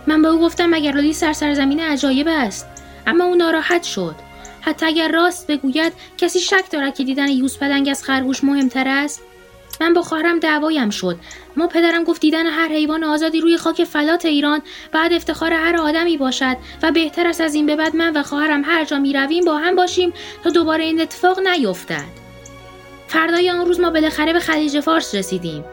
من 0.07 0.21
به 0.21 0.27
او 0.27 0.39
گفتم 0.39 0.65
مگر 0.69 0.91
رالی 0.91 1.13
سرسر 1.13 1.53
زمین 1.53 1.79
عجایب 1.79 2.27
است. 2.29 2.67
اما 3.07 3.23
او 3.23 3.35
ناراحت 3.35 3.83
شد. 3.83 4.15
حتی 4.61 4.85
اگر 4.85 5.11
راست 5.11 5.47
بگوید 5.47 5.93
کسی 6.17 6.39
شک 6.39 6.71
دارد 6.71 6.95
که 6.95 7.03
دیدن 7.03 7.27
یوز 7.27 7.57
پلنگ 7.57 7.89
از 7.89 8.03
خرگوش 8.03 8.43
مهمتر 8.43 8.87
است. 8.87 9.21
من 9.81 9.93
با 9.93 10.01
خواهرم 10.01 10.39
دعوایم 10.39 10.89
شد. 10.89 11.17
ما 11.57 11.67
پدرم 11.67 12.03
گفت 12.03 12.21
دیدن 12.21 12.45
هر 12.45 12.67
حیوان 12.67 13.03
آزادی 13.03 13.41
روی 13.41 13.57
خاک 13.57 13.83
فلات 13.83 14.25
ایران 14.25 14.61
بعد 14.91 15.13
افتخار 15.13 15.53
هر 15.53 15.77
آدمی 15.77 16.17
باشد 16.17 16.57
و 16.83 16.91
بهتر 16.91 17.27
است 17.27 17.41
از 17.41 17.55
این 17.55 17.65
به 17.65 17.75
بعد 17.75 17.95
من 17.95 18.17
و 18.17 18.23
خواهرم 18.23 18.63
هر 18.65 18.85
جا 18.85 18.99
می 18.99 19.13
رویم 19.13 19.45
با 19.45 19.57
هم 19.57 19.75
باشیم 19.75 20.13
تا 20.43 20.49
دوباره 20.49 20.83
این 20.83 21.01
اتفاق 21.01 21.39
نیفتد. 21.39 22.19
فردای 23.07 23.49
آن 23.49 23.65
روز 23.65 23.79
ما 23.79 23.89
بالاخره 23.89 24.33
به 24.33 24.39
خلیج 24.39 24.79
فارس 24.79 25.15
رسیدیم. 25.15 25.63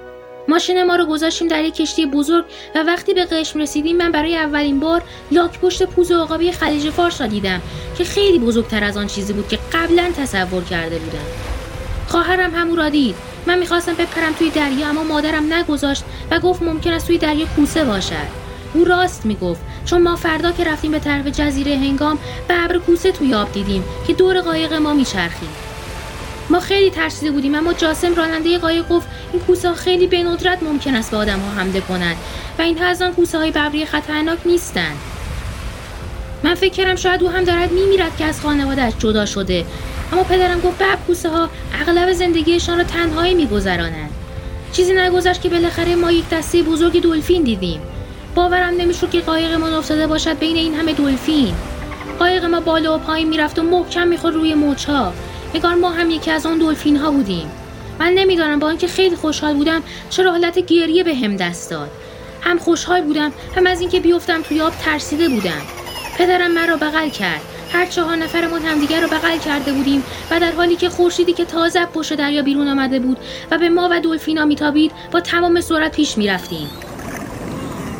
ماشین 0.49 0.83
ما 0.83 0.97
رو 0.97 1.07
گذاشتیم 1.07 1.49
در 1.49 1.65
یک 1.65 1.75
کشتی 1.75 2.07
بزرگ 2.07 2.45
و 2.75 2.83
وقتی 2.83 3.15
به 3.15 3.25
قشم 3.25 3.59
رسیدیم 3.59 3.97
من 3.97 4.13
برای 4.13 4.37
اولین 4.37 4.81
بار 4.81 5.03
لاک 5.33 5.61
پشت 5.61 5.83
پوز 5.83 6.13
عقابی 6.13 6.53
خلیج 6.53 6.91
فارس 6.91 7.21
را 7.21 7.27
دیدم 7.27 7.63
که 7.99 8.05
خیلی 8.05 8.39
بزرگتر 8.39 8.85
از 8.85 8.97
آن 8.97 9.07
چیزی 9.07 9.33
بود 9.33 9.49
که 9.49 9.59
قبلا 9.73 10.11
تصور 10.17 10.65
کرده 10.65 10.99
بودم. 10.99 11.27
خواهرم 12.09 12.55
هم 12.55 12.75
را 12.75 12.89
دید. 12.89 13.36
من 13.47 13.59
می‌خواستم 13.59 13.94
بپرم 13.94 14.32
توی 14.32 14.51
دریا 14.51 14.88
اما 14.88 15.05
مادرم 15.05 15.53
نگذاشت 15.53 16.05
و 16.30 16.40
گفت 16.40 16.62
ممکن 16.62 16.92
است 16.92 17.07
توی 17.07 17.18
دریا 17.18 17.47
کوسه 17.57 17.84
باشد. 17.84 18.47
او 18.74 18.84
راست 18.84 19.26
می‌گفت 19.26 19.61
چون 19.84 20.03
ما 20.03 20.16
فردا 20.16 20.53
که 20.53 20.64
رفتیم 20.64 20.90
به 20.90 20.99
طرف 20.99 21.26
جزیره 21.26 21.76
هنگام 21.76 22.18
به 22.49 22.64
ابر 22.64 22.78
کوسه 22.78 23.12
توی 23.12 23.34
آب 23.34 23.53
دیدیم 23.53 23.84
که 24.07 24.12
دور 24.12 24.40
قایق 24.40 24.72
ما 24.72 24.94
میچرخید. 24.94 25.66
ما 26.51 26.61
خیلی 26.61 26.90
ترسیده 26.90 27.30
بودیم 27.30 27.55
اما 27.55 27.72
جاسم 27.72 28.14
راننده 28.14 28.59
قایق 28.59 28.88
گفت 28.88 29.09
این 29.32 29.42
کوسه 29.42 29.74
خیلی 29.74 30.07
به 30.07 30.22
ندرت 30.22 30.62
ممکن 30.62 30.94
است 30.94 31.11
به 31.11 31.16
آدم 31.16 31.38
ها 31.38 31.61
حمله 31.61 31.80
کنند 31.80 32.16
و 32.59 32.62
این 32.62 32.82
از 32.82 33.03
آن 33.03 33.12
کوسه 33.12 33.38
های 33.38 33.51
ببری 33.51 33.86
خطرناک 33.86 34.38
نیستند. 34.44 34.97
من 36.42 36.55
فکر 36.55 36.72
کردم 36.72 36.97
شاید 36.97 37.22
او 37.22 37.30
هم 37.30 37.44
دارد 37.44 37.72
میمیرد 37.72 38.16
که 38.16 38.24
از 38.24 38.40
خانوادهش 38.40 38.92
جدا 38.99 39.26
شده. 39.26 39.64
اما 40.13 40.23
پدرم 40.25 40.61
گفت 40.61 40.79
ببکوسه 40.79 41.29
ها 41.29 41.49
اغلب 41.81 42.13
زندگیشان 42.13 42.79
را 42.79 42.85
تنهایی 42.85 43.35
میگذرانند. 43.35 44.11
چیزی 44.73 44.95
نگذشت 44.95 45.43
که 45.43 45.49
بالاخره 45.49 45.95
ما 45.95 46.13
یک 46.13 46.29
دسته 46.29 46.63
بزرگ 46.63 47.03
دلفین 47.03 47.43
دیدیم. 47.43 47.81
باورم 48.35 48.75
نمی‌شد 48.79 49.11
که 49.11 49.21
قایقمان 49.21 49.73
افتاده 49.73 50.07
باشد 50.07 50.39
بین 50.39 50.57
این 50.57 50.75
همه 50.75 50.93
دلفین. 50.93 51.55
قایق 52.19 52.45
ما 52.45 52.61
بالا 52.61 52.95
و 52.95 52.99
پایین 52.99 53.29
می‌رفت 53.29 53.59
و 53.59 53.63
محکم 53.63 54.09
می‌خورد 54.09 54.35
روی 54.35 54.55
موچها 54.55 55.13
انگار 55.55 55.75
ما 55.75 55.91
هم 55.91 56.11
یکی 56.11 56.31
از 56.31 56.47
آن 56.47 56.59
دلفین 56.59 56.97
ها 56.97 57.11
بودیم. 57.11 57.51
من 57.99 58.13
نمی‌دانم 58.13 58.59
با 58.59 58.69
اینکه 58.69 58.87
خیلی 58.89 59.17
خوشحال 59.17 59.55
بودم 59.55 59.83
چرا 60.11 60.31
حالت 60.31 60.59
گریه 60.59 61.05
به 61.05 61.15
هم 61.15 61.37
دست 61.37 61.71
داد. 61.71 61.91
هم 62.41 62.59
خوشحال 62.59 63.01
بودم 63.01 63.33
هم 63.57 63.67
از 63.67 63.81
اینکه 63.81 64.01
بیفتم 64.01 64.43
توی 64.43 64.61
آب 64.61 64.73
ترسیده 64.79 65.29
بودم. 65.29 65.63
پدرم 66.19 66.51
مرا 66.51 66.77
بغل 66.77 67.09
کرد. 67.09 67.41
هر 67.77 67.87
چهار 67.87 68.16
نفرمون 68.16 68.62
همدیگر 68.62 69.01
رو 69.01 69.09
بغل 69.09 69.39
کرده 69.39 69.72
بودیم 69.72 70.05
و 70.31 70.41
در 70.41 70.53
حالی 70.53 70.77
که 70.77 70.89
خورشیدی 70.89 71.33
که 71.33 71.45
تازه 71.45 71.87
پشت 71.87 72.14
دریا 72.14 72.43
بیرون 72.43 72.68
آمده 72.68 72.99
بود 72.99 73.18
و 73.51 73.59
به 73.59 73.68
ما 73.68 73.89
و 73.93 74.01
دلفینا 74.01 74.45
میتابید 74.45 74.93
با 75.11 75.20
تمام 75.20 75.61
سرعت 75.61 75.97
پیش 75.97 76.18
می‌رفتیم. 76.18 76.70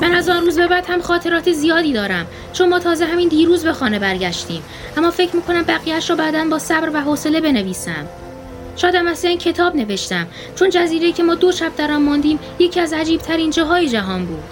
من 0.01 0.13
از 0.13 0.29
آن 0.29 0.45
روز 0.45 0.59
به 0.59 0.67
بعد 0.67 0.87
هم 0.89 1.01
خاطرات 1.01 1.53
زیادی 1.53 1.93
دارم 1.93 2.27
چون 2.53 2.69
ما 2.69 2.79
تازه 2.79 3.05
همین 3.05 3.29
دیروز 3.29 3.65
به 3.65 3.73
خانه 3.73 3.99
برگشتیم. 3.99 4.63
اما 4.97 5.11
فکر 5.11 5.37
می‌کنم 5.37 5.63
بقیهش 5.63 6.11
رو 6.11 6.17
بعدا 6.17 6.45
با 6.45 6.59
صبر 6.59 6.91
و 6.95 7.01
حوصله 7.01 7.41
بنویسم. 7.41 8.07
شادم 8.77 9.07
از 9.07 9.25
این 9.25 9.39
کتاب 9.39 9.77
نوشتم 9.77 10.27
چون 10.55 10.71
جزیره 10.71 11.13
که 11.13 11.23
ما 11.23 11.35
دو 11.35 11.53
شب 11.53 11.77
در 11.77 11.91
آن 11.91 12.03
ماندیم 12.03 12.39
یکی 12.59 12.81
از 12.81 12.93
عجیب 12.93 13.21
ترین 13.21 13.51
جاهای 13.51 13.89
جهان 13.89 14.27
بود. 14.27 14.45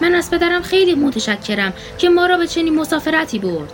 من 0.00 0.14
از 0.14 0.30
پدرم 0.30 0.62
خیلی 0.62 0.94
متشکرم 0.94 1.72
که 1.98 2.08
ما 2.08 2.26
را 2.26 2.36
به 2.36 2.46
چنین 2.46 2.74
مسافرتی 2.74 3.38
برد. 3.38 3.72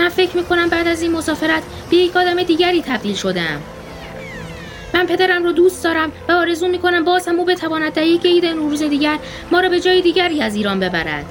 من 0.00 0.08
فکر 0.08 0.36
می‌کنم 0.36 0.68
بعد 0.68 0.88
از 0.88 1.02
این 1.02 1.12
مسافرت 1.12 1.62
به 1.90 1.96
یک 1.96 2.16
آدم 2.16 2.42
دیگری 2.42 2.82
تبدیل 2.82 3.14
شدم. 3.14 3.62
من 4.94 5.06
پدرم 5.06 5.44
رو 5.44 5.52
دوست 5.52 5.84
دارم 5.84 6.12
و 6.28 6.32
آرزو 6.32 6.68
می‌کنم 6.68 7.04
باز 7.04 7.28
هم 7.28 7.38
او 7.38 7.44
بتواند 7.44 7.92
در 7.92 8.02
یک 8.02 8.26
عید 8.26 8.46
نوروز 8.46 8.82
دیگر 8.82 9.18
ما 9.50 9.60
را 9.60 9.68
به 9.68 9.80
جای 9.80 10.02
دیگری 10.02 10.42
از 10.42 10.54
ایران 10.54 10.80
ببرد. 10.80 11.24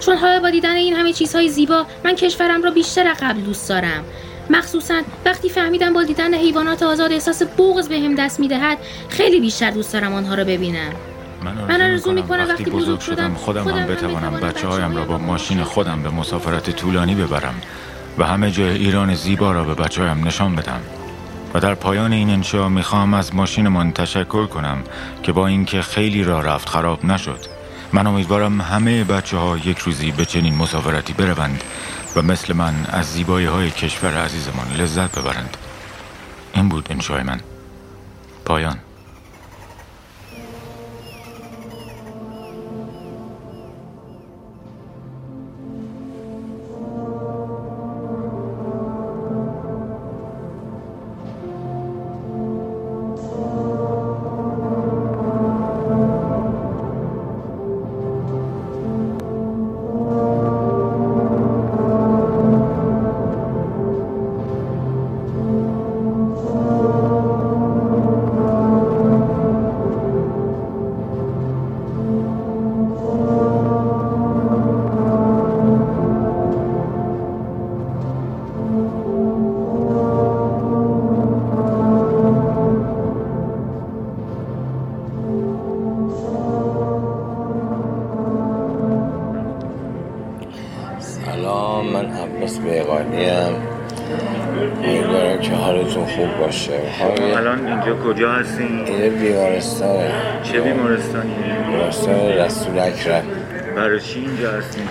چون 0.00 0.16
حالا 0.16 0.40
با 0.40 0.50
دیدن 0.50 0.74
این 0.74 0.94
همه 0.94 1.12
چیزهای 1.12 1.48
زیبا 1.48 1.86
من 2.04 2.14
کشورم 2.14 2.62
را 2.62 2.70
بیشتر 2.70 3.12
قبل 3.12 3.40
دوست 3.40 3.68
دارم. 3.68 4.04
مخصوصا 4.50 5.02
وقتی 5.24 5.48
فهمیدم 5.48 5.92
با 5.92 6.04
دیدن 6.04 6.34
حیوانات 6.34 6.82
آزاد 6.82 7.12
احساس 7.12 7.42
بغض 7.42 7.88
به 7.88 8.14
دست 8.18 8.40
می‌دهد 8.40 8.78
خیلی 9.08 9.40
بیشتر 9.40 9.70
دوست 9.70 9.92
دارم 9.92 10.14
آنها 10.14 10.34
را 10.34 10.44
ببینم. 10.44 10.92
من 11.44 11.80
آرزو 11.82 12.12
می‌کنم 12.12 12.48
وقتی 12.48 12.64
بزرگ 12.64 13.00
شدم 13.00 13.34
خودم, 13.34 13.64
خودم 13.64 13.78
هم 13.78 13.86
بتوانم 13.86 14.40
بچه 14.40 14.68
هایم 14.68 14.96
را 14.96 15.04
با 15.04 15.18
ماشین 15.18 15.64
خودم 15.64 16.02
به 16.02 16.10
مسافرت 16.10 16.70
طولانی 16.70 17.14
ببرم 17.14 17.54
و 18.18 18.24
همه 18.24 18.50
جای 18.50 18.76
ایران 18.76 19.14
زیبا 19.14 19.52
را 19.52 19.64
به 19.64 19.74
بچه 19.74 20.02
هایم 20.02 20.26
نشان 20.26 20.56
بدم 20.56 20.80
و 21.54 21.60
در 21.60 21.74
پایان 21.74 22.12
این 22.12 22.30
انشا 22.30 22.68
می‌خوام 22.68 23.14
از 23.14 23.34
ماشینمان 23.34 23.92
تشکر 23.92 24.46
کنم 24.46 24.78
که 25.22 25.32
با 25.32 25.46
اینکه 25.46 25.82
خیلی 25.82 26.24
را 26.24 26.40
رفت 26.40 26.68
خراب 26.68 27.04
نشد. 27.04 27.40
من 27.92 28.06
امیدوارم 28.06 28.60
همه 28.60 29.04
بچه 29.04 29.36
ها 29.36 29.58
یک 29.58 29.78
روزی 29.78 30.10
به 30.10 30.24
چنین 30.24 30.54
مسافرتی 30.54 31.12
بروند 31.12 31.64
و 32.16 32.22
مثل 32.22 32.56
من 32.56 32.74
از 32.88 33.06
زیبایی 33.12 33.46
های 33.46 33.70
کشور 33.70 34.14
عزیزمان 34.24 34.66
لذت 34.78 35.18
ببرند. 35.18 35.56
این 36.54 36.68
بود 36.68 36.86
انشای 36.90 37.22
من. 37.22 37.40
پایان. 38.44 38.76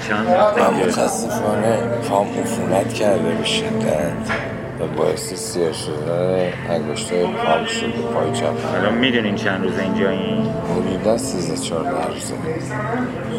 چند 0.07 0.27
وقت 0.27 0.57
من 0.57 0.83
متاسفانه 0.83 1.77
پام 2.09 2.27
عفونت 2.27 2.93
کرده 2.93 3.29
به 3.29 3.45
شدت 3.45 4.31
و 4.79 4.87
باعث 4.97 5.33
سیاه 5.33 5.73
شده 5.73 6.53
انگشتای 6.69 7.23
پام 7.23 7.65
شده 7.65 8.01
پای 8.13 8.31
چپ. 8.31 8.75
الان 8.75 8.93
می‌دونین 8.93 9.35
چند 9.35 9.63
روز 9.63 9.79
اینجا 9.79 10.09
این؟ 10.09 10.49
حدودا 10.75 11.17
سیزده 11.17 11.57
چهارده 11.57 11.89
روزه. 11.89 12.33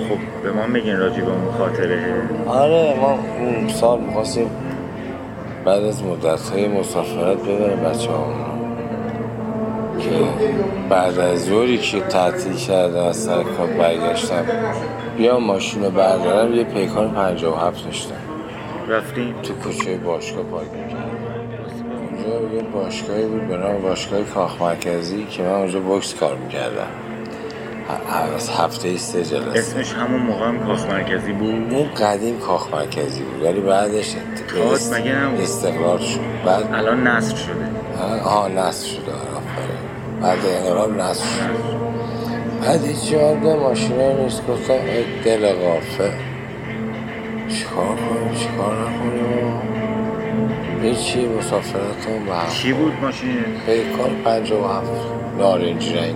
خب 0.09 0.43
به 0.43 0.53
ما 0.53 0.67
میگین 0.67 0.99
راجی 0.99 1.21
به 1.21 1.31
اون 1.31 1.53
خاطره. 1.59 2.15
آره 2.47 2.97
ما 3.01 3.19
اون 3.39 3.69
سال 3.69 4.01
می‌خواستیم 4.01 4.51
بعد 5.65 5.85
از 5.85 6.03
مدت 6.03 6.41
های 6.41 6.69
مسافرت 6.69 7.39
ببریم 7.39 7.81
بچه 7.81 8.09
که 9.99 10.11
بعد 10.91 11.19
از 11.19 11.45
زوری 11.45 11.79
که 11.79 12.01
تعطیل 12.01 12.57
کردم 12.57 13.05
از 13.05 13.17
سر 13.17 13.43
کار 13.43 13.67
برگشتم 13.67 14.45
بیا 15.19 15.39
ماشین 15.39 15.85
رو 15.85 15.91
بردارم 15.91 16.55
یه 16.55 16.65
پیکان 16.65 17.11
پنجاه 17.11 17.65
و 17.65 17.67
هفت 17.67 17.85
داشتم. 17.85 18.15
رفتیم؟ 18.89 19.35
تو 19.43 19.55
کوچه 19.55 19.97
باشگاه 19.97 20.43
پارک 20.43 20.67
می‌کردم. 20.73 21.11
اونجا 22.11 22.55
یه 22.55 22.63
باشگاهی 22.63 23.27
بود 23.27 23.49
به 23.49 23.57
نام 23.57 23.83
باشگاه 23.83 24.23
کاخ 24.23 24.63
مرکزی 24.63 25.27
که 25.31 25.43
من 25.43 25.49
اونجا 25.49 25.81
بوکس 25.81 26.15
کار 26.15 26.37
می‌کردم. 26.37 26.87
از 28.37 28.51
هفته 28.51 28.97
سه 28.97 29.25
جلسه. 29.25 29.59
اسمش 29.59 29.93
همون 29.93 30.21
موقع 30.21 30.47
هم 30.47 30.67
کاخ 30.67 30.87
مرکزی 30.87 31.33
بود؟ 31.33 31.75
اون 31.75 31.95
قدیم 31.95 32.39
کاخ 32.39 32.75
مرکزی 32.75 33.23
بود 33.23 33.43
ولی 33.43 33.61
بعدش 33.61 34.15
است... 34.75 34.95
مگه 34.95 35.17
استقلال 35.43 35.99
شد. 35.99 36.21
بعد 36.45 36.75
الان 36.75 37.07
نصر 37.07 37.37
شده. 37.37 37.55
آها 38.25 38.49
نصر 38.49 38.87
شده. 38.87 39.13
آفره 39.13 39.75
بعد 40.23 40.39
انقلاب 40.47 41.01
نصر 41.01 41.25
شد. 41.25 41.88
بعد 42.61 42.85
هیچی 42.85 43.17
آنده 43.17 43.55
ماشینه 43.55 44.23
نیست 44.23 44.47
گفتم 44.47 44.79
دل 45.25 45.53
غافه 45.53 46.13
چیکار 47.49 47.87
کنیم؟ 47.87 48.35
چیکار 48.35 48.75
نکنیم؟ 48.81 49.63
هیچی 50.83 51.29
مسافرتون 51.29 52.25
به 52.27 52.33
چی 52.55 52.73
بود 52.73 52.93
ماشین؟ 53.03 53.45
پیکان 53.67 54.23
پنج 54.25 54.53
و 54.53 54.65
هفت. 54.65 54.91
نارنج 55.39 55.97
رنگ 55.97 56.15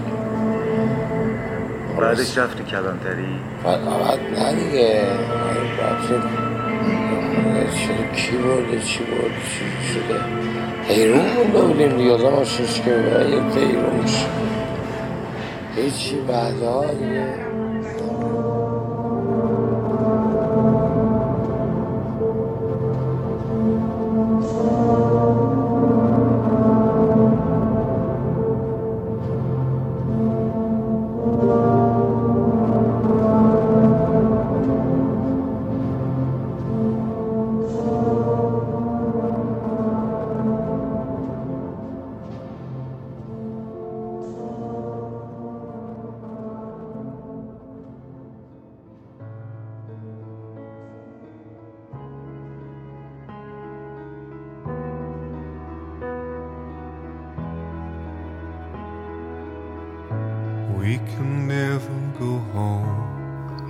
بعدش 2.01 2.39
رفتی 2.39 2.65
کلانتری؟ 2.65 3.27
بعد 3.65 3.81
نه 4.39 4.55
دیگه. 4.55 5.03
شده 7.73 8.17
کی 8.17 8.37
برده؟ 8.37 8.81
چی 8.85 8.99
برده؟ 9.05 9.35
چی 9.51 9.93
شده؟ 9.93 10.21
حیرون 10.89 11.27
مونده 11.37 11.61
بودیم 11.61 11.97
دیگه. 11.97 12.13
آدم 12.13 12.25
آشش 12.35 12.81
که 12.81 12.91
یه 12.91 13.43
حیرون 13.55 14.07
شد. 14.07 14.62
هیچی 15.77 16.21
بعدها 16.21 16.87
دیگه 16.95 17.52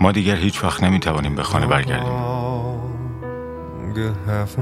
ما 0.01 0.13
دیگر 0.13 0.37
هیچ 0.37 0.65
وقت 0.65 0.83
نمی 0.85 1.01
توانیم 1.01 1.35
به 1.35 1.43
خانه 1.43 1.67
برگردیم. 1.67 2.13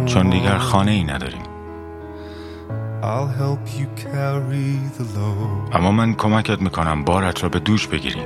چون 0.06 0.30
دیگر 0.30 0.58
خانه 0.58 0.90
ای 0.90 1.04
نداریم 1.04 1.42
اما 5.72 5.90
من 5.92 6.14
کمکت 6.14 6.62
می‌کنم 6.62 7.04
بارت 7.04 7.42
را 7.42 7.48
به 7.48 7.58
دوش 7.58 7.86
بگیری. 7.86 8.20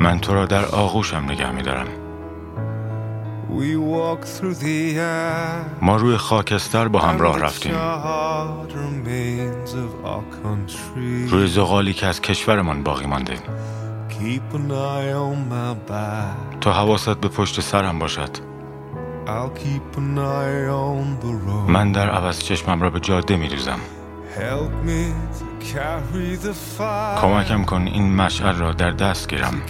من 0.00 0.18
تو 0.18 0.34
را 0.34 0.46
در 0.46 0.64
آغوشم 0.64 1.24
نگه 1.28 1.50
میدارم. 1.52 1.86
ما 5.80 5.96
روی 5.96 6.16
خاکستر 6.16 6.88
با 6.88 7.00
هم 7.00 7.18
راه 7.18 7.38
رفتیم. 7.38 7.74
روی 11.28 11.46
زغالی 11.46 11.92
که 11.92 12.06
از 12.06 12.20
کشورمان 12.20 12.82
باقی 12.82 13.06
مانده 13.06 13.38
تو 16.60 16.70
حواست 16.70 17.08
به 17.08 17.28
پشت 17.28 17.60
سرم 17.60 17.98
باشد. 17.98 18.30
من 21.68 21.92
در 21.92 22.10
عوض 22.10 22.38
چشمم 22.38 22.82
را 22.82 22.90
به 22.90 23.00
جاده 23.00 23.36
می 23.36 23.48
دوزم 23.48 23.78
کمکم 27.20 27.64
کن 27.64 27.82
این 27.82 28.14
مشعل 28.16 28.56
را 28.56 28.72
در 28.72 28.90
دست 28.90 29.28
گیرم. 29.28 29.62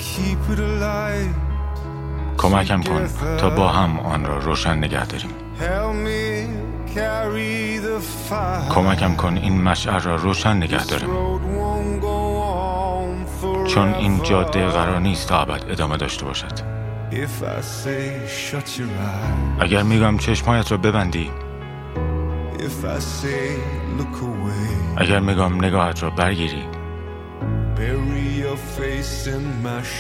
کمکم 2.39 2.83
کن 2.83 3.09
تا 3.39 3.51
با 3.51 3.69
هم 3.69 3.99
آن 3.99 4.25
را 4.25 4.39
روشن 4.39 4.79
نگه 4.79 5.07
داریم. 5.07 5.31
کمکم 8.71 9.15
کن 9.15 9.37
این 9.37 9.63
مشعل 9.63 10.01
را 10.01 10.17
روشن 10.17 10.57
نگه 10.57 10.85
داریم. 10.85 11.09
چون 13.67 13.95
این 13.95 14.23
جاده 14.23 14.67
قرار 14.67 15.01
نیست 15.01 15.29
تا 15.29 15.41
ابد 15.41 15.65
ادامه 15.71 15.97
داشته 15.97 16.25
باشد. 16.25 16.53
اگر 19.61 19.83
میگم 19.83 20.19
چشمایت 20.19 20.71
را 20.71 20.77
ببندی. 20.77 21.31
اگر 24.97 25.21
میگم 25.21 25.65
نگاهت 25.65 26.03
را 26.03 26.11
برگیری. 26.11 26.76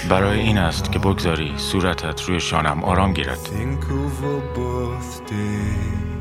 برای 0.09 0.41
این 0.41 0.59
است 0.59 0.93
که 0.93 0.99
بگذاری 0.99 1.55
صورتت 1.57 2.23
روی 2.23 2.41
شانم 2.41 2.85
آرام 2.85 3.13
گیرد. 3.13 3.39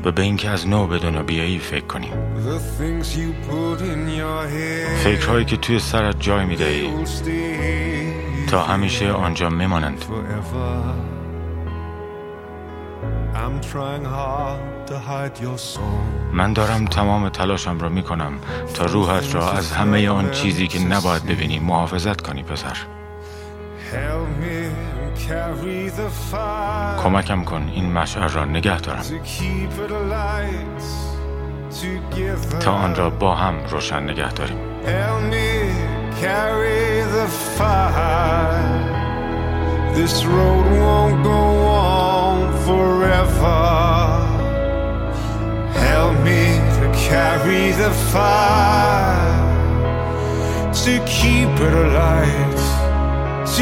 و 0.04 0.12
به 0.12 0.22
اینکه 0.22 0.50
از 0.50 0.68
نو 0.68 0.86
به 0.86 0.98
دنیا 0.98 1.22
بیایی 1.22 1.58
فکر 1.58 1.86
کنیم 1.86 2.12
فکرهایی 5.04 5.44
که 5.44 5.56
توی 5.56 5.78
سرت 5.78 6.20
جای 6.20 6.44
می‌دهی. 6.44 6.90
تا 8.50 8.62
همیشه 8.62 9.12
آنجا 9.12 9.50
میمانند. 9.50 10.04
من 16.32 16.52
دارم 16.52 16.84
تمام 16.84 17.28
تلاشم 17.28 17.78
را 17.78 17.88
می 17.88 18.02
کنم 18.02 18.32
تا 18.74 18.86
روحت 18.86 19.34
را 19.34 19.52
از 19.52 19.72
همه 19.72 20.08
آن 20.08 20.30
چیزی 20.30 20.66
که 20.66 20.78
نباید 20.78 21.26
ببینی 21.26 21.58
محافظت 21.58 22.20
کنی 22.20 22.42
پسر. 22.42 22.76
کمکم 27.02 27.44
کن 27.44 27.70
این 27.74 27.92
مشعر 27.92 28.28
را 28.28 28.44
نگه 28.44 28.80
دارم. 28.80 29.04
تا 32.60 32.72
آن 32.72 32.94
را 32.94 33.10
با 33.10 33.34
هم 33.34 33.54
روشن 33.70 34.02
نگه 34.02 34.32
داریم. 34.32 34.58
This 39.96 40.24
road 40.24 40.66
won't 40.82 41.24
go 41.24 41.55
forever. 42.66 43.62
Help 45.88 46.14
me 46.28 46.42
to 46.78 46.86
carry 47.08 47.70
the 47.82 47.92
fire, 48.12 49.44
to 50.82 50.92
keep 51.06 51.52
it 51.66 51.74
alight 51.84 52.60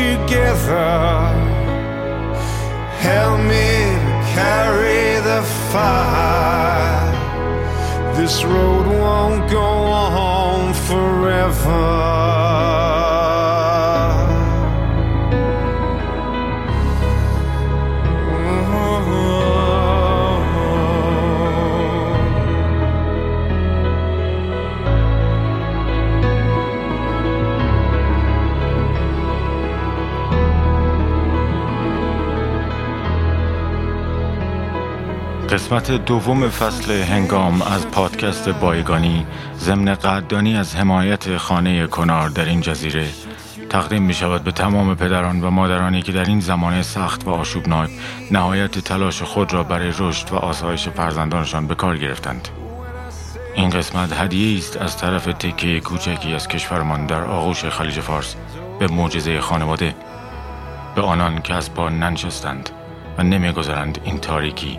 together. 0.00 0.88
Help 3.08 3.38
me 3.52 3.68
to 4.06 4.14
carry 4.36 5.20
the 5.30 5.42
fire. 5.70 7.12
This 8.16 8.42
road 8.42 8.86
won't 8.86 9.50
go 9.50 9.60
on 9.60 10.72
forever. 10.88 12.24
قسمت 35.54 35.90
دوم 35.90 36.48
فصل 36.48 36.92
هنگام 36.92 37.62
از 37.62 37.88
پادکست 37.88 38.48
بایگانی 38.48 39.26
ضمن 39.58 39.94
قدردانی 39.94 40.56
از 40.56 40.76
حمایت 40.76 41.36
خانه 41.36 41.86
کنار 41.86 42.28
در 42.28 42.44
این 42.44 42.60
جزیره 42.60 43.06
تقدیم 43.70 44.02
می 44.02 44.14
شود 44.14 44.44
به 44.44 44.52
تمام 44.52 44.94
پدران 44.94 45.40
و 45.40 45.50
مادرانی 45.50 46.02
که 46.02 46.12
در 46.12 46.24
این 46.24 46.40
زمان 46.40 46.82
سخت 46.82 47.26
و 47.26 47.30
آشوبناک 47.30 47.90
نهایت 48.30 48.78
تلاش 48.78 49.22
خود 49.22 49.52
را 49.52 49.62
برای 49.62 49.92
رشد 49.98 50.32
و 50.32 50.36
آسایش 50.36 50.88
فرزندانشان 50.88 51.66
به 51.66 51.74
کار 51.74 51.98
گرفتند. 51.98 52.48
این 53.54 53.70
قسمت 53.70 54.12
هدیه 54.12 54.58
است 54.58 54.76
از 54.76 54.96
طرف 54.96 55.24
تکه 55.24 55.80
کوچکی 55.80 56.34
از 56.34 56.48
کشورمان 56.48 57.06
در 57.06 57.24
آغوش 57.24 57.64
خلیج 57.64 58.00
فارس 58.00 58.36
به 58.78 58.86
معجزه 58.86 59.40
خانواده 59.40 59.94
به 60.94 61.02
آنان 61.02 61.42
که 61.42 61.54
از 61.54 61.74
پا 61.74 61.88
ننشستند 61.88 62.70
و 63.18 63.22
نمی‌گذارند 63.22 63.98
این 64.04 64.18
تاریکی 64.18 64.78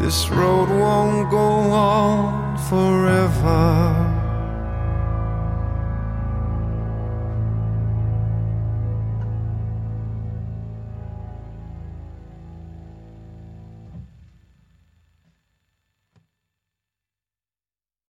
This 0.00 0.30
road 0.30 0.70
won't 0.70 1.30
go 1.30 1.46
on 1.70 2.56
forever. 2.70 4.09